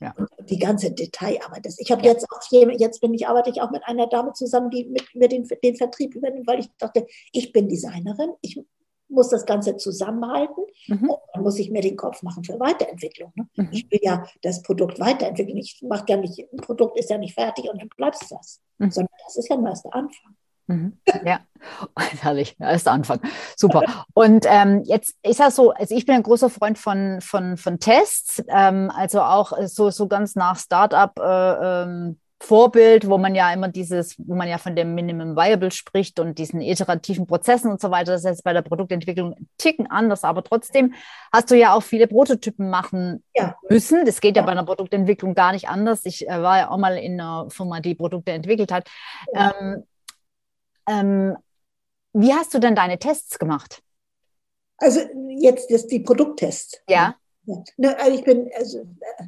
Ja. 0.00 0.16
die 0.50 0.58
ganze 0.58 0.90
Detailarbeit. 0.90 1.64
Ich 1.78 1.92
habe 1.92 2.02
ja. 2.02 2.10
jetzt 2.10 2.26
auch 2.28 2.42
hier, 2.48 2.72
jetzt 2.72 3.00
bin 3.00 3.14
ich, 3.14 3.28
arbeite 3.28 3.50
ich 3.50 3.62
auch 3.62 3.70
mit 3.70 3.84
einer 3.84 4.08
Dame 4.08 4.32
zusammen, 4.32 4.68
die 4.68 4.86
mit 4.86 5.14
mir 5.14 5.28
den, 5.28 5.48
den 5.62 5.76
Vertrieb 5.76 6.16
übernimmt, 6.16 6.48
weil 6.48 6.58
ich 6.58 6.68
dachte, 6.76 7.06
ich 7.30 7.52
bin 7.52 7.68
Designerin, 7.68 8.32
ich 8.40 8.60
muss 9.12 9.28
das 9.28 9.46
Ganze 9.46 9.76
zusammenhalten 9.76 10.64
mhm. 10.88 11.10
und 11.10 11.20
dann 11.32 11.42
muss 11.42 11.58
ich 11.58 11.70
mir 11.70 11.82
den 11.82 11.96
Kopf 11.96 12.22
machen 12.22 12.44
für 12.44 12.58
Weiterentwicklung. 12.58 13.32
Ne? 13.34 13.46
Mhm. 13.56 13.68
Ich 13.70 13.90
will 13.90 14.00
ja 14.02 14.24
das 14.42 14.62
Produkt 14.62 14.98
weiterentwickeln. 14.98 15.58
Ich 15.58 15.82
mache 15.82 16.04
ja 16.08 16.16
nicht, 16.16 16.38
ein 16.52 16.58
Produkt 16.58 16.98
ist 16.98 17.10
ja 17.10 17.18
nicht 17.18 17.34
fertig 17.34 17.70
und 17.70 17.80
dann 17.80 17.88
bleibt 17.96 18.16
es 18.20 18.28
das, 18.28 18.60
mhm. 18.78 18.90
sondern 18.90 19.14
das 19.24 19.36
ist 19.36 19.48
ja 19.48 19.56
nur 19.56 19.68
erst 19.68 19.84
der 19.84 19.94
Anfang. 19.94 20.34
Mhm. 20.66 20.98
Ja, 21.24 21.40
herrlich, 22.20 22.56
erst 22.58 22.88
Anfang. 22.88 23.20
Super. 23.56 23.82
Und 24.14 24.46
ähm, 24.48 24.82
jetzt 24.84 25.16
ist 25.22 25.40
das 25.40 25.56
so, 25.56 25.72
also 25.72 25.94
ich 25.94 26.06
bin 26.06 26.14
ein 26.14 26.22
großer 26.22 26.50
Freund 26.50 26.78
von, 26.78 27.20
von, 27.20 27.56
von 27.56 27.78
Tests, 27.78 28.42
ähm, 28.48 28.90
also 28.94 29.20
auch 29.22 29.52
so, 29.66 29.90
so 29.90 30.08
ganz 30.08 30.34
nach 30.34 30.58
Startup 30.58 31.12
äh, 31.18 31.82
ähm, 31.82 32.18
Vorbild, 32.42 33.08
wo 33.08 33.18
man 33.18 33.36
ja 33.36 33.52
immer 33.52 33.68
dieses, 33.68 34.16
wo 34.18 34.34
man 34.34 34.48
ja 34.48 34.58
von 34.58 34.74
dem 34.74 34.96
Minimum 34.96 35.36
Viable 35.36 35.70
spricht 35.70 36.18
und 36.18 36.38
diesen 36.38 36.60
iterativen 36.60 37.26
Prozessen 37.26 37.70
und 37.70 37.80
so 37.80 37.92
weiter. 37.92 38.12
Das 38.12 38.22
ist 38.22 38.26
jetzt 38.26 38.44
bei 38.44 38.52
der 38.52 38.62
Produktentwicklung 38.62 39.34
ein 39.34 39.48
Ticken 39.58 39.88
anders, 39.88 40.24
aber 40.24 40.42
trotzdem 40.42 40.92
hast 41.32 41.52
du 41.52 41.56
ja 41.56 41.72
auch 41.72 41.84
viele 41.84 42.08
Prototypen 42.08 42.68
machen 42.68 43.22
ja. 43.32 43.54
müssen. 43.68 44.04
Das 44.04 44.20
geht 44.20 44.36
ja. 44.36 44.42
ja. 44.42 44.46
bei 44.46 44.52
einer 44.52 44.64
Produktentwicklung 44.64 45.36
gar 45.36 45.52
nicht 45.52 45.68
anders. 45.68 46.04
Ich 46.04 46.28
äh, 46.28 46.42
war 46.42 46.58
ja 46.58 46.70
auch 46.70 46.78
mal 46.78 46.98
in 46.98 47.20
einer 47.20 47.48
Firma, 47.48 47.78
die 47.78 47.94
Produkte 47.94 48.32
entwickelt 48.32 48.72
hat. 48.72 48.90
Ja. 49.32 49.54
Ähm, 49.60 49.84
ähm, 50.88 51.36
wie 52.12 52.34
hast 52.34 52.52
du 52.54 52.58
denn 52.58 52.74
deine 52.74 52.98
Tests 52.98 53.38
gemacht? 53.38 53.82
Also 54.78 55.00
jetzt 55.28 55.70
das, 55.70 55.86
die 55.86 56.00
Produkttests. 56.00 56.82
Ja. 56.88 57.14
ja. 57.44 57.62
Ne, 57.76 57.96
also 58.00 58.18
ich 58.18 58.24
bin, 58.24 58.50
also, 58.56 58.80
äh, 58.80 59.24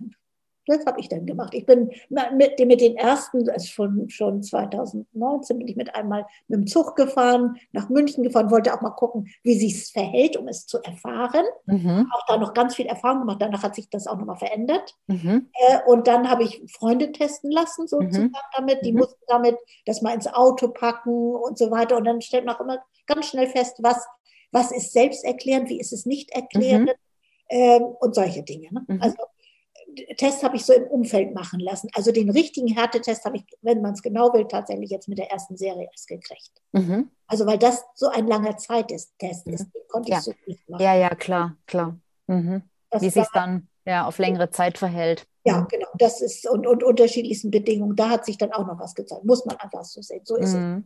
das 0.67 0.87
habe 0.87 1.01
ich 1.01 1.09
dann 1.09 1.27
gemacht. 1.27 1.55
Ich 1.55 1.67
bin 1.67 1.91
mit, 2.09 2.59
mit 2.59 2.81
den 2.81 2.97
ersten, 2.97 3.49
also 3.49 3.67
schon, 3.67 4.09
schon 4.09 4.43
2019 4.43 5.59
bin 5.59 5.69
ich 5.69 5.77
mit 5.77 5.95
einmal 5.95 6.27
mit 6.49 6.61
dem 6.61 6.67
Zug 6.67 6.97
gefahren, 6.97 7.57
nach 7.73 7.89
München 7.89 8.23
gefahren, 8.23 8.51
wollte 8.51 8.73
auch 8.75 8.81
mal 8.81 8.91
gucken, 8.91 9.29
wie 9.43 9.59
sich 9.59 9.75
es 9.75 9.91
verhält, 9.91 10.37
um 10.37 10.49
es 10.49 10.67
zu 10.67 10.83
erfahren. 10.83 11.45
Mhm. 11.67 12.09
Auch 12.13 12.27
da 12.27 12.37
noch 12.39 12.55
ganz 12.55 12.75
viel 12.75 12.87
Erfahrung 12.87 13.21
gemacht. 13.21 13.43
Danach 13.43 13.63
hat 13.63 13.75
sich 13.75 13.91
das 13.91 14.07
auch 14.07 14.17
nochmal 14.17 14.37
verändert. 14.37 14.97
Mhm. 15.07 15.51
Äh, 15.53 15.79
und 15.87 16.07
dann 16.07 16.31
habe 16.31 16.45
ich 16.45 16.63
Freunde 16.73 17.13
testen 17.13 17.51
lassen, 17.51 17.87
sozusagen 17.87 18.29
mhm. 18.29 18.33
damit. 18.57 18.85
Die 18.85 18.93
mhm. 18.93 19.01
mussten 19.01 19.23
damit 19.29 19.57
das 19.87 20.03
mal 20.03 20.15
ins 20.15 20.27
Auto 20.27 20.69
packen 20.69 21.35
und 21.35 21.59
so 21.59 21.71
weiter. 21.71 21.97
Und 21.97 22.05
dann 22.05 22.21
stellt 22.21 22.47
man 22.47 22.57
auch 22.57 22.61
immer 22.61 22.79
ganz 23.07 23.27
schnell 23.27 23.47
fest, 23.49 23.77
was, 23.81 24.05
was 24.51 24.73
ist 24.73 24.93
selbsterklärend, 24.93 25.69
wie 25.69 25.81
ist 25.81 25.93
es 25.93 26.07
nicht 26.07 26.31
erklärend. 26.31 26.89
Mhm. 26.89 26.95
Ähm, 27.51 27.83
und 27.83 28.15
solche 28.15 28.43
Dinge. 28.43 28.69
Ne? 28.73 28.85
Mhm. 28.89 29.03
Also 29.03 29.17
Test 30.17 30.43
habe 30.43 30.57
ich 30.57 30.65
so 30.65 30.73
im 30.73 30.85
Umfeld 30.85 31.35
machen 31.35 31.61
lassen. 31.61 31.89
Also 31.95 32.13
den 32.13 32.31
richtigen 32.31 32.69
Härtetest 32.69 33.25
habe 33.25 33.39
ich, 33.39 33.45
wenn 33.63 33.83
man 33.83 33.95
es 33.95 34.03
genau 34.03 34.33
will, 34.33 34.47
tatsächlich 34.47 34.91
jetzt 34.91 35.09
mit 35.09 35.19
der 35.19 35.31
ersten 35.31 35.57
Serie 35.57 35.89
erst 35.91 36.09
gekriegt. 36.09 36.51
Mhm. 36.73 37.11
Also 37.27 37.47
weil 37.47 37.59
das 37.59 37.85
so 37.95 38.09
ein 38.09 38.27
langer 38.27 38.57
Zeittest 38.57 39.15
ist, 39.21 39.47
mhm. 39.47 39.57
den 39.57 39.89
konnte 39.89 40.11
ja. 40.11 40.19
ich 40.19 40.25
so 40.25 40.35
nicht 40.47 40.69
machen. 40.69 40.83
Ja, 40.83 40.95
ja, 40.95 41.11
klar, 41.11 41.57
klar. 41.67 41.99
Mhm. 42.27 42.63
Wie 42.99 43.11
sich 43.11 43.27
dann 43.33 43.69
ja 43.85 44.07
auf 44.07 44.19
längere 44.19 44.51
Zeit 44.51 44.79
verhält. 44.79 45.27
Ja, 45.45 45.61
genau. 45.71 45.89
Das 45.99 46.21
ist 46.21 46.49
und, 46.49 46.67
und 46.67 46.83
unterschiedlichsten 46.83 47.51
Bedingungen. 47.51 47.97
Da 47.97 48.09
hat 48.09 48.25
sich 48.25 48.39
dann 48.39 48.53
auch 48.53 48.67
noch 48.67 48.79
was 48.79 48.95
gezeigt. 48.95 49.25
Muss 49.25 49.45
man 49.45 49.57
einfach 49.57 49.85
so 49.85 50.01
sehen. 50.01 50.23
So 50.25 50.37
ist 50.37 50.51
es. 50.51 50.55
Mhm. 50.55 50.85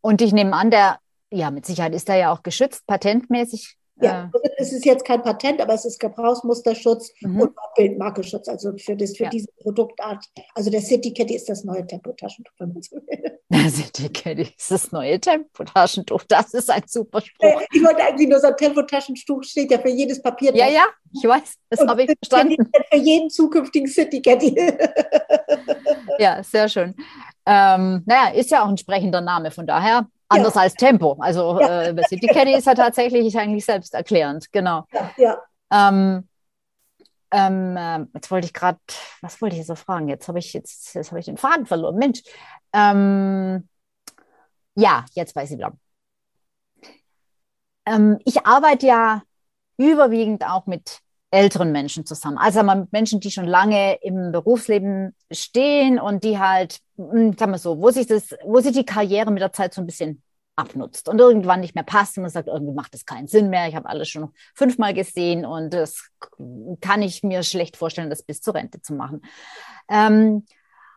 Und 0.00 0.22
ich 0.22 0.32
nehme 0.32 0.54
an, 0.54 0.70
der, 0.70 1.00
ja, 1.32 1.50
mit 1.50 1.66
Sicherheit 1.66 1.94
ist 1.94 2.08
er 2.08 2.16
ja 2.16 2.32
auch 2.32 2.42
geschützt, 2.42 2.86
patentmäßig 2.86 3.76
ja, 4.00 4.30
also 4.32 4.48
es 4.58 4.72
ist 4.72 4.84
jetzt 4.84 5.04
kein 5.04 5.22
Patent, 5.22 5.60
aber 5.60 5.74
es 5.74 5.84
ist 5.84 5.98
Gebrauchsmusterschutz 5.98 7.12
mhm. 7.20 7.40
und 7.40 7.54
Bildmarkenschutz, 7.76 8.48
also 8.48 8.76
für, 8.76 8.96
das, 8.96 9.16
für 9.16 9.24
ja. 9.24 9.30
diese 9.30 9.48
Produktart. 9.60 10.24
Also 10.54 10.70
der 10.70 10.82
City 10.82 11.14
Caddy 11.14 11.34
ist 11.34 11.48
das 11.48 11.64
neue 11.64 11.86
Tempotaschentuch, 11.86 12.52
wenn 12.58 12.72
man 12.72 12.82
so 12.82 12.96
will. 12.96 13.40
Der 13.48 13.70
City 13.70 14.08
Caddy 14.08 14.48
ist 14.56 14.70
das 14.72 14.90
neue 14.90 15.20
Tempotaschentuch, 15.20 16.24
das 16.28 16.52
ist 16.52 16.68
ein 16.68 16.82
super 16.86 17.20
Spruch. 17.20 17.60
Äh, 17.60 17.66
ich 17.72 17.82
wollte 17.82 18.02
eigentlich 18.02 18.28
nur 18.28 18.40
sagen, 18.40 18.56
Tempotaschentuch 18.56 19.44
steht 19.44 19.70
ja 19.70 19.78
für 19.78 19.88
jedes 19.88 20.20
Papier. 20.20 20.54
Ja, 20.54 20.68
ja, 20.68 20.84
ich 21.14 21.22
weiß, 21.22 21.54
das 21.70 21.86
habe 21.86 22.02
ich 22.02 22.10
verstanden. 22.18 22.68
Für 22.90 22.98
jeden 22.98 23.30
zukünftigen 23.30 23.86
City 23.88 24.20
Caddy. 24.20 24.54
ja, 26.18 26.42
sehr 26.42 26.68
schön. 26.68 26.94
Ähm, 27.46 28.02
naja, 28.04 28.34
ist 28.34 28.50
ja 28.50 28.64
auch 28.64 28.68
ein 28.68 28.76
sprechender 28.76 29.20
Name, 29.20 29.52
von 29.52 29.66
daher 29.66 30.08
Anders 30.28 30.54
ja. 30.54 30.60
als 30.62 30.74
Tempo. 30.74 31.16
Also 31.20 31.60
ja. 31.60 31.82
äh, 31.82 32.02
City 32.08 32.26
Caddy 32.26 32.54
ist 32.54 32.66
ja 32.66 32.74
tatsächlich 32.74 33.38
eigentlich 33.38 33.64
selbsterklärend, 33.64 34.52
genau. 34.52 34.84
Ja. 34.92 35.10
ja. 35.16 35.42
Ähm, 35.72 36.28
ähm, 37.30 37.76
äh, 37.76 38.06
jetzt 38.14 38.30
wollte 38.30 38.46
ich 38.46 38.52
gerade, 38.54 38.78
was 39.20 39.40
wollte 39.40 39.56
ich 39.56 39.66
so 39.66 39.74
fragen? 39.74 40.08
Jetzt 40.08 40.28
habe 40.28 40.38
ich 40.38 40.52
jetzt, 40.52 40.94
jetzt 40.94 41.10
habe 41.10 41.20
ich 41.20 41.26
den 41.26 41.36
Faden 41.36 41.66
verloren. 41.66 41.96
Mensch. 41.96 42.22
Ähm, 42.72 43.68
ja, 44.74 45.04
jetzt 45.12 45.34
weiß 45.34 45.50
ich 45.50 45.58
wieder. 45.58 45.72
Ähm, 47.84 48.18
ich 48.24 48.46
arbeite 48.46 48.86
ja 48.86 49.22
überwiegend 49.76 50.44
auch 50.44 50.66
mit 50.66 51.00
älteren 51.30 51.72
Menschen 51.72 52.06
zusammen. 52.06 52.38
Also 52.38 52.62
mit 52.62 52.92
Menschen, 52.92 53.20
die 53.20 53.30
schon 53.30 53.46
lange 53.46 53.98
im 54.02 54.32
Berufsleben 54.32 55.14
stehen 55.30 55.98
und 55.98 56.24
die 56.24 56.38
halt, 56.38 56.78
hm, 56.96 57.36
sagen 57.36 57.52
wir 57.52 57.58
so, 57.58 57.78
wo 57.80 57.90
sich 57.90 58.06
das, 58.06 58.34
wo 58.44 58.60
sich 58.60 58.72
die 58.72 58.86
Karriere 58.86 59.30
mit 59.30 59.42
der 59.42 59.52
Zeit 59.52 59.74
so 59.74 59.80
ein 59.80 59.86
bisschen 59.86 60.22
abnutzt 60.56 61.08
und 61.08 61.20
irgendwann 61.20 61.60
nicht 61.60 61.74
mehr 61.74 61.84
passt 61.84 62.16
und 62.16 62.22
man 62.22 62.30
sagt, 62.30 62.48
irgendwie 62.48 62.74
macht 62.74 62.94
das 62.94 63.04
keinen 63.04 63.26
Sinn 63.26 63.50
mehr. 63.50 63.68
Ich 63.68 63.76
habe 63.76 63.88
alles 63.88 64.08
schon 64.08 64.32
fünfmal 64.54 64.94
gesehen 64.94 65.44
und 65.44 65.74
das 65.74 66.08
kann 66.80 67.02
ich 67.02 67.22
mir 67.22 67.42
schlecht 67.42 67.76
vorstellen, 67.76 68.08
das 68.08 68.22
bis 68.22 68.40
zur 68.40 68.54
Rente 68.54 68.80
zu 68.80 68.94
machen. 68.94 69.20
Ähm, 69.90 70.46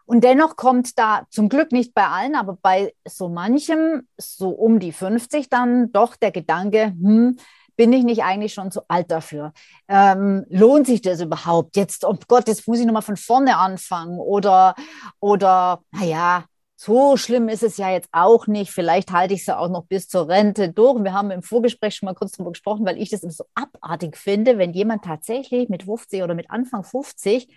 und 0.05 0.23
dennoch 0.23 0.55
kommt 0.55 0.97
da 0.97 1.27
zum 1.29 1.49
Glück 1.49 1.71
nicht 1.71 1.93
bei 1.93 2.07
allen, 2.07 2.35
aber 2.35 2.57
bei 2.61 2.95
so 3.05 3.29
manchem, 3.29 4.07
so 4.17 4.49
um 4.49 4.79
die 4.79 4.91
50 4.91 5.49
dann 5.49 5.91
doch 5.91 6.15
der 6.15 6.31
Gedanke, 6.31 6.95
hm, 6.99 7.37
bin 7.79 7.93
ich 7.93 8.03
nicht 8.03 8.23
eigentlich 8.23 8.53
schon 8.53 8.71
zu 8.71 8.81
alt 8.89 9.09
dafür? 9.09 9.53
Ähm, 9.87 10.45
lohnt 10.49 10.85
sich 10.85 11.01
das 11.01 11.21
überhaupt? 11.21 11.77
Jetzt, 11.77 12.03
oh 12.03 12.17
Gott, 12.27 12.49
jetzt 12.49 12.67
muss 12.67 12.77
ich 12.77 12.85
nochmal 12.85 13.03
von 13.03 13.15
vorne 13.15 13.55
anfangen 13.55 14.19
oder, 14.19 14.75
oder, 15.21 15.81
naja, 15.91 16.43
so 16.75 17.15
schlimm 17.15 17.47
ist 17.47 17.63
es 17.63 17.77
ja 17.77 17.89
jetzt 17.89 18.09
auch 18.11 18.47
nicht. 18.47 18.73
Vielleicht 18.73 19.13
halte 19.13 19.33
ich 19.33 19.39
es 19.39 19.45
ja 19.45 19.57
auch 19.57 19.69
noch 19.69 19.85
bis 19.85 20.09
zur 20.09 20.27
Rente 20.27 20.73
durch. 20.73 21.01
Wir 21.01 21.13
haben 21.13 21.31
im 21.31 21.41
Vorgespräch 21.41 21.95
schon 21.95 22.07
mal 22.07 22.15
kurz 22.15 22.33
darüber 22.33 22.51
gesprochen, 22.51 22.85
weil 22.85 23.01
ich 23.01 23.11
das 23.11 23.21
so 23.21 23.45
abartig 23.55 24.17
finde, 24.17 24.57
wenn 24.57 24.73
jemand 24.73 25.05
tatsächlich 25.05 25.69
mit 25.69 25.83
50 25.83 26.21
oder 26.21 26.35
mit 26.35 26.51
Anfang 26.51 26.83
50 26.83 27.47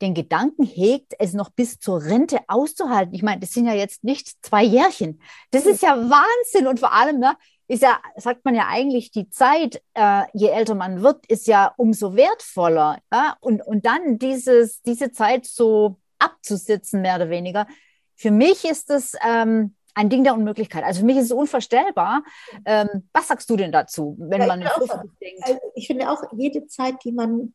den 0.00 0.14
Gedanken 0.14 0.64
hegt, 0.64 1.14
es 1.18 1.32
noch 1.32 1.50
bis 1.50 1.80
zur 1.80 2.04
Rente 2.04 2.38
auszuhalten. 2.46 3.14
Ich 3.14 3.22
meine, 3.22 3.40
das 3.40 3.50
sind 3.50 3.66
ja 3.66 3.74
jetzt 3.74 4.04
nicht 4.04 4.28
zwei 4.44 4.62
Jährchen. 4.62 5.20
Das 5.50 5.66
ist 5.66 5.82
ja 5.82 5.96
Wahnsinn. 5.96 6.68
Und 6.68 6.78
vor 6.78 6.92
allem, 6.92 7.18
ne, 7.18 7.36
ist 7.68 7.82
ja, 7.82 8.00
sagt 8.16 8.44
man 8.44 8.54
ja 8.54 8.66
eigentlich, 8.68 9.10
die 9.10 9.28
Zeit, 9.28 9.82
äh, 9.94 10.22
je 10.32 10.48
älter 10.48 10.74
man 10.74 11.02
wird, 11.02 11.26
ist 11.26 11.46
ja 11.46 11.72
umso 11.76 12.14
wertvoller. 12.14 12.98
Ja? 13.12 13.36
Und, 13.40 13.60
und 13.66 13.86
dann 13.86 14.18
dieses, 14.18 14.82
diese 14.82 15.10
Zeit 15.10 15.46
so 15.46 15.96
abzusitzen, 16.18 17.02
mehr 17.02 17.16
oder 17.16 17.30
weniger. 17.30 17.66
Für 18.14 18.30
mich 18.30 18.64
ist 18.64 18.90
es 18.90 19.14
ähm, 19.26 19.74
ein 19.94 20.08
Ding 20.08 20.24
der 20.24 20.34
Unmöglichkeit. 20.34 20.84
Also 20.84 21.00
für 21.00 21.06
mich 21.06 21.16
ist 21.16 21.26
es 21.26 21.32
unvorstellbar. 21.32 22.22
Ähm, 22.64 23.08
was 23.12 23.28
sagst 23.28 23.50
du 23.50 23.56
denn 23.56 23.72
dazu, 23.72 24.16
wenn 24.18 24.42
ja, 24.42 24.46
man 24.46 24.62
ich, 24.62 24.68
auch, 24.68 25.02
denkt? 25.20 25.42
Also 25.42 25.58
ich 25.74 25.86
finde 25.86 26.10
auch, 26.10 26.22
jede 26.36 26.66
Zeit, 26.66 26.96
die 27.04 27.12
man 27.12 27.52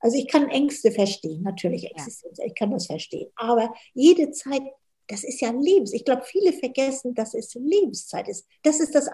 also 0.00 0.16
ich 0.16 0.28
kann 0.28 0.48
Ängste 0.48 0.92
verstehen, 0.92 1.42
natürlich 1.42 1.90
Existenz, 1.90 2.38
ja. 2.38 2.46
ich 2.46 2.54
kann 2.54 2.70
das 2.70 2.86
verstehen. 2.86 3.30
Aber 3.34 3.74
jede 3.94 4.30
Zeit, 4.30 4.62
das 5.08 5.24
ist 5.24 5.40
ja 5.40 5.50
Lebens. 5.50 5.92
Ich 5.92 6.04
glaube, 6.04 6.22
viele 6.24 6.52
vergessen, 6.52 7.14
dass 7.14 7.34
es 7.34 7.54
Lebenszeit 7.54 8.28
ist. 8.28 8.46
Das 8.62 8.78
ist 8.78 8.94
das 8.94 9.08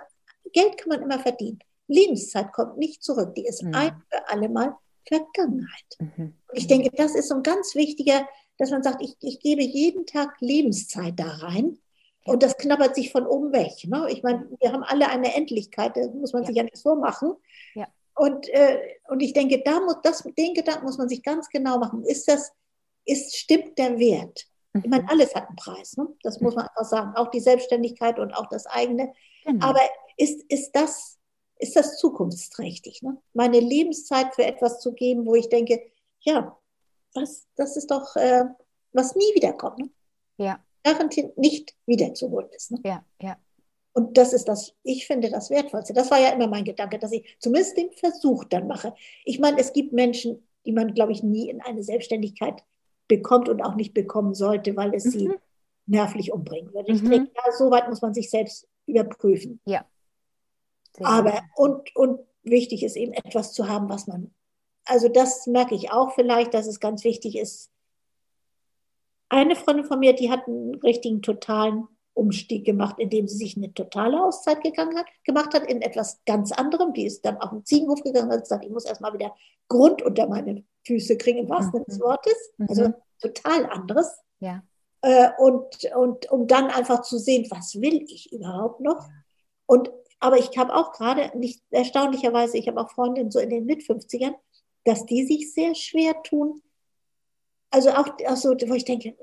Geld 0.54 0.78
kann 0.78 0.88
man 0.88 1.02
immer 1.02 1.18
verdienen. 1.18 1.58
Lebenszeit 1.86 2.52
kommt 2.52 2.78
nicht 2.78 3.02
zurück. 3.02 3.34
Die 3.34 3.46
ist 3.46 3.62
mhm. 3.62 3.74
ein 3.74 4.02
für 4.10 4.28
alle 4.28 4.48
Mal 4.48 4.74
Vergangenheit. 5.06 5.84
Mhm. 5.98 6.34
Und 6.48 6.56
ich 6.56 6.66
denke, 6.66 6.90
das 6.96 7.14
ist 7.14 7.28
so 7.28 7.34
ein 7.34 7.42
ganz 7.42 7.74
wichtiger, 7.74 8.26
dass 8.56 8.70
man 8.70 8.82
sagt, 8.82 9.02
ich, 9.02 9.16
ich 9.20 9.40
gebe 9.40 9.62
jeden 9.62 10.06
Tag 10.06 10.36
Lebenszeit 10.40 11.18
da 11.18 11.26
rein. 11.26 11.78
Und 12.24 12.42
das 12.42 12.56
knabbert 12.56 12.94
sich 12.94 13.12
von 13.12 13.26
oben 13.26 13.52
weg. 13.52 13.72
Ne? 13.84 14.06
Ich 14.10 14.22
meine, 14.22 14.48
wir 14.58 14.72
haben 14.72 14.82
alle 14.82 15.08
eine 15.08 15.34
Endlichkeit, 15.34 15.94
das 15.96 16.08
muss 16.14 16.32
man 16.32 16.42
ja. 16.42 16.46
sich 16.46 16.56
ja 16.56 16.62
nicht 16.62 16.78
so 16.78 16.94
machen. 16.96 17.34
Ja. 17.74 17.86
Und, 18.14 18.48
äh, 18.48 18.78
und 19.08 19.20
ich 19.20 19.34
denke, 19.34 19.60
da 19.62 19.80
muss, 19.80 19.96
das, 20.02 20.22
den 20.38 20.54
Gedanken 20.54 20.86
muss 20.86 20.96
man 20.96 21.08
sich 21.08 21.22
ganz 21.22 21.50
genau 21.50 21.78
machen. 21.78 22.02
Ist 22.04 22.28
das, 22.28 22.52
ist, 23.04 23.36
stimmt 23.36 23.76
der 23.76 23.98
Wert? 23.98 24.46
Ich 24.72 24.86
meine, 24.86 25.02
mhm. 25.02 25.08
alles 25.10 25.34
hat 25.34 25.48
einen 25.48 25.56
Preis. 25.56 25.96
Ne? 25.96 26.08
Das 26.22 26.40
muss 26.40 26.54
man 26.54 26.66
einfach 26.66 26.84
sagen. 26.84 27.14
Auch 27.14 27.30
die 27.30 27.40
Selbstständigkeit 27.40 28.18
und 28.18 28.32
auch 28.32 28.48
das 28.48 28.66
eigene. 28.66 29.12
Genau. 29.44 29.66
Aber 29.68 29.80
ist, 30.16 30.42
ist, 30.50 30.72
das, 30.72 31.18
ist 31.58 31.76
das 31.76 31.98
zukunftsträchtig? 31.98 33.02
Ne? 33.02 33.16
Meine 33.32 33.60
Lebenszeit 33.60 34.34
für 34.34 34.44
etwas 34.44 34.80
zu 34.80 34.92
geben, 34.92 35.26
wo 35.26 35.34
ich 35.34 35.48
denke, 35.48 35.80
ja, 36.20 36.58
was, 37.14 37.46
das 37.56 37.76
ist 37.76 37.90
doch, 37.90 38.16
äh, 38.16 38.44
was 38.92 39.14
nie 39.14 39.34
wiederkommt. 39.34 39.78
Ne? 39.78 39.90
Ja. 40.38 40.64
Garantiert 40.82 41.38
nicht 41.38 41.74
wiederzuholen 41.86 42.48
ist. 42.50 42.72
Ne? 42.72 42.80
Ja, 42.84 43.04
ja. 43.20 43.36
Und 43.92 44.18
das 44.18 44.32
ist 44.32 44.48
das, 44.48 44.74
ich 44.82 45.06
finde 45.06 45.30
das 45.30 45.50
Wertvollste. 45.50 45.92
Das 45.92 46.10
war 46.10 46.20
ja 46.20 46.30
immer 46.30 46.48
mein 46.48 46.64
Gedanke, 46.64 46.98
dass 46.98 47.12
ich 47.12 47.36
zumindest 47.38 47.76
den 47.76 47.92
Versuch 47.92 48.44
dann 48.44 48.66
mache. 48.66 48.92
Ich 49.24 49.38
meine, 49.38 49.58
es 49.60 49.72
gibt 49.72 49.92
Menschen, 49.92 50.44
die 50.66 50.72
man, 50.72 50.94
glaube 50.94 51.12
ich, 51.12 51.22
nie 51.22 51.48
in 51.48 51.60
eine 51.60 51.84
Selbstständigkeit 51.84 52.64
bekommt 53.06 53.48
und 53.48 53.62
auch 53.62 53.76
nicht 53.76 53.94
bekommen 53.94 54.34
sollte, 54.34 54.76
weil 54.76 54.94
es 54.94 55.04
mhm. 55.04 55.10
sie 55.10 55.30
nervlich 55.86 56.32
umbringen 56.32 56.74
würde. 56.74 56.92
Ich 56.92 57.02
mhm. 57.02 57.10
denke, 57.10 57.32
ja, 57.36 57.52
so 57.52 57.70
weit 57.70 57.88
muss 57.88 58.02
man 58.02 58.14
sich 58.14 58.30
selbst 58.30 58.66
überprüfen. 58.86 59.60
Ja. 59.64 59.84
Sehr 60.96 61.06
Aber, 61.06 61.42
und, 61.56 61.94
und 61.96 62.20
wichtig 62.42 62.82
ist 62.82 62.96
eben 62.96 63.12
etwas 63.12 63.52
zu 63.52 63.68
haben, 63.68 63.88
was 63.88 64.06
man, 64.06 64.32
also 64.84 65.08
das 65.08 65.46
merke 65.46 65.74
ich 65.74 65.90
auch 65.90 66.14
vielleicht, 66.14 66.54
dass 66.54 66.66
es 66.66 66.80
ganz 66.80 67.04
wichtig 67.04 67.36
ist. 67.36 67.70
Eine 69.28 69.56
Freundin 69.56 69.86
von 69.86 69.98
mir, 69.98 70.12
die 70.14 70.30
hat 70.30 70.46
einen 70.46 70.74
richtigen 70.76 71.22
totalen 71.22 71.88
Umstieg 72.12 72.64
gemacht, 72.64 72.96
indem 72.98 73.26
sie 73.26 73.36
sich 73.36 73.56
eine 73.56 73.74
totale 73.74 74.22
Auszeit 74.22 74.62
gegangen 74.62 74.96
hat, 74.96 75.06
gemacht 75.24 75.52
hat 75.52 75.64
in 75.64 75.82
etwas 75.82 76.20
ganz 76.26 76.52
anderem. 76.52 76.92
Die 76.92 77.06
ist 77.06 77.24
dann 77.24 77.38
auf 77.38 77.50
den 77.50 77.64
Ziegenhof 77.64 78.02
gegangen 78.02 78.26
und 78.26 78.34
hat 78.34 78.42
gesagt, 78.42 78.64
ich 78.64 78.70
muss 78.70 78.84
erstmal 78.84 79.12
wieder 79.12 79.34
Grund 79.68 80.02
unter 80.02 80.28
meine 80.28 80.64
Füße 80.86 81.16
kriegen, 81.16 81.38
im 81.38 81.48
wahrsten 81.48 81.72
Sinne 81.72 81.84
des 81.86 81.98
mhm. 81.98 82.02
Wortes. 82.02 82.52
Also 82.68 82.88
mhm. 82.88 82.94
total 83.20 83.66
anderes. 83.66 84.16
Ja. 84.38 84.62
Äh, 85.02 85.30
und, 85.38 85.84
und 85.96 86.30
um 86.30 86.46
dann 86.46 86.70
einfach 86.70 87.02
zu 87.02 87.18
sehen, 87.18 87.46
was 87.50 87.80
will 87.80 88.04
ich 88.08 88.32
überhaupt 88.32 88.80
noch? 88.80 89.08
Und, 89.66 89.90
aber 90.24 90.38
ich 90.38 90.56
habe 90.56 90.74
auch 90.74 90.92
gerade, 90.92 91.36
nicht 91.36 91.62
erstaunlicherweise, 91.70 92.56
ich 92.56 92.66
habe 92.66 92.80
auch 92.80 92.90
Freundinnen 92.90 93.30
so 93.30 93.38
in 93.40 93.50
den 93.50 93.66
Mit-50ern, 93.66 94.34
dass 94.84 95.04
die 95.04 95.26
sich 95.26 95.52
sehr 95.52 95.74
schwer 95.74 96.22
tun. 96.22 96.62
Also 97.70 97.90
auch, 97.90 98.08
auch 98.26 98.36
so, 98.36 98.52
wo 98.52 98.72
ich 98.72 98.86
denke, 98.86 99.14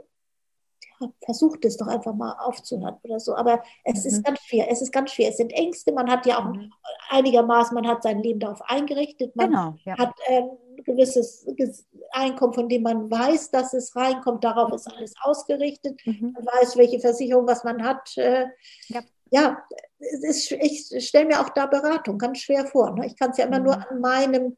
versucht 1.25 1.65
es 1.65 1.77
doch 1.77 1.87
einfach 1.87 2.13
mal 2.13 2.33
aufzuhören 2.33 2.97
oder 3.01 3.19
so. 3.19 3.33
Aber 3.33 3.63
es 3.83 4.03
mhm. 4.03 4.09
ist 4.11 4.23
ganz 4.23 4.39
schwer. 4.41 4.69
Es 4.69 4.83
ist 4.83 4.91
ganz 4.91 5.09
schwer. 5.09 5.29
Es 5.29 5.37
sind 5.37 5.51
Ängste. 5.53 5.91
Man 5.91 6.07
hat 6.07 6.27
ja 6.27 6.37
auch 6.37 6.53
mhm. 6.53 6.71
einigermaßen, 7.09 7.73
man 7.73 7.87
hat 7.87 8.03
sein 8.03 8.21
Leben 8.21 8.39
darauf 8.39 8.61
eingerichtet. 8.69 9.35
Man 9.35 9.49
genau, 9.49 9.75
ja. 9.83 9.97
hat 9.97 10.13
äh, 10.27 10.43
gewisses 10.83 11.47
Einkommen, 12.11 12.53
von 12.53 12.69
dem 12.69 12.83
man 12.83 13.09
weiß, 13.09 13.49
dass 13.49 13.73
es 13.73 13.95
reinkommt. 13.95 14.43
Darauf 14.43 14.71
ist 14.71 14.87
alles 14.87 15.15
ausgerichtet. 15.23 15.99
Mhm. 16.05 16.33
Man 16.33 16.45
weiß, 16.45 16.77
welche 16.77 16.99
Versicherung, 16.99 17.47
was 17.47 17.63
man 17.63 17.83
hat. 17.83 18.15
Äh, 18.17 18.45
ja, 18.89 19.01
ja 19.31 19.63
ist, 20.01 20.51
ich 20.51 21.07
stelle 21.07 21.25
mir 21.25 21.41
auch 21.41 21.49
da 21.49 21.65
Beratung 21.65 22.17
ganz 22.17 22.39
schwer 22.39 22.65
vor. 22.65 22.91
Ne? 22.95 23.05
Ich 23.05 23.17
kann 23.17 23.31
es 23.31 23.37
ja 23.37 23.45
immer 23.45 23.59
mhm. 23.59 23.65
nur 23.65 23.91
an 23.91 23.99
meinem 23.99 24.57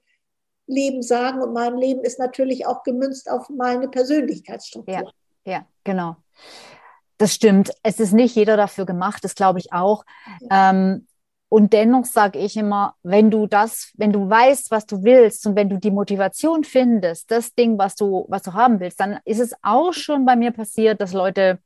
Leben 0.67 1.01
sagen 1.01 1.41
und 1.41 1.53
mein 1.53 1.77
Leben 1.77 2.01
ist 2.01 2.19
natürlich 2.19 2.65
auch 2.65 2.83
gemünzt 2.83 3.29
auf 3.29 3.49
meine 3.49 3.89
Persönlichkeitsstruktur. 3.89 5.11
Ja, 5.45 5.51
ja 5.51 5.65
genau. 5.83 6.15
Das 7.17 7.33
stimmt. 7.33 7.71
Es 7.83 7.99
ist 7.99 8.13
nicht 8.13 8.35
jeder 8.35 8.57
dafür 8.57 8.85
gemacht, 8.85 9.23
das 9.23 9.35
glaube 9.35 9.59
ich 9.59 9.71
auch. 9.73 10.05
Ja. 10.49 10.71
Ähm, 10.71 11.07
und 11.49 11.71
dennoch 11.71 12.05
sage 12.05 12.39
ich 12.39 12.57
immer, 12.57 12.95
wenn 13.03 13.29
du 13.29 13.45
das, 13.45 13.91
wenn 13.95 14.11
du 14.11 14.27
weißt, 14.27 14.71
was 14.71 14.87
du 14.87 15.03
willst 15.03 15.45
und 15.45 15.55
wenn 15.55 15.69
du 15.69 15.77
die 15.77 15.91
Motivation 15.91 16.63
findest, 16.63 17.29
das 17.29 17.53
Ding, 17.53 17.77
was 17.77 17.95
du, 17.95 18.25
was 18.27 18.41
du 18.41 18.53
haben 18.53 18.79
willst, 18.79 18.99
dann 18.99 19.19
ist 19.23 19.39
es 19.39 19.53
auch 19.61 19.93
schon 19.93 20.25
bei 20.25 20.35
mir 20.35 20.49
passiert, 20.49 20.99
dass 20.99 21.13
Leute, 21.13 21.59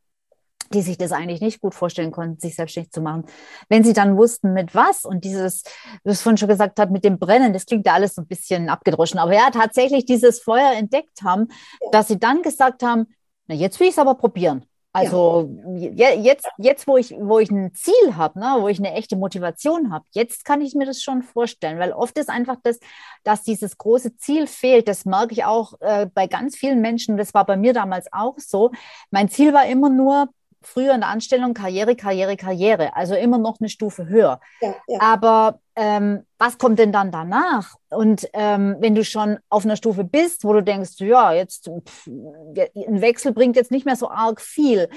die 0.74 0.82
sich 0.82 0.98
das 0.98 1.12
eigentlich 1.12 1.42
nicht 1.42 1.62
gut 1.62 1.76
vorstellen 1.76 2.12
konnten, 2.12 2.40
sich 2.40 2.56
selbstständig 2.56 2.92
zu 2.92 3.02
machen, 3.02 3.26
wenn 3.70 3.84
sie 3.84 3.94
dann 3.94 4.18
wussten, 4.18 4.54
mit 4.54 4.76
was 4.76 5.06
und 5.06 5.24
dieses, 5.24 5.64
wie 6.04 6.12
es 6.12 6.22
vorhin 6.22 6.38
schon 6.38 6.50
gesagt 6.50 6.80
hat, 6.80 6.92
mit 6.92 7.04
dem 7.04 7.20
Brennen, 7.20 7.54
das 7.54 7.66
klingt 7.66 7.86
ja 7.86 7.94
alles 7.94 8.16
so 8.16 8.22
ein 8.22 8.28
bisschen 8.28 8.70
abgedroschen, 8.70 9.20
aber 9.20 9.34
ja, 9.34 9.50
tatsächlich 9.52 10.06
dieses 10.06 10.40
Feuer 10.40 10.74
entdeckt 10.74 11.22
haben, 11.24 11.48
dass 11.92 12.08
sie 12.08 12.20
dann 12.20 12.42
gesagt 12.42 12.84
haben, 12.84 13.08
na, 13.48 13.56
jetzt 13.56 13.80
will 13.80 13.88
ich 13.88 13.94
es 13.94 14.00
aber 14.00 14.16
probieren. 14.16 14.66
Also 14.98 15.48
ja. 15.76 16.10
jetzt, 16.10 16.48
jetzt, 16.58 16.88
wo 16.88 16.98
ich, 16.98 17.12
wo 17.12 17.38
ich 17.38 17.52
ein 17.52 17.72
Ziel 17.76 18.16
habe, 18.16 18.40
ne, 18.40 18.56
wo 18.60 18.68
ich 18.68 18.80
eine 18.80 18.94
echte 18.94 19.16
Motivation 19.16 19.92
habe, 19.92 20.06
jetzt 20.14 20.44
kann 20.44 20.60
ich 20.60 20.74
mir 20.74 20.88
das 20.88 21.04
schon 21.04 21.22
vorstellen, 21.22 21.78
weil 21.78 21.92
oft 21.92 22.18
ist 22.18 22.32
einfach 22.32 22.56
das, 22.64 22.80
dass 23.24 23.44
dieses 23.44 23.78
große 23.78 24.18
Ziel 24.18 24.48
fehlt. 24.48 24.88
Das 24.88 25.06
merke 25.06 25.34
ich 25.34 25.46
auch 25.46 25.74
äh, 25.82 26.08
bei 26.12 26.26
ganz 26.26 26.56
vielen 26.56 26.82
Menschen. 26.82 27.16
Das 27.16 27.36
war 27.36 27.46
bei 27.46 27.58
mir 27.58 27.74
damals 27.74 28.12
auch 28.12 28.40
so. 28.40 28.72
Mein 29.12 29.30
Ziel 29.30 29.54
war 29.54 29.68
immer 29.68 29.92
nur, 29.92 30.30
früher 30.62 30.94
in 30.94 31.02
der 31.02 31.10
Anstellung 31.10 31.54
Karriere, 31.54 31.96
Karriere, 31.96 32.38
Karriere, 32.38 32.96
also 32.96 33.16
immer 33.16 33.38
noch 33.38 33.60
eine 33.60 33.70
Stufe 33.70 34.08
höher. 34.08 34.40
Ja, 34.62 34.76
ja. 34.88 35.02
Aber 35.02 35.60
ähm, 35.76 36.26
was 36.38 36.58
kommt 36.58 36.80
denn 36.80 36.92
dann 36.92 37.12
danach? 37.12 37.76
Und 37.90 38.28
ähm, 38.34 38.78
wenn 38.80 38.96
du 38.96 39.04
schon 39.04 39.40
auf 39.50 39.66
einer 39.66 39.76
Stufe 39.76 40.04
bist, 40.04 40.44
wo 40.44 40.54
du 40.54 40.64
denkst, 40.64 41.00
ja, 41.00 41.34
jetzt 41.34 41.66
pff, 41.66 42.08
ein 42.08 43.02
Wechsel 43.02 43.34
bringt 43.34 43.56
jetzt 43.56 43.72
nicht 43.72 43.86
mehr 43.86 43.96
so 43.96 44.10
arg 44.10 44.42
viel, 44.42 44.90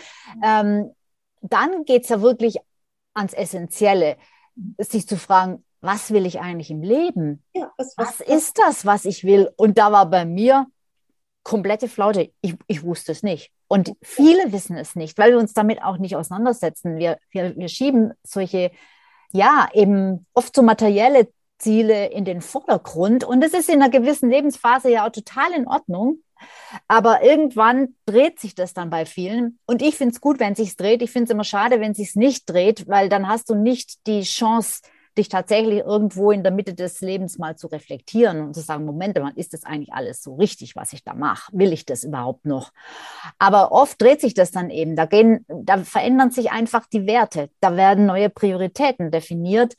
ähm, 0.43 0.95
dann 1.43 1.85
geht 1.85 2.05
es 2.05 2.09
ja 2.09 2.23
wirklich 2.23 2.59
ans 3.15 3.33
Essentielle, 3.33 4.17
sich 4.79 5.07
zu 5.07 5.17
fragen, 5.17 5.65
was 5.81 6.11
will 6.11 6.27
ich 6.27 6.41
eigentlich 6.41 6.71
im 6.71 6.83
Leben? 6.83 7.43
Ja, 7.55 7.73
was, 7.77 7.95
was, 7.97 8.21
was 8.21 8.29
ist 8.29 8.59
das, 8.59 8.85
was 8.85 9.05
ich 9.05 9.25
will? 9.25 9.51
Und 9.57 9.79
da 9.79 9.93
war 9.93 10.07
bei 10.07 10.25
mir 10.25 10.67
komplette 11.43 11.89
Flaute. 11.89 12.33
Ich, 12.41 12.55
ich 12.67 12.83
wusste 12.83 13.13
es 13.13 13.23
nicht. 13.23 13.51
Und 13.69 13.93
viele 14.03 14.53
wissen 14.53 14.77
es 14.77 14.97
nicht, 14.97 15.17
weil 15.19 15.33
wir 15.33 15.39
uns 15.39 15.53
damit 15.53 15.83
auch 15.83 15.99
nicht 15.99 16.17
auseinandersetzen. 16.17 16.99
Wir, 16.99 17.19
wir, 17.31 17.57
wir 17.57 17.69
schieben 17.69 18.13
solche, 18.23 18.71
ja, 19.33 19.69
eben 19.73 20.27
oft 20.35 20.55
so 20.55 20.63
materielle 20.63 21.29
Ziele 21.59 22.07
in 22.07 22.25
den 22.25 22.41
Vordergrund. 22.41 23.23
Und 23.25 23.41
das 23.43 23.53
ist 23.53 23.69
in 23.69 23.83
einer 23.83 23.91
gewissen 23.91 24.31
Lebensphase 24.31 24.91
ja 24.91 25.07
auch 25.07 25.13
total 25.13 25.53
in 25.53 25.69
Ordnung. 25.69 26.19
Aber 26.89 27.23
irgendwann 27.23 27.97
dreht 28.07 28.41
sich 28.41 28.55
das 28.55 28.73
dann 28.73 28.91
bei 28.91 29.05
vielen. 29.07 29.59
Und 29.67 29.83
ich 29.83 29.97
finde 29.97 30.15
es 30.15 30.21
gut, 30.21 30.41
wenn 30.41 30.53
es 30.53 30.59
sich 30.59 30.77
dreht. 30.77 31.03
Ich 31.03 31.11
finde 31.11 31.25
es 31.25 31.31
immer 31.31 31.45
schade, 31.45 31.81
wenn 31.81 31.93
es 31.93 31.99
sich 31.99 32.17
nicht 32.17 32.49
dreht, 32.49 32.89
weil 32.89 33.09
dann 33.09 33.29
hast 33.29 33.51
du 33.51 33.55
nicht 33.55 34.07
die 34.07 34.23
Chance, 34.23 34.81
dich 35.21 35.29
tatsächlich 35.29 35.81
irgendwo 35.81 36.31
in 36.31 36.43
der 36.43 36.53
Mitte 36.53 36.75
des 36.75 37.01
Lebens 37.01 37.39
mal 37.39 37.57
zu 37.57 37.69
reflektieren 37.69 38.41
und 38.41 38.55
zu 38.55 38.61
sagen, 38.61 38.85
Moment 38.85 39.19
mal, 39.19 39.33
ist 39.37 39.53
das 39.53 39.65
eigentlich 39.65 39.93
alles 39.93 40.23
so 40.23 40.35
richtig, 40.35 40.75
was 40.77 40.93
ich 40.93 41.05
da 41.05 41.15
mache? 41.15 41.53
Will 41.53 41.73
ich 41.73 41.87
das 41.87 42.05
überhaupt 42.05 42.47
noch? 42.47 42.73
Aber 43.39 43.73
oft 43.73 44.01
dreht 44.01 44.21
sich 44.21 44.35
das 44.35 44.51
dann 44.51 44.71
eben. 44.71 44.97
Da, 44.97 45.05
gehen, 45.05 45.45
da 45.49 45.79
verändern 45.79 46.31
sich 46.31 46.51
einfach 46.51 46.87
die 46.87 47.07
Werte. 47.07 47.51
Da 47.61 47.77
werden 47.77 48.07
neue 48.07 48.31
Prioritäten 48.31 49.11
definiert. 49.11 49.75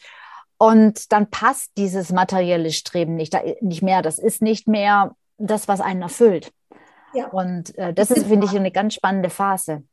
Und 0.57 1.11
dann 1.11 1.29
passt 1.29 1.71
dieses 1.77 2.11
materielle 2.11 2.71
Streben 2.71 3.15
nicht, 3.15 3.35
nicht 3.61 3.81
mehr. 3.81 4.01
Das 4.01 4.19
ist 4.19 4.41
nicht 4.41 4.67
mehr 4.67 5.15
das, 5.37 5.67
was 5.67 5.81
einen 5.81 6.03
erfüllt. 6.03 6.51
Ja. 7.13 7.27
Und 7.29 7.77
äh, 7.77 7.93
das 7.93 8.11
ist, 8.11 8.27
finde 8.27 8.45
ich, 8.45 8.55
eine 8.55 8.71
ganz 8.71 8.93
spannende 8.93 9.29
Phase. 9.29 9.83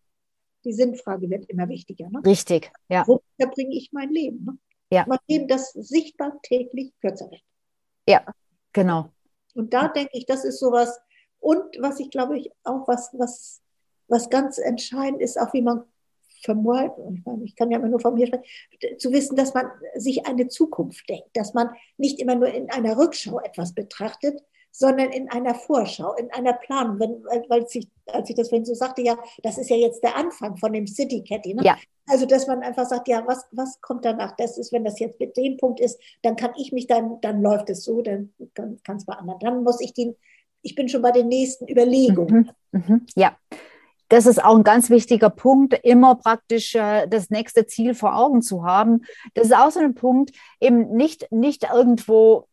Die 0.65 0.73
Sinnfrage 0.73 1.31
wird 1.31 1.47
immer 1.47 1.69
wichtiger. 1.69 2.09
Ne? 2.11 2.21
Richtig, 2.25 2.71
ja. 2.89 3.05
Wo 3.07 3.23
verbringe 3.41 3.75
ich 3.75 3.91
mein 3.93 4.11
Leben? 4.11 4.45
Ne? 4.45 4.59
Ja. 4.91 5.05
Mal 5.07 5.19
eben 5.29 5.49
das 5.49 5.73
sichtbar 5.73 6.39
täglich 6.43 6.93
kürzer 7.01 7.31
wird. 7.31 7.43
Ja, 8.09 8.25
genau. 8.73 9.11
Und 9.55 9.75
da 9.75 9.89
denke 9.89 10.13
ich, 10.15 10.27
das 10.27 10.45
ist 10.45 10.61
sowas. 10.61 11.01
Und 11.41 11.77
was 11.81 12.01
ich 12.01 12.11
glaube 12.11 12.39
ich 12.39 12.51
auch, 12.65 12.89
was, 12.89 13.11
was, 13.13 13.61
was 14.09 14.31
ganz 14.31 14.59
entscheidend 14.59 15.21
ist, 15.21 15.39
auch 15.39 15.53
wie 15.53 15.63
man 15.63 15.85
vermalt, 16.43 16.93
ich, 17.13 17.25
meine, 17.25 17.45
ich 17.45 17.57
kann 17.57 17.71
ja 17.71 17.79
immer 17.79 17.89
nur 17.89 18.01
von 18.01 18.15
mir 18.15 18.27
sprechen, 18.27 18.99
zu 18.99 19.13
wissen, 19.13 19.37
dass 19.37 19.55
man 19.55 19.71
sich 19.97 20.27
eine 20.27 20.49
Zukunft 20.49 21.09
denkt, 21.09 21.29
dass 21.35 21.55
man 21.55 21.71
nicht 21.97 22.21
immer 22.21 22.37
nur 22.37 22.49
in 22.49 22.71
einer 22.71 22.97
Rückschau 22.97 23.41
etwas 23.41 23.75
betrachtet, 23.75 24.41
sondern 24.79 25.11
in 25.11 25.29
einer 25.29 25.57
Vorschau, 25.57 26.15
in 26.15 26.31
einer 26.31 26.53
Planung. 26.53 27.01
Wenn, 27.01 27.25
weil 27.49 27.67
ich, 27.69 27.89
als 28.07 28.31
ich 28.31 28.37
das 28.37 28.49
vorhin 28.49 28.65
so 28.65 28.75
sagte, 28.75 29.03
ja, 29.03 29.19
das 29.43 29.59
ist 29.59 29.71
ja 29.71 29.77
jetzt 29.77 30.05
der 30.05 30.17
Anfang 30.17 30.57
von 30.57 30.73
dem 30.73 30.87
City 30.87 31.25
Caddy. 31.25 31.55
Ne? 31.55 31.65
Ja. 31.65 31.77
Also, 32.07 32.27
dass 32.27 32.47
man 32.47 32.63
einfach 32.63 32.87
sagt, 32.87 33.09
ja, 33.09 33.25
was, 33.27 33.45
was 33.51 33.81
kommt 33.81 34.05
danach? 34.05 34.37
Das 34.37 34.57
ist, 34.57 34.73
wenn 34.73 34.85
das 34.85 35.01
jetzt 35.01 35.19
mit 35.19 35.37
dem 35.37 35.57
Punkt 35.57 35.81
ist, 35.81 36.01
dann 36.23 36.37
kann 36.37 36.53
ich 36.57 36.71
mich 36.71 36.87
dann, 36.87 37.21
dann 37.23 37.43
läuft 37.43 37.71
es 37.71 37.83
so, 37.83 38.03
dann 38.03 38.33
kann 38.55 38.97
es 38.97 39.05
bei 39.05 39.15
anderen. 39.15 39.41
Dann 39.41 39.65
muss 39.65 39.81
ich 39.81 39.95
den, 39.95 40.15
ich 40.63 40.77
bin 40.77 40.89
schon 40.89 41.03
bei 41.03 41.11
den 41.11 41.27
nächsten 41.27 41.67
Überlegungen. 41.67 42.53
Mhm, 42.71 42.85
mhm, 42.87 43.07
ja. 43.17 43.37
Das 44.09 44.27
ist 44.27 44.43
auch 44.43 44.57
ein 44.57 44.65
ganz 44.65 44.91
wichtiger 44.91 45.29
Punkt, 45.29 45.79
immer 45.83 46.15
praktisch 46.15 46.77
äh, 46.77 47.09
das 47.09 47.31
nächste 47.31 47.67
Ziel 47.67 47.95
vor 47.95 48.17
Augen 48.17 48.43
zu 48.43 48.65
haben. 48.65 49.03
Das 49.35 49.47
ist 49.49 49.57
auch 49.57 49.71
so 49.71 49.81
ein 49.81 49.95
Punkt, 49.95 50.31
eben 50.61 50.95
nicht, 50.95 51.31
nicht 51.33 51.65
irgendwo 51.75 52.47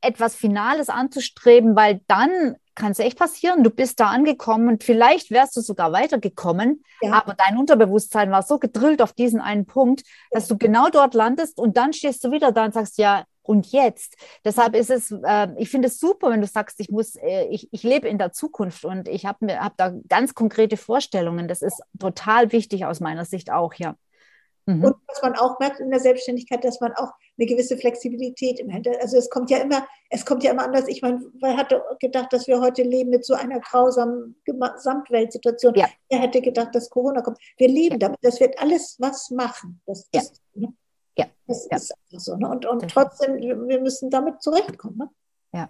etwas 0.00 0.34
Finales 0.34 0.88
anzustreben, 0.88 1.76
weil 1.76 2.00
dann 2.08 2.56
kann 2.74 2.92
es 2.92 2.98
echt 2.98 3.18
passieren, 3.18 3.64
du 3.64 3.70
bist 3.70 4.00
da 4.00 4.08
angekommen 4.08 4.68
und 4.68 4.84
vielleicht 4.84 5.30
wärst 5.30 5.56
du 5.56 5.62
sogar 5.62 5.92
weitergekommen, 5.92 6.84
ja. 7.00 7.12
aber 7.14 7.34
dein 7.34 7.56
Unterbewusstsein 7.56 8.30
war 8.30 8.42
so 8.42 8.58
gedrillt 8.58 9.00
auf 9.00 9.14
diesen 9.14 9.40
einen 9.40 9.66
Punkt, 9.66 10.02
dass 10.30 10.46
du 10.46 10.58
genau 10.58 10.88
dort 10.90 11.14
landest 11.14 11.58
und 11.58 11.76
dann 11.76 11.94
stehst 11.94 12.22
du 12.22 12.30
wieder 12.30 12.52
da 12.52 12.66
und 12.66 12.74
sagst, 12.74 12.98
ja, 12.98 13.24
und 13.46 13.70
jetzt. 13.72 14.16
Deshalb 14.44 14.74
ist 14.74 14.90
es, 14.90 15.12
äh, 15.12 15.48
ich 15.56 15.70
finde 15.70 15.88
es 15.88 15.98
super, 15.98 16.30
wenn 16.30 16.40
du 16.40 16.46
sagst, 16.46 16.80
ich 16.80 16.90
muss, 16.90 17.14
äh, 17.16 17.44
ich, 17.44 17.68
ich 17.72 17.82
lebe 17.82 18.08
in 18.08 18.18
der 18.18 18.32
Zukunft 18.32 18.84
und 18.84 19.08
ich 19.08 19.24
habe 19.24 19.60
hab 19.60 19.76
da 19.76 19.94
ganz 20.08 20.34
konkrete 20.34 20.76
Vorstellungen. 20.76 21.46
Das 21.46 21.62
ist 21.62 21.80
total 21.98 22.52
wichtig 22.52 22.86
aus 22.86 23.00
meiner 23.00 23.24
Sicht 23.24 23.50
auch, 23.52 23.72
ja. 23.74 23.94
Mhm. 24.66 24.84
Und 24.84 24.96
was 25.06 25.22
man 25.22 25.36
auch 25.36 25.60
merkt 25.60 25.78
in 25.78 25.90
der 25.90 26.00
Selbstständigkeit, 26.00 26.64
dass 26.64 26.80
man 26.80 26.92
auch 26.94 27.12
eine 27.38 27.46
gewisse 27.46 27.76
Flexibilität 27.76 28.58
im 28.58 28.68
Händler, 28.68 28.94
also 29.00 29.16
es 29.16 29.30
kommt 29.30 29.48
ja 29.48 29.58
immer, 29.58 29.86
es 30.10 30.26
kommt 30.26 30.42
ja 30.42 30.50
immer 30.50 30.64
anders. 30.64 30.88
Ich 30.88 31.02
meine, 31.02 31.24
wer 31.40 31.56
hatte 31.56 31.82
gedacht, 32.00 32.32
dass 32.32 32.48
wir 32.48 32.60
heute 32.60 32.82
leben 32.82 33.10
mit 33.10 33.24
so 33.24 33.34
einer 33.34 33.60
grausamen 33.60 34.34
Gesamtweltsituation? 34.44 35.74
Ja. 35.76 35.86
Wer 36.10 36.18
hätte 36.18 36.40
gedacht, 36.40 36.74
dass 36.74 36.90
Corona 36.90 37.22
kommt? 37.22 37.38
Wir 37.56 37.68
leben 37.68 37.94
ja. 37.94 37.98
damit. 37.98 38.18
Das 38.22 38.40
wird 38.40 38.58
alles 38.58 38.96
was 38.98 39.30
machen. 39.30 39.80
Das, 39.86 40.08
ja. 40.12 40.20
Ist, 40.20 40.42
ne? 40.54 40.72
ja. 41.16 41.26
das 41.46 41.68
ja. 41.70 41.76
ist 41.76 41.92
einfach 41.92 42.20
so. 42.20 42.36
Ne? 42.36 42.48
Und, 42.48 42.66
und 42.66 42.90
trotzdem, 42.90 43.36
wir 43.36 43.80
müssen 43.80 44.10
damit 44.10 44.42
zurechtkommen. 44.42 44.98
Ne? 44.98 45.10
Ja. 45.52 45.68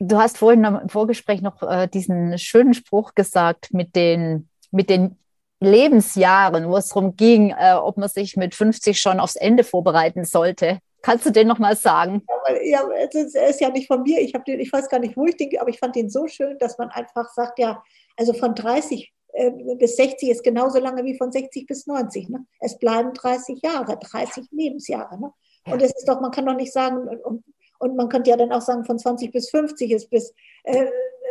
Du 0.00 0.18
hast 0.18 0.38
vorhin 0.38 0.64
im 0.64 0.88
Vorgespräch 0.88 1.42
noch 1.42 1.62
äh, 1.62 1.86
diesen 1.86 2.38
schönen 2.38 2.74
Spruch 2.74 3.14
gesagt 3.14 3.72
mit 3.72 3.94
den, 3.94 4.48
mit 4.72 4.90
den 4.90 5.16
Lebensjahren, 5.60 6.68
wo 6.68 6.76
es 6.76 6.88
darum 6.88 7.16
ging, 7.16 7.50
äh, 7.50 7.74
ob 7.74 7.96
man 7.96 8.08
sich 8.08 8.36
mit 8.36 8.54
50 8.54 9.00
schon 9.00 9.20
aufs 9.20 9.36
Ende 9.36 9.64
vorbereiten 9.64 10.24
sollte. 10.24 10.78
Kannst 11.02 11.26
du 11.26 11.30
den 11.30 11.46
nochmal 11.46 11.76
sagen? 11.76 12.24
Ja, 12.64 12.82
es 12.98 13.14
ist, 13.14 13.34
er 13.34 13.48
ist 13.48 13.60
ja 13.60 13.70
nicht 13.70 13.86
von 13.86 14.02
mir. 14.02 14.20
Ich, 14.20 14.32
den, 14.46 14.60
ich 14.60 14.72
weiß 14.72 14.88
gar 14.88 14.98
nicht, 14.98 15.16
wo 15.16 15.26
ich 15.26 15.36
den, 15.36 15.58
aber 15.58 15.70
ich 15.70 15.78
fand 15.78 15.96
den 15.96 16.10
so 16.10 16.26
schön, 16.26 16.58
dass 16.58 16.78
man 16.78 16.90
einfach 16.90 17.28
sagt, 17.32 17.58
ja, 17.58 17.82
also 18.16 18.32
von 18.32 18.54
30 18.54 19.12
äh, 19.32 19.50
bis 19.76 19.96
60 19.96 20.30
ist 20.30 20.42
genauso 20.42 20.78
lange 20.80 21.04
wie 21.04 21.16
von 21.16 21.30
60 21.30 21.66
bis 21.66 21.86
90. 21.86 22.28
Ne? 22.28 22.44
Es 22.60 22.78
bleiben 22.78 23.12
30 23.14 23.62
Jahre, 23.62 23.98
30 23.98 24.46
Lebensjahre. 24.50 25.20
Ne? 25.20 25.32
Ja. 25.66 25.72
Und 25.72 25.82
es 25.82 25.94
ist 25.94 26.08
doch, 26.08 26.20
man 26.20 26.30
kann 26.30 26.46
doch 26.46 26.56
nicht 26.56 26.72
sagen, 26.72 27.08
und, 27.24 27.44
und 27.78 27.96
man 27.96 28.08
könnte 28.08 28.30
ja 28.30 28.36
dann 28.36 28.52
auch 28.52 28.60
sagen, 28.60 28.84
von 28.84 28.98
20 28.98 29.30
bis 29.30 29.50
50 29.50 29.92
ist 29.92 30.10
bis 30.10 30.34
äh, 30.64 30.86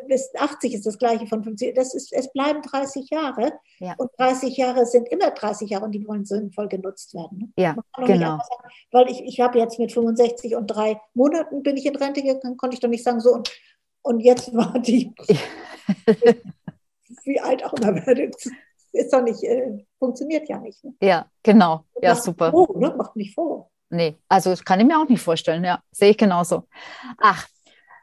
bis 0.07 0.33
80 0.35 0.73
ist 0.73 0.85
das 0.85 0.97
gleiche 0.97 1.27
von 1.27 1.43
50. 1.43 1.75
Das 1.75 1.93
ist, 1.93 2.13
es 2.13 2.31
bleiben 2.31 2.61
30 2.61 3.09
Jahre. 3.09 3.53
Ja. 3.79 3.95
Und 3.97 4.09
30 4.17 4.55
Jahre 4.57 4.85
sind 4.85 5.07
immer 5.09 5.31
30 5.31 5.69
Jahre 5.69 5.85
und 5.85 5.91
die 5.91 6.05
wollen 6.07 6.25
sinnvoll 6.25 6.67
genutzt 6.67 7.13
werden. 7.13 7.37
Ne? 7.39 7.49
Ja, 7.57 7.75
genau. 8.05 8.37
Sagen, 8.37 8.73
weil 8.91 9.09
ich, 9.09 9.21
ich 9.23 9.39
habe 9.39 9.59
jetzt 9.59 9.79
mit 9.79 9.91
65 9.91 10.55
und 10.55 10.67
drei 10.67 10.99
Monaten 11.13 11.63
bin 11.63 11.77
ich 11.77 11.85
in 11.85 11.95
Rente 11.95 12.21
gegangen, 12.21 12.57
konnte 12.57 12.75
ich 12.75 12.79
doch 12.79 12.89
nicht 12.89 13.03
sagen, 13.03 13.19
so 13.19 13.33
und, 13.33 13.51
und 14.01 14.19
jetzt 14.19 14.53
war 14.53 14.79
die, 14.79 15.13
wie 17.23 17.39
alt 17.39 17.63
auch 17.63 17.73
immer 17.73 17.95
werde. 18.05 18.31
Ist 18.93 19.13
doch 19.13 19.21
nicht, 19.21 19.43
äh, 19.43 19.85
funktioniert 19.99 20.49
ja 20.49 20.59
nicht. 20.59 20.83
Ne? 20.83 20.93
Ja, 21.01 21.29
genau. 21.43 21.85
Ja, 22.01 22.15
super. 22.15 22.51
Froh, 22.51 22.77
ne? 22.77 22.93
Macht 22.97 23.15
mich 23.15 23.33
froh. 23.33 23.69
nee, 23.89 24.15
also 24.27 24.49
das 24.49 24.63
kann 24.63 24.79
ich 24.79 24.85
mir 24.85 24.99
auch 24.99 25.07
nicht 25.07 25.21
vorstellen. 25.21 25.63
Ja, 25.63 25.81
sehe 25.91 26.11
ich 26.11 26.17
genauso. 26.17 26.63
Ach, 27.19 27.45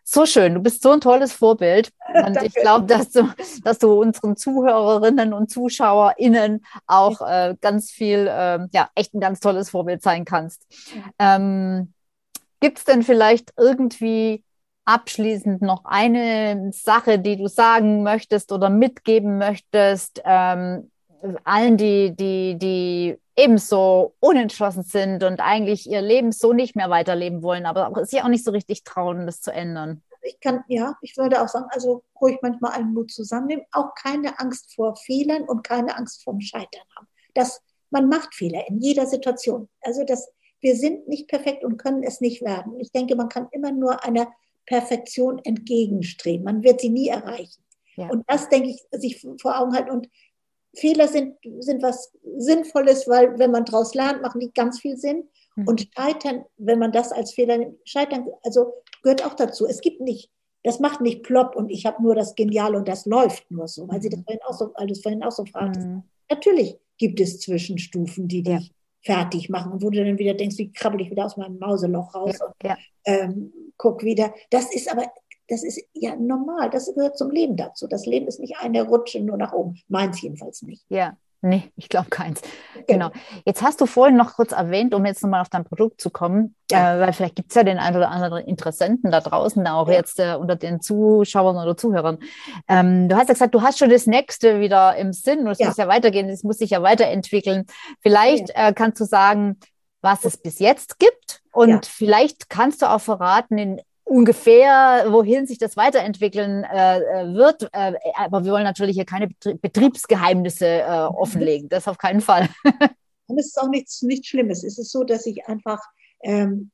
so 0.05 0.26
schön. 0.26 0.55
Du 0.55 0.61
bist 0.61 0.82
so 0.82 0.92
ein 0.92 1.00
tolles 1.00 1.32
Vorbild. 1.32 1.90
Und 2.26 2.40
ich 2.42 2.55
glaube, 2.55 2.86
dass 2.86 3.11
du, 3.11 3.28
dass 3.64 3.78
du 3.78 4.00
unseren 4.00 4.36
Zuhörerinnen 4.36 5.32
und 5.32 5.50
ZuschauerInnen 5.50 6.64
auch 6.86 7.20
äh, 7.22 7.57
ganz 7.61 7.90
viel, 7.90 8.28
äh, 8.28 8.61
ja, 8.72 8.88
echt 8.94 9.14
ein 9.14 9.20
ganz 9.20 9.40
tolles 9.40 9.70
Vorbild 9.70 10.02
sein 10.02 10.24
kannst. 10.24 10.64
Ähm, 11.18 11.92
Gibt 12.61 12.78
es 12.78 12.84
denn 12.84 13.02
vielleicht 13.02 13.52
irgendwie 13.57 14.44
abschließend 14.84 15.62
noch 15.62 15.84
eine 15.84 16.70
Sache, 16.72 17.18
die 17.18 17.36
du 17.36 17.48
sagen 17.48 18.02
möchtest 18.02 18.52
oder 18.52 18.70
mitgeben 18.70 19.38
möchtest, 19.38 20.22
ähm, 20.24 20.90
allen, 21.45 21.77
die, 21.77 22.14
die, 22.14 22.59
die 22.59 23.18
ebenso 23.37 24.14
unentschlossen 24.20 24.83
sind 24.83 25.25
und 25.25 25.41
eigentlich 25.41 25.89
ihr 25.89 26.03
Leben 26.03 26.33
so 26.33 26.53
nicht 26.53 26.77
mehr 26.77 26.91
weiterleben 26.91 27.43
wollen, 27.43 27.66
aber 27.66 28.05
sich 28.05 28.22
auch 28.22 28.29
nicht 28.29 28.45
so 28.45 28.51
richtig 28.51 28.85
trauen, 28.85 29.27
das 29.27 29.41
zu 29.41 29.53
ändern? 29.53 30.03
Ich 30.22 30.41
kann, 30.41 30.64
ja, 30.68 30.97
ich 31.03 31.16
würde 31.16 31.43
auch 31.43 31.49
sagen, 31.49 31.66
also 31.70 32.03
ruhig 32.20 32.39
manchmal 32.41 32.72
allen 32.72 32.95
Mut 32.95 33.11
zusammennehmen, 33.11 33.66
auch 33.72 33.95
keine 33.95 34.39
Angst 34.39 34.75
vor 34.75 34.97
Fehlern 34.97 35.43
und 35.43 35.64
keine 35.64 35.97
Angst 35.97 36.22
vorm 36.22 36.41
Scheitern 36.41 36.85
haben. 36.97 37.07
Das, 37.35 37.61
man 37.91 38.09
macht 38.09 38.35
Fehler 38.35 38.66
in 38.68 38.79
jeder 38.81 39.07
Situation. 39.07 39.68
Also 39.83 40.05
das, 40.05 40.31
wir 40.61 40.77
sind 40.77 41.09
nicht 41.09 41.29
perfekt 41.29 41.64
und 41.64 41.77
können 41.77 42.03
es 42.03 42.20
nicht 42.20 42.43
werden. 42.43 42.81
Ich 42.81 42.91
denke, 42.91 43.16
man 43.16 43.29
kann 43.29 43.49
immer 43.53 43.70
nur 43.70 44.03
einer 44.05 44.29
Perfektion 44.66 45.41
entgegenstreben. 45.45 46.45
Man 46.45 46.62
wird 46.62 46.81
sie 46.81 46.89
nie 46.89 47.09
erreichen. 47.09 47.62
Ja. 47.97 48.09
Und 48.09 48.25
das, 48.27 48.49
denke 48.49 48.70
ich, 48.70 48.83
sich 48.93 49.20
vor 49.41 49.61
Augen 49.61 49.75
halten. 49.75 49.91
Und 49.91 50.09
Fehler 50.75 51.09
sind, 51.09 51.37
sind 51.61 51.83
was 51.83 52.12
Sinnvolles, 52.37 53.09
weil 53.09 53.39
wenn 53.39 53.51
man 53.51 53.64
daraus 53.64 53.95
lernt, 53.95 54.22
machen 54.22 54.41
die 54.41 54.53
ganz 54.53 54.81
viel 54.81 54.97
Sinn. 54.97 55.25
Mhm. 55.57 55.68
Und 55.68 55.89
Scheitern, 55.97 56.45
wenn 56.57 56.79
man 56.79 56.93
das 56.93 57.12
als 57.12 57.33
Fehler 57.33 57.59
nimmt, 57.59 57.79
Scheitern, 57.85 58.27
also 58.43 58.75
gehört 59.03 59.25
auch 59.25 59.35
dazu. 59.35 59.66
Es 59.66 59.81
gibt 59.81 60.01
nicht, 60.01 60.31
das 60.62 60.81
macht 60.81 61.01
nicht 61.01 61.22
plopp 61.22 61.55
und 61.57 61.70
ich 61.70 61.87
habe 61.87 62.03
nur 62.03 62.14
das 62.14 62.35
Geniale 62.35 62.77
und 62.77 62.89
das 62.89 63.07
läuft 63.07 63.51
nur 63.51 63.68
so, 63.68 63.89
weil 63.89 64.03
sie 64.03 64.09
das 64.09 64.20
mhm. 64.20 64.25
vorhin 64.25 64.43
auch 64.47 64.55
so, 64.55 64.72
weil 64.77 64.87
du 64.87 64.95
vorhin 64.95 65.22
auch 65.22 65.33
so 65.33 65.45
fragtest. 65.45 65.87
Mhm. 65.87 66.03
Natürlich 66.31 66.77
gibt 66.99 67.20
es 67.20 67.41
Zwischenstufen, 67.41 68.29
die 68.29 68.43
dich 68.43 68.72
ja. 69.03 69.14
fertig 69.16 69.49
machen 69.49 69.72
und 69.72 69.83
wo 69.83 69.91
du 69.91 70.03
dann 70.03 70.18
wieder 70.18 70.35
denkst, 70.35 70.59
wie 70.59 70.72
krabbel 70.72 71.01
ich 71.03 71.11
wieder 71.11 71.27
aus 71.27 71.37
meinem 71.37 71.59
Mauseloch 71.59 72.14
raus 72.14 72.39
ja. 72.41 72.47
und 72.47 72.55
ja. 72.64 72.79
Ähm, 73.05 73.53
guck 73.77 74.03
wieder. 74.03 74.33
Das 74.51 74.75
ist 74.75 74.91
aber 74.91 75.05
das 75.49 75.62
ist 75.62 75.82
ja 75.92 76.16
normal, 76.16 76.70
das 76.70 76.92
gehört 76.95 77.18
zum 77.18 77.30
Leben 77.30 77.57
dazu. 77.57 77.86
Das 77.86 78.07
Leben 78.07 78.26
ist 78.26 78.40
nicht 78.40 78.57
eine 78.61 78.82
Rutsche 78.82 79.20
nur 79.20 79.36
nach 79.36 79.53
oben. 79.53 79.80
Meins 79.88 80.22
jedenfalls 80.22 80.62
nicht. 80.62 80.84
Ja, 80.88 81.16
Nee, 81.45 81.70
ich 81.76 81.90
glaube 81.90 82.09
keins. 82.09 82.40
Genau. 82.86 83.11
Jetzt 83.45 83.61
hast 83.61 83.78
du 83.78 83.84
vorhin 83.84 84.16
noch 84.16 84.32
kurz 84.32 84.53
erwähnt, 84.53 84.95
um 84.95 85.05
jetzt 85.05 85.22
nochmal 85.22 85.42
auf 85.42 85.51
dein 85.51 85.64
Produkt 85.64 86.01
zu 86.01 86.09
kommen, 86.09 86.55
ja. 86.70 86.97
äh, 86.97 87.01
weil 87.01 87.12
vielleicht 87.12 87.36
gibt 87.36 87.51
es 87.51 87.55
ja 87.55 87.64
den 87.64 87.76
einen 87.76 87.99
oder 87.99 88.11
anderen 88.11 88.47
Interessenten 88.47 89.11
da 89.11 89.20
draußen, 89.20 89.66
auch 89.66 89.88
ja. 89.88 89.95
jetzt 89.95 90.18
äh, 90.18 90.36
unter 90.36 90.57
den 90.57 90.80
Zuschauern 90.80 91.57
oder 91.57 91.76
Zuhörern. 91.76 92.16
Ähm, 92.66 93.11
du 93.11 93.16
hast 93.16 93.28
ja 93.28 93.34
gesagt, 93.34 93.55
du 93.55 93.61
hast 93.61 93.78
schon 93.78 93.90
das 93.90 94.07
nächste 94.07 94.59
wieder 94.59 94.97
im 94.97 95.12
Sinn 95.12 95.40
und 95.40 95.49
es 95.49 95.59
ja. 95.59 95.66
muss 95.66 95.76
ja 95.76 95.86
weitergehen, 95.86 96.30
es 96.30 96.45
muss 96.45 96.57
sich 96.57 96.70
ja 96.70 96.82
weiterentwickeln. 96.82 97.66
Vielleicht 98.01 98.49
äh, 98.55 98.72
kannst 98.74 98.99
du 99.01 99.05
sagen, 99.05 99.59
was 100.01 100.24
es 100.24 100.38
bis 100.38 100.61
jetzt 100.61 100.99
gibt 100.99 101.42
und 101.53 101.84
vielleicht 101.84 102.49
kannst 102.49 102.80
du 102.80 102.90
auch 102.90 103.03
verraten, 103.03 103.59
in 103.59 103.82
ungefähr, 104.05 105.07
wohin 105.09 105.46
sich 105.46 105.59
das 105.59 105.76
weiterentwickeln 105.76 106.64
äh, 106.64 106.98
äh, 106.98 107.34
wird. 107.34 107.68
Äh, 107.72 107.94
aber 108.16 108.44
wir 108.44 108.52
wollen 108.52 108.64
natürlich 108.64 108.94
hier 108.94 109.07
keine 109.07 109.28
Betriebsgeheimnisse 109.28 110.66
äh, 110.66 110.86
offenlegen. 110.86 111.68
Das 111.68 111.88
auf 111.88 111.98
keinen 111.98 112.20
Fall. 112.20 112.48
Und 113.26 113.38
es 113.38 113.46
ist 113.46 113.61
auch 113.61 113.68
nichts, 113.68 114.02
nichts 114.02 114.28
Schlimmes. 114.28 114.62
Es 114.62 114.78
ist 114.78 114.92
so, 114.92 115.02
dass 115.05 115.24
ich 115.24 115.46
einfach 115.46 115.80
ähm, 116.22 116.70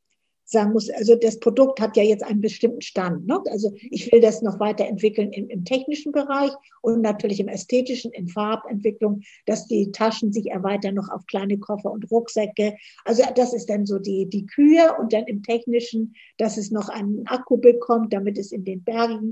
sagen 0.51 0.73
muss, 0.73 0.91
also 0.91 1.17
das 1.17 1.39
Produkt 1.39 1.81
hat 1.81 1.97
ja 1.97 2.03
jetzt 2.03 2.25
einen 2.25 2.41
bestimmten 2.41 2.81
Stand. 2.81 3.27
Ne? 3.27 3.41
Also 3.51 3.73
ich 3.91 4.11
will 4.11 4.21
das 4.21 4.43
noch 4.43 4.59
weiterentwickeln 4.59 5.33
im, 5.33 5.49
im 5.49 5.65
technischen 5.65 6.13
Bereich 6.13 6.51
und 6.83 7.01
natürlich 7.03 7.41
im 7.41 7.49
ästhetischen, 7.49 8.13
in 8.13 8.29
Farbentwicklung, 8.29 9.23
dass 9.47 9.67
die 9.67 9.93
Taschen 9.93 10.33
sich 10.33 10.51
erweitern 10.51 10.95
noch 10.95 11.09
auf 11.09 11.27
kleine 11.27 11.59
Koffer 11.59 11.91
und 11.91 12.11
Rucksäcke. 12.11 12.77
Also 13.05 13.23
das 13.35 13.53
ist 13.53 13.71
dann 13.71 13.87
so 13.87 13.99
die, 13.99 14.29
die 14.29 14.47
Kühe 14.47 14.95
und 14.99 15.13
dann 15.13 15.25
im 15.25 15.43
technischen, 15.43 16.15
dass 16.37 16.57
es 16.57 16.71
noch 16.71 16.89
einen 16.89 17.27
Akku 17.27 17.57
bekommt, 17.57 18.13
damit 18.13 18.39
es 18.39 18.53
in 18.53 18.65
den 18.65 18.83
bergigen 18.83 19.31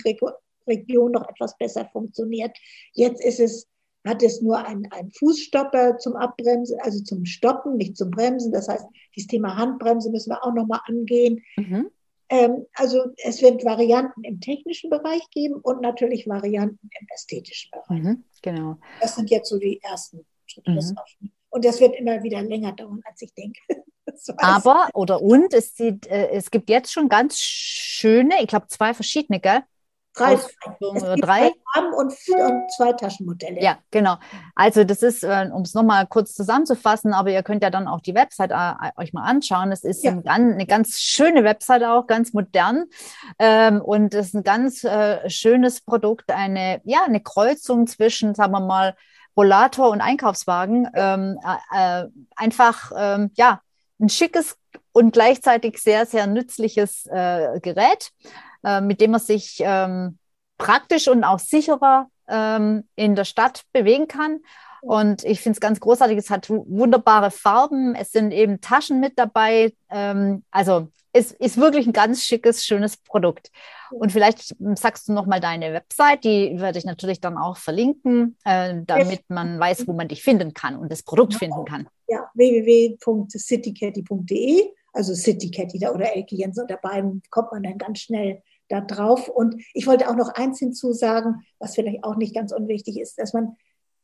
Regionen 0.66 1.12
noch 1.12 1.28
etwas 1.28 1.56
besser 1.58 1.88
funktioniert. 1.92 2.56
Jetzt 2.92 3.24
ist 3.24 3.40
es 3.40 3.66
hat 4.06 4.22
es 4.22 4.40
nur 4.40 4.64
einen, 4.64 4.88
Fußstopper 5.18 5.98
zum 5.98 6.16
Abbremsen, 6.16 6.78
also 6.80 7.02
zum 7.02 7.24
Stoppen, 7.24 7.76
nicht 7.76 7.96
zum 7.96 8.10
Bremsen. 8.10 8.52
Das 8.52 8.68
heißt, 8.68 8.86
dieses 9.14 9.28
Thema 9.28 9.56
Handbremse 9.56 10.10
müssen 10.10 10.30
wir 10.30 10.42
auch 10.44 10.54
nochmal 10.54 10.80
angehen. 10.86 11.42
Mhm. 11.56 11.90
Ähm, 12.30 12.66
also 12.74 13.06
es 13.24 13.40
wird 13.42 13.64
Varianten 13.64 14.22
im 14.22 14.40
technischen 14.40 14.90
Bereich 14.90 15.22
geben 15.30 15.54
und 15.54 15.80
natürlich 15.80 16.26
Varianten 16.28 16.78
im 16.82 17.06
ästhetischen 17.14 17.70
Bereich. 17.70 18.02
Mhm, 18.02 18.24
genau. 18.42 18.76
Das 19.00 19.16
sind 19.16 19.30
jetzt 19.30 19.48
so 19.48 19.58
die 19.58 19.80
ersten 19.82 20.26
Schritte. 20.46 20.70
Mhm. 20.70 21.30
Und 21.50 21.64
das 21.64 21.80
wird 21.80 21.96
immer 21.96 22.22
wieder 22.22 22.42
länger 22.42 22.72
dauern, 22.72 23.00
als 23.04 23.22
ich 23.22 23.32
denke. 23.34 23.60
Aber, 24.38 24.88
oder 24.94 25.22
und, 25.22 25.54
es, 25.54 25.76
sieht, 25.76 26.06
äh, 26.06 26.30
es 26.30 26.50
gibt 26.50 26.70
jetzt 26.70 26.92
schon 26.92 27.08
ganz 27.08 27.38
schöne, 27.40 28.34
ich 28.40 28.48
glaube 28.48 28.66
zwei 28.68 28.94
verschiedene, 28.94 29.38
gell? 29.38 29.60
Drei, 30.14 30.36
drei. 31.20 31.52
Farben 31.72 31.94
und, 31.94 32.12
und, 32.12 32.72
zwei 32.76 32.92
Taschenmodelle. 32.92 33.62
Ja, 33.62 33.78
genau. 33.90 34.16
Also 34.54 34.84
das 34.84 35.02
ist, 35.02 35.22
äh, 35.22 35.48
um 35.52 35.62
es 35.62 35.74
nochmal 35.74 36.06
kurz 36.06 36.34
zusammenzufassen, 36.34 37.12
aber 37.12 37.30
ihr 37.30 37.42
könnt 37.42 37.62
ja 37.62 37.70
dann 37.70 37.86
auch 37.86 38.00
die 38.00 38.14
Website 38.14 38.50
äh, 38.50 38.90
euch 38.96 39.12
mal 39.12 39.24
anschauen. 39.24 39.70
Es 39.70 39.84
ist 39.84 40.02
ja. 40.02 40.12
ein, 40.24 40.54
eine 40.54 40.66
ganz 40.66 40.98
schöne 40.98 41.44
Website 41.44 41.84
auch, 41.84 42.06
ganz 42.06 42.32
modern. 42.32 42.86
Ähm, 43.38 43.80
und 43.80 44.14
es 44.14 44.28
ist 44.28 44.34
ein 44.34 44.42
ganz 44.42 44.82
äh, 44.82 45.28
schönes 45.30 45.80
Produkt, 45.82 46.32
eine, 46.32 46.80
ja, 46.84 47.04
eine 47.04 47.20
Kreuzung 47.20 47.86
zwischen, 47.86 48.34
sagen 48.34 48.52
wir 48.52 48.60
mal, 48.60 48.96
Rollator 49.36 49.90
und 49.90 50.00
Einkaufswagen. 50.00 50.88
Ähm, 50.94 51.38
äh, 51.72 52.02
äh 52.02 52.08
einfach, 52.34 52.90
ähm, 52.96 53.30
ja, 53.34 53.60
ein 54.00 54.08
schickes 54.08 54.56
und 54.92 55.12
gleichzeitig 55.12 55.78
sehr, 55.78 56.06
sehr 56.06 56.26
nützliches 56.26 57.06
äh, 57.06 57.60
Gerät 57.60 58.10
äh, 58.64 58.80
mit 58.80 59.00
dem 59.00 59.12
man 59.12 59.20
sich 59.20 59.58
ähm, 59.60 60.18
praktisch 60.58 61.08
und 61.08 61.24
auch 61.24 61.38
sicherer 61.38 62.08
ähm, 62.28 62.84
in 62.96 63.14
der 63.14 63.24
Stadt 63.24 63.62
bewegen 63.72 64.08
kann. 64.08 64.40
Und 64.80 65.24
ich 65.24 65.40
finde 65.40 65.56
es 65.56 65.60
ganz 65.60 65.80
großartig. 65.80 66.18
Es 66.18 66.30
hat 66.30 66.48
wunderbare 66.48 67.30
Farben. 67.30 67.94
Es 67.94 68.12
sind 68.12 68.32
eben 68.32 68.60
Taschen 68.60 69.00
mit 69.00 69.18
dabei. 69.18 69.72
Ähm, 69.90 70.44
also 70.50 70.88
es 71.12 71.32
ist 71.32 71.56
wirklich 71.56 71.86
ein 71.86 71.92
ganz 71.92 72.22
schickes, 72.22 72.64
schönes 72.64 72.96
Produkt. 72.96 73.50
Und 73.90 74.12
vielleicht 74.12 74.54
sagst 74.74 75.08
du 75.08 75.12
noch 75.12 75.26
mal 75.26 75.40
deine 75.40 75.72
Website, 75.72 76.22
die 76.24 76.60
werde 76.60 76.78
ich 76.78 76.84
natürlich 76.84 77.20
dann 77.20 77.36
auch 77.38 77.56
verlinken, 77.56 78.36
äh, 78.44 78.82
damit 78.86 79.22
man 79.28 79.58
weiß, 79.58 79.88
wo 79.88 79.94
man 79.94 80.06
dich 80.08 80.22
finden 80.22 80.54
kann 80.54 80.76
und 80.76 80.92
das 80.92 81.02
Produkt 81.02 81.34
finden 81.34 81.64
kann. 81.64 81.88
Ja, 82.06 82.30
www.citycatty.de, 82.34 84.68
also 84.92 85.14
Citycatty 85.14 85.78
oder 85.88 86.14
Elke 86.14 86.36
Jens 86.36 86.58
oder 86.58 86.76
beiden 86.76 87.22
kommt 87.30 87.52
man 87.52 87.62
dann 87.62 87.78
ganz 87.78 88.00
schnell 88.00 88.42
da 88.68 88.80
drauf. 88.80 89.28
Und 89.28 89.62
ich 89.74 89.86
wollte 89.86 90.08
auch 90.08 90.16
noch 90.16 90.30
eins 90.30 90.58
hinzusagen, 90.58 91.42
was 91.58 91.74
vielleicht 91.74 92.04
auch 92.04 92.16
nicht 92.16 92.34
ganz 92.34 92.52
unwichtig 92.52 92.98
ist, 93.00 93.18
dass 93.18 93.32
man 93.32 93.56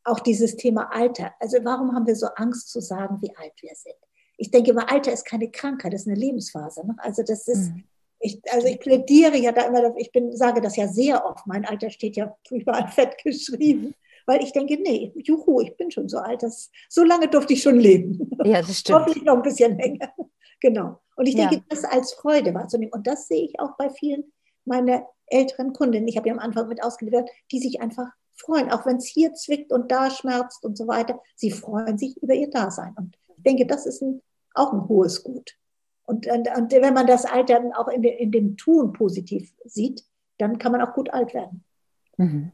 auch 0.03 0.19
dieses 0.19 0.55
Thema 0.55 0.93
Alter, 0.93 1.33
also 1.39 1.57
warum 1.63 1.93
haben 1.93 2.05
wir 2.05 2.15
so 2.15 2.27
Angst 2.35 2.69
zu 2.69 2.79
sagen, 2.79 3.17
wie 3.21 3.35
alt 3.35 3.53
wir 3.61 3.73
sind? 3.73 3.95
Ich 4.37 4.51
denke 4.51 4.71
immer, 4.71 4.91
Alter 4.91 5.11
ist 5.11 5.25
keine 5.25 5.49
Krankheit, 5.49 5.93
das 5.93 6.01
ist 6.01 6.07
eine 6.07 6.19
Lebensphase. 6.19 6.85
Ne? 6.85 6.95
Also 6.99 7.23
das 7.23 7.47
ist, 7.47 7.71
mhm. 7.71 7.83
ich, 8.19 8.41
also 8.51 8.67
ich 8.67 8.79
plädiere 8.79 9.37
ja 9.37 9.51
da 9.51 9.63
immer, 9.63 9.95
ich 9.97 10.11
bin, 10.11 10.35
sage 10.35 10.61
das 10.61 10.75
ja 10.75 10.87
sehr 10.87 11.25
oft, 11.25 11.47
mein 11.47 11.65
Alter 11.65 11.89
steht 11.89 12.17
ja 12.17 12.35
überall 12.51 12.87
fett 12.91 13.17
geschrieben 13.23 13.95
weil 14.25 14.43
ich 14.43 14.51
denke, 14.51 14.77
nee, 14.81 15.11
juhu, 15.15 15.61
ich 15.61 15.75
bin 15.77 15.91
schon 15.91 16.09
so 16.09 16.17
alt, 16.17 16.43
das, 16.43 16.71
so 16.89 17.03
lange 17.03 17.27
durfte 17.27 17.53
ich 17.53 17.61
schon 17.61 17.79
leben. 17.79 18.29
Ja, 18.43 18.61
das 18.61 18.79
stimmt. 18.79 18.99
Hoffentlich 18.99 19.23
noch 19.23 19.35
ein 19.35 19.41
bisschen 19.41 19.77
länger. 19.77 20.11
Genau. 20.61 21.01
Und 21.17 21.27
ich 21.27 21.35
denke, 21.35 21.55
ja. 21.55 21.61
das 21.69 21.83
als 21.83 22.13
Freude 22.13 22.53
wahrzunehmen. 22.53 22.91
Und 22.91 23.05
das 23.05 23.27
sehe 23.27 23.43
ich 23.43 23.59
auch 23.59 23.75
bei 23.77 23.89
vielen 23.89 24.23
meine 24.65 25.05
älteren 25.27 25.73
Kundinnen, 25.73 26.07
ich 26.07 26.17
habe 26.17 26.27
ja 26.27 26.33
am 26.33 26.39
Anfang 26.39 26.67
mit 26.67 26.83
ausgeliefert, 26.83 27.29
die 27.51 27.59
sich 27.59 27.81
einfach 27.81 28.07
freuen, 28.35 28.71
auch 28.71 28.85
wenn 28.85 28.97
es 28.97 29.05
hier 29.05 29.33
zwickt 29.33 29.71
und 29.71 29.91
da 29.91 30.09
schmerzt 30.09 30.63
und 30.63 30.77
so 30.77 30.87
weiter. 30.87 31.19
Sie 31.35 31.51
freuen 31.51 31.97
sich 31.97 32.21
über 32.21 32.33
ihr 32.33 32.49
Dasein. 32.49 32.93
Und 32.97 33.15
ich 33.37 33.43
denke, 33.43 33.65
das 33.65 33.85
ist 33.85 34.01
ein, 34.01 34.21
auch 34.53 34.73
ein 34.73 34.87
hohes 34.87 35.23
Gut. 35.23 35.55
Und, 36.05 36.27
und, 36.27 36.47
und, 36.55 36.71
wenn 36.71 36.93
man 36.93 37.07
das 37.07 37.25
Alter 37.25 37.61
auch 37.75 37.87
in, 37.87 38.03
de, 38.03 38.15
in, 38.15 38.31
dem 38.31 38.57
Tun 38.57 38.93
positiv 38.93 39.51
sieht, 39.63 40.03
dann 40.37 40.59
kann 40.59 40.71
man 40.71 40.81
auch 40.81 40.93
gut 40.93 41.11
alt 41.11 41.33
werden. 41.33 41.63
Mhm. 42.17 42.51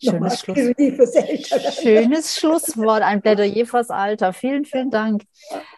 Schönes, 0.00 0.40
Schluss. 0.40 0.58
Schönes 1.80 2.36
Schlusswort, 2.36 3.02
ein 3.02 3.22
Plädoyer 3.22 3.66
fürs 3.66 3.90
Alter. 3.90 4.32
Vielen, 4.32 4.64
vielen 4.64 4.90
Dank. 4.90 5.22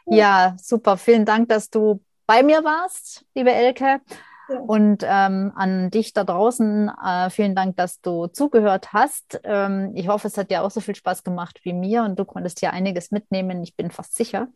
Ja, 0.06 0.56
super. 0.60 0.96
Vielen 0.96 1.24
Dank, 1.24 1.48
dass 1.48 1.68
du 1.70 2.00
bei 2.26 2.42
mir 2.42 2.64
warst, 2.64 3.24
liebe 3.34 3.52
Elke. 3.52 4.00
Ja. 4.48 4.58
Und 4.60 5.02
ähm, 5.02 5.52
an 5.54 5.90
dich 5.90 6.12
da 6.12 6.24
draußen, 6.24 6.90
äh, 7.04 7.30
vielen 7.30 7.54
Dank, 7.54 7.76
dass 7.76 8.00
du 8.00 8.26
zugehört 8.26 8.92
hast. 8.92 9.40
Ähm, 9.44 9.92
ich 9.94 10.08
hoffe, 10.08 10.28
es 10.28 10.36
hat 10.36 10.50
dir 10.50 10.62
auch 10.62 10.70
so 10.70 10.80
viel 10.80 10.94
Spaß 10.94 11.24
gemacht 11.24 11.60
wie 11.62 11.72
mir 11.72 12.02
und 12.02 12.18
du 12.18 12.24
konntest 12.24 12.60
hier 12.60 12.72
einiges 12.72 13.10
mitnehmen. 13.10 13.62
Ich 13.62 13.76
bin 13.76 13.90
fast 13.90 14.14
sicher. 14.14 14.48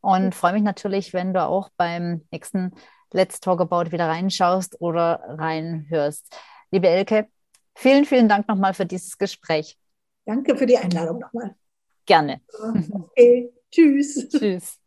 Und 0.00 0.34
freue 0.34 0.54
mich 0.54 0.62
natürlich, 0.62 1.12
wenn 1.12 1.34
du 1.34 1.42
auch 1.42 1.68
beim 1.76 2.22
nächsten 2.30 2.72
Let's 3.12 3.40
Talk 3.40 3.60
About 3.60 3.92
wieder 3.92 4.08
reinschaust 4.08 4.80
oder 4.80 5.20
reinhörst. 5.28 6.34
Liebe 6.70 6.88
Elke, 6.88 7.28
vielen, 7.74 8.04
vielen 8.04 8.28
Dank 8.28 8.48
nochmal 8.48 8.74
für 8.74 8.86
dieses 8.86 9.18
Gespräch. 9.18 9.78
Danke 10.24 10.56
für 10.56 10.66
die 10.66 10.76
Einladung 10.76 11.20
nochmal. 11.20 11.54
Gerne. 12.06 12.40
Okay, 12.92 13.52
tschüss. 13.70 14.28
Tschüss. 14.28 14.78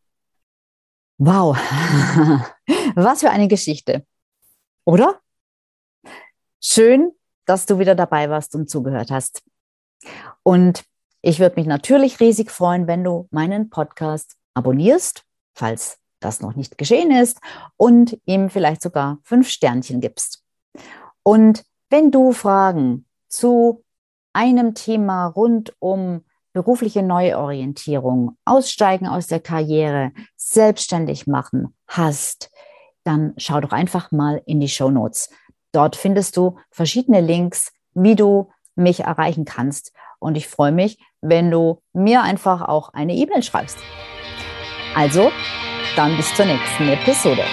Wow, 1.17 1.57
was 2.95 3.19
für 3.19 3.29
eine 3.29 3.49
Geschichte. 3.49 4.05
Oder? 4.89 5.21
Schön, 6.59 7.11
dass 7.45 7.67
du 7.67 7.77
wieder 7.77 7.93
dabei 7.93 8.31
warst 8.31 8.55
und 8.55 8.71
zugehört 8.71 9.11
hast. 9.11 9.43
Und 10.41 10.83
ich 11.21 11.39
würde 11.39 11.57
mich 11.57 11.67
natürlich 11.67 12.19
riesig 12.19 12.49
freuen, 12.49 12.87
wenn 12.87 13.03
du 13.03 13.27
meinen 13.29 13.69
Podcast 13.69 14.35
abonnierst, 14.55 15.25
falls 15.53 15.99
das 16.19 16.41
noch 16.41 16.55
nicht 16.55 16.79
geschehen 16.79 17.11
ist, 17.11 17.39
und 17.77 18.19
ihm 18.25 18.49
vielleicht 18.49 18.81
sogar 18.81 19.19
fünf 19.21 19.47
Sternchen 19.49 20.01
gibst. 20.01 20.43
Und 21.21 21.63
wenn 21.91 22.09
du 22.09 22.31
Fragen 22.31 23.05
zu 23.27 23.83
einem 24.33 24.73
Thema 24.73 25.27
rund 25.27 25.71
um 25.77 26.25
berufliche 26.51 27.03
Neuorientierung, 27.03 28.39
Aussteigen 28.43 29.05
aus 29.05 29.27
der 29.27 29.39
Karriere, 29.39 30.13
selbstständig 30.35 31.27
machen 31.27 31.75
hast, 31.85 32.49
dann 33.09 33.33
schau 33.37 33.59
doch 33.59 33.71
einfach 33.71 34.11
mal 34.11 34.41
in 34.45 34.59
die 34.59 34.69
Show 34.69 34.91
Notes. 34.91 35.31
Dort 35.71 35.95
findest 35.95 36.37
du 36.37 36.57
verschiedene 36.69 37.21
Links, 37.21 37.73
wie 37.95 38.15
du 38.15 38.51
mich 38.75 39.01
erreichen 39.01 39.45
kannst. 39.45 39.93
Und 40.19 40.37
ich 40.37 40.47
freue 40.47 40.71
mich, 40.71 40.99
wenn 41.19 41.49
du 41.49 41.81
mir 41.91 42.21
einfach 42.21 42.61
auch 42.61 42.93
eine 42.93 43.15
E-Mail 43.15 43.41
schreibst. 43.41 43.79
Also, 44.95 45.31
dann 45.95 46.15
bis 46.17 46.33
zur 46.35 46.45
nächsten 46.45 46.87
Episode. 46.87 47.43